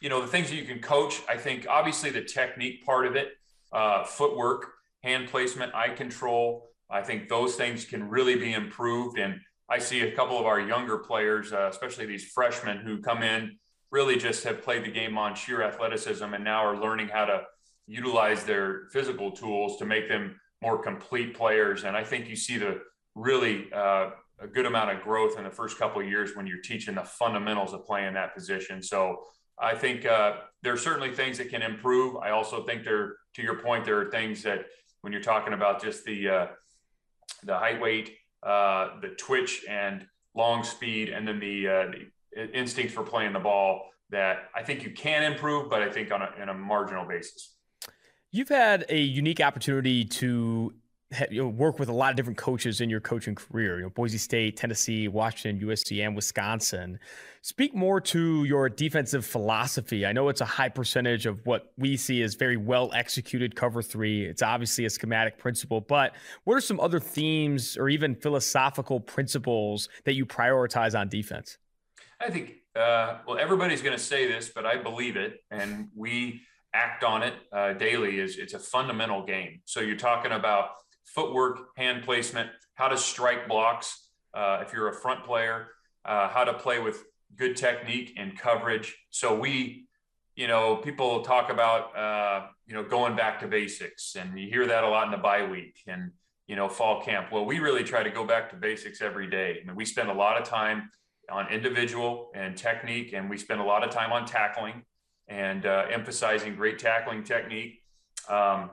[0.00, 3.16] you know, the things that you can coach, I think obviously the technique part of
[3.16, 3.28] it,
[3.72, 9.18] uh, footwork, hand placement, eye control, I think those things can really be improved.
[9.18, 13.22] And I see a couple of our younger players, uh, especially these freshmen who come
[13.22, 13.58] in,
[13.90, 17.42] really just have played the game on sheer athleticism and now are learning how to
[17.86, 21.84] utilize their physical tools to make them more complete players.
[21.84, 22.80] And I think you see the
[23.14, 24.10] really uh,
[24.40, 27.04] a good amount of growth in the first couple of years when you're teaching the
[27.04, 28.82] fundamentals of playing that position.
[28.82, 29.24] So
[29.58, 32.16] I think uh, there are certainly things that can improve.
[32.16, 34.66] I also think there, to your point, there are things that
[35.00, 36.46] when you're talking about just the uh,
[37.44, 41.90] the height, weight, uh, the twitch, and long speed, and then the, uh,
[42.34, 46.12] the instinct for playing the ball that I think you can improve, but I think
[46.12, 47.55] on a, in a marginal basis.
[48.32, 50.74] You've had a unique opportunity to
[51.30, 53.76] you know, work with a lot of different coaches in your coaching career.
[53.76, 56.98] You know, Boise State, Tennessee, Washington, USC, and Wisconsin.
[57.42, 60.04] Speak more to your defensive philosophy.
[60.04, 63.82] I know it's a high percentage of what we see as very well executed cover
[63.82, 64.24] three.
[64.24, 69.88] It's obviously a schematic principle, but what are some other themes or even philosophical principles
[70.04, 71.58] that you prioritize on defense?
[72.20, 76.40] I think, uh, well, everybody's going to say this, but I believe it, and we
[76.76, 78.20] act on it uh, daily.
[78.20, 79.60] Is it's a fundamental game.
[79.64, 80.70] So you're talking about
[81.04, 85.68] footwork, hand placement, how to strike blocks uh, if you're a front player,
[86.04, 87.02] uh, how to play with
[87.36, 88.96] good technique and coverage.
[89.10, 89.86] So we,
[90.34, 94.66] you know, people talk about, uh, you know, going back to basics, and you hear
[94.66, 96.10] that a lot in the bye week and
[96.46, 97.32] you know fall camp.
[97.32, 99.58] Well, we really try to go back to basics every day.
[99.60, 100.90] I mean, we spend a lot of time
[101.30, 104.84] on individual and technique, and we spend a lot of time on tackling
[105.28, 107.82] and uh, emphasizing great tackling technique.
[108.28, 108.70] Um,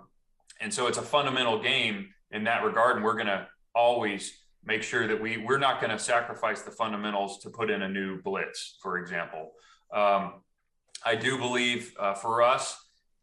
[0.62, 2.96] and so it's a fundamental game in that regard.
[2.96, 4.32] And we're going to always
[4.64, 7.90] make sure that we we're not going to sacrifice the fundamentals to put in a
[7.90, 9.52] new blitz, for example.
[9.94, 10.42] Um,
[11.06, 12.78] I do believe uh, for us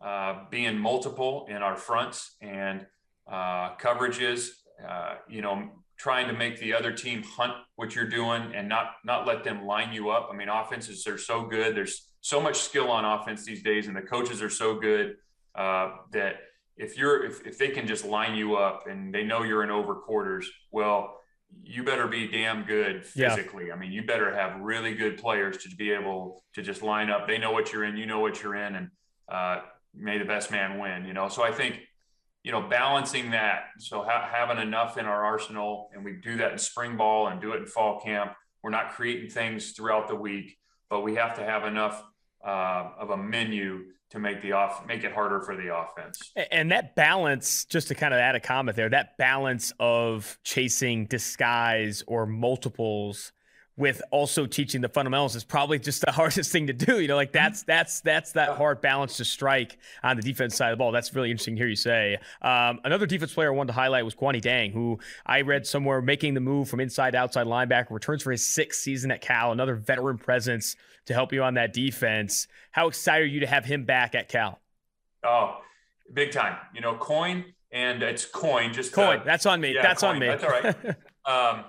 [0.04, 2.86] uh, being multiple in our fronts and
[3.30, 4.48] uh, coverages,
[4.86, 5.70] uh, you know,
[6.00, 9.66] trying to make the other team hunt what you're doing and not not let them
[9.66, 10.30] line you up.
[10.32, 11.76] I mean, offenses are so good.
[11.76, 15.16] There's so much skill on offense these days, and the coaches are so good
[15.54, 16.36] uh, that
[16.78, 19.70] if you're if, if they can just line you up and they know you're in
[19.70, 21.18] over quarters, well,
[21.62, 23.66] you better be damn good physically.
[23.66, 23.74] Yeah.
[23.74, 27.28] I mean, you better have really good players to be able to just line up.
[27.28, 28.88] They know what you're in, you know what you're in, and
[29.30, 29.58] uh,
[29.94, 31.04] may the best man win.
[31.04, 31.80] You know, so I think
[32.42, 33.64] you know balancing that.
[33.78, 37.40] So ha- having enough in our arsenal, and we do that in spring ball and
[37.40, 38.32] do it in fall camp.
[38.62, 40.58] We're not creating things throughout the week,
[40.88, 42.02] but we have to have enough
[42.44, 46.32] uh, of a menu to make the off make it harder for the offense.
[46.50, 51.06] And that balance, just to kind of add a comment there, that balance of chasing
[51.06, 53.32] disguise or multiples
[53.80, 57.00] with also teaching the fundamentals is probably just the hardest thing to do.
[57.00, 60.70] You know, like that's that's that's that hard balance to strike on the defense side
[60.70, 60.92] of the ball.
[60.92, 62.18] That's really interesting to hear you say.
[62.42, 66.02] Um, another defense player I wanted to highlight was Kwani Dang, who I read somewhere
[66.02, 69.74] making the move from inside outside linebacker, returns for his sixth season at Cal, another
[69.74, 70.76] veteran presence
[71.06, 72.46] to help you on that defense.
[72.72, 74.60] How excited are you to have him back at Cal?
[75.24, 75.56] Oh,
[76.12, 76.56] big time.
[76.74, 78.72] You know, Kuony and it's Kuony.
[78.72, 79.20] Just Kuony.
[79.20, 79.74] Uh, that's on me.
[79.74, 80.08] Yeah, that's Kuony.
[80.08, 80.26] on me.
[80.26, 80.76] That's all right.
[81.56, 81.64] um,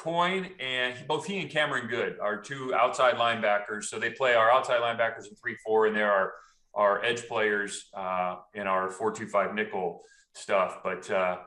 [0.00, 3.84] Kuony and both he and Cameron Goode are two outside linebackers.
[3.84, 6.32] So they play our outside linebackers in three four, and there are
[6.74, 10.00] our edge players uh, in our four two five nickel
[10.32, 10.78] stuff.
[10.82, 11.38] But uh,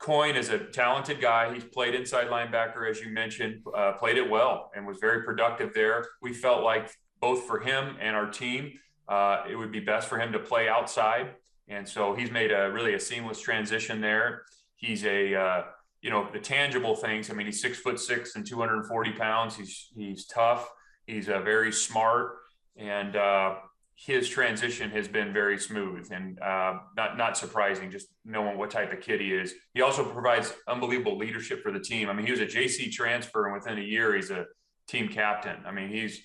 [0.00, 1.54] Kuony is a talented guy.
[1.54, 5.72] He's played inside linebacker, as you mentioned, uh, played it well and was very productive
[5.72, 6.04] there.
[6.20, 6.90] We felt like
[7.20, 8.72] both for him and our team,
[9.08, 11.36] uh, it would be best for him to play outside.
[11.68, 14.42] And so he's made a really a seamless transition there.
[14.74, 15.62] He's a, uh,
[16.04, 17.30] you know, the tangible things.
[17.30, 19.56] I mean, he's six foot six and 240 pounds.
[19.56, 20.70] He's, he's tough.
[21.06, 22.36] He's uh, very smart.
[22.76, 23.54] And, uh,
[23.96, 27.92] his transition has been very smooth and uh, not not surprising.
[27.92, 29.54] Just knowing what type of kid he is.
[29.72, 32.10] He also provides unbelievable leadership for the team.
[32.10, 34.46] I mean, he was a JC transfer, and within a year, he's a
[34.88, 35.58] team captain.
[35.64, 36.20] I mean, he's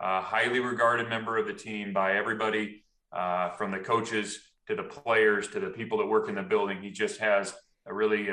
[0.00, 4.38] a highly regarded member of the team by everybody, uh, from the coaches
[4.68, 6.80] to the players to the people that work in the building.
[6.80, 7.52] He just has
[7.84, 8.30] a really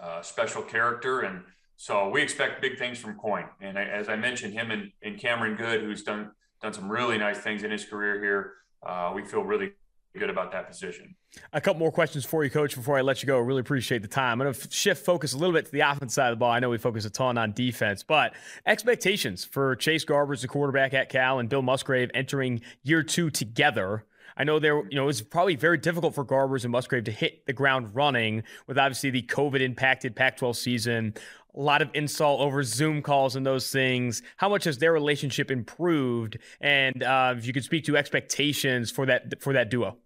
[0.00, 1.42] uh, special character and.
[1.82, 5.56] So we expect big things from Kuony, and as I mentioned, him and, and Cameron
[5.56, 8.52] Goode, who's done done some really nice things in his career here.
[8.82, 9.72] Uh, we feel really
[10.18, 11.14] good about that position.
[11.52, 13.38] A couple more questions for you, Coach, before I let you go.
[13.38, 14.40] I Really appreciate the time.
[14.40, 16.50] I'm going to shift focus a little bit to the offense side of the ball.
[16.50, 18.34] I know we focus a ton on defense, but
[18.66, 24.04] expectations for Chase Garbers, the quarterback at Cal, and Bill Musgrave entering year two together.
[24.40, 27.44] I know there, you know, it's probably very difficult for Garbers and Musgrave to hit
[27.44, 31.14] the ground running with obviously the COVID impacted Pac 12 season
[31.54, 34.22] a lot of insult over Zoom calls and those things.
[34.38, 36.38] How much has their relationship improved?
[36.58, 39.98] And uh, if you could speak to expectations for that for that duo.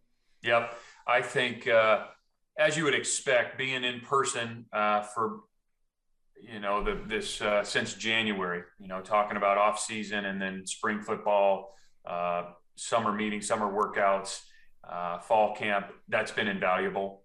[0.42, 0.74] Yep,
[1.06, 2.06] I think uh,
[2.58, 5.42] as you would expect, being in person uh, for
[6.40, 10.66] you know the, this uh, since January, you know, talking about off season and then
[10.66, 11.74] spring football,
[12.04, 12.44] uh,
[12.76, 14.40] summer meetings, summer workouts,
[14.88, 15.86] uh, fall camp.
[16.08, 17.22] That's been invaluable.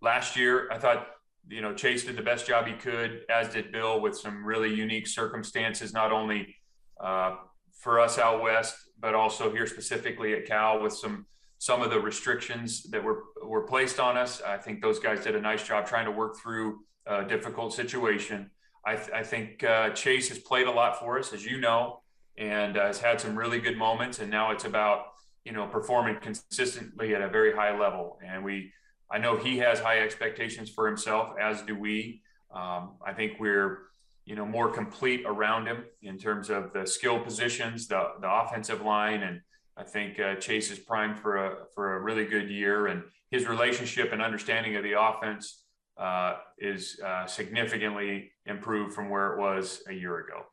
[0.00, 1.06] last year, I thought
[1.48, 4.72] you know, Chase did the best job he could, as did Bill, with some really
[4.72, 6.54] unique circumstances, not only
[7.00, 7.36] uh,
[7.72, 11.26] for us out west, but also here specifically at Cal with some
[11.60, 14.42] some of the restrictions that were were placed on us.
[14.42, 18.50] I think those guys did a nice job trying to work through a difficult situation.
[18.84, 22.00] I, th- I think uh, Chase has played a lot for us, as you know,
[22.38, 24.20] and uh, has had some really good moments.
[24.20, 25.06] And now it's about
[25.44, 28.18] you know performing consistently at a very high level.
[28.24, 28.72] And we
[29.10, 32.22] I know he has high expectations for himself, as do we.
[32.54, 33.78] Um, I think we're,
[34.24, 38.82] you know, more complete around him in terms of the skill positions, the the offensive
[38.82, 39.40] line, and
[39.76, 42.86] I think uh, Chase is primed for a for a really good year.
[42.88, 45.64] And his relationship and understanding of the offense
[45.98, 50.44] uh, is uh, significantly improved from where it was a year ago.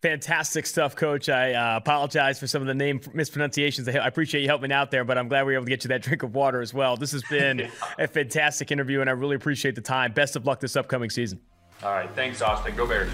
[0.00, 1.28] Fantastic stuff, Coach.
[1.28, 3.88] I uh, apologize for some of the name mispronunciations.
[3.88, 5.88] I appreciate you helping out there, but I'm glad we were able to get you
[5.88, 6.96] that drink of water as well.
[6.96, 7.68] This has been
[7.98, 10.12] a fantastic interview, and I really appreciate the time.
[10.12, 11.40] Best of luck this upcoming season.
[11.82, 12.10] All right.
[12.14, 12.76] Thanks, Austin.
[12.76, 13.10] Go Bears.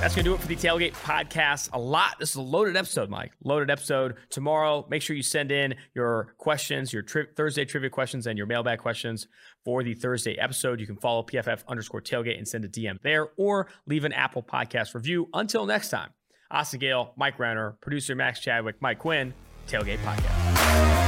[0.00, 1.68] That's going to do it for the Tailgate podcast.
[1.74, 2.18] A lot.
[2.18, 3.32] This is a loaded episode, Mike.
[3.44, 4.16] Loaded episode.
[4.30, 8.46] Tomorrow, make sure you send in your questions, your tri- Thursday trivia questions, and your
[8.46, 9.28] mailbag questions
[9.62, 10.80] for the Thursday episode.
[10.80, 14.42] You can follow PFF underscore tailgate and send a DM there or leave an Apple
[14.42, 15.28] podcast review.
[15.34, 16.14] Until next time,
[16.50, 19.34] Austin Gayle, Mike Renner, producer Max Chadwick, Mike Quinn,
[19.68, 20.99] Tailgate Podcast.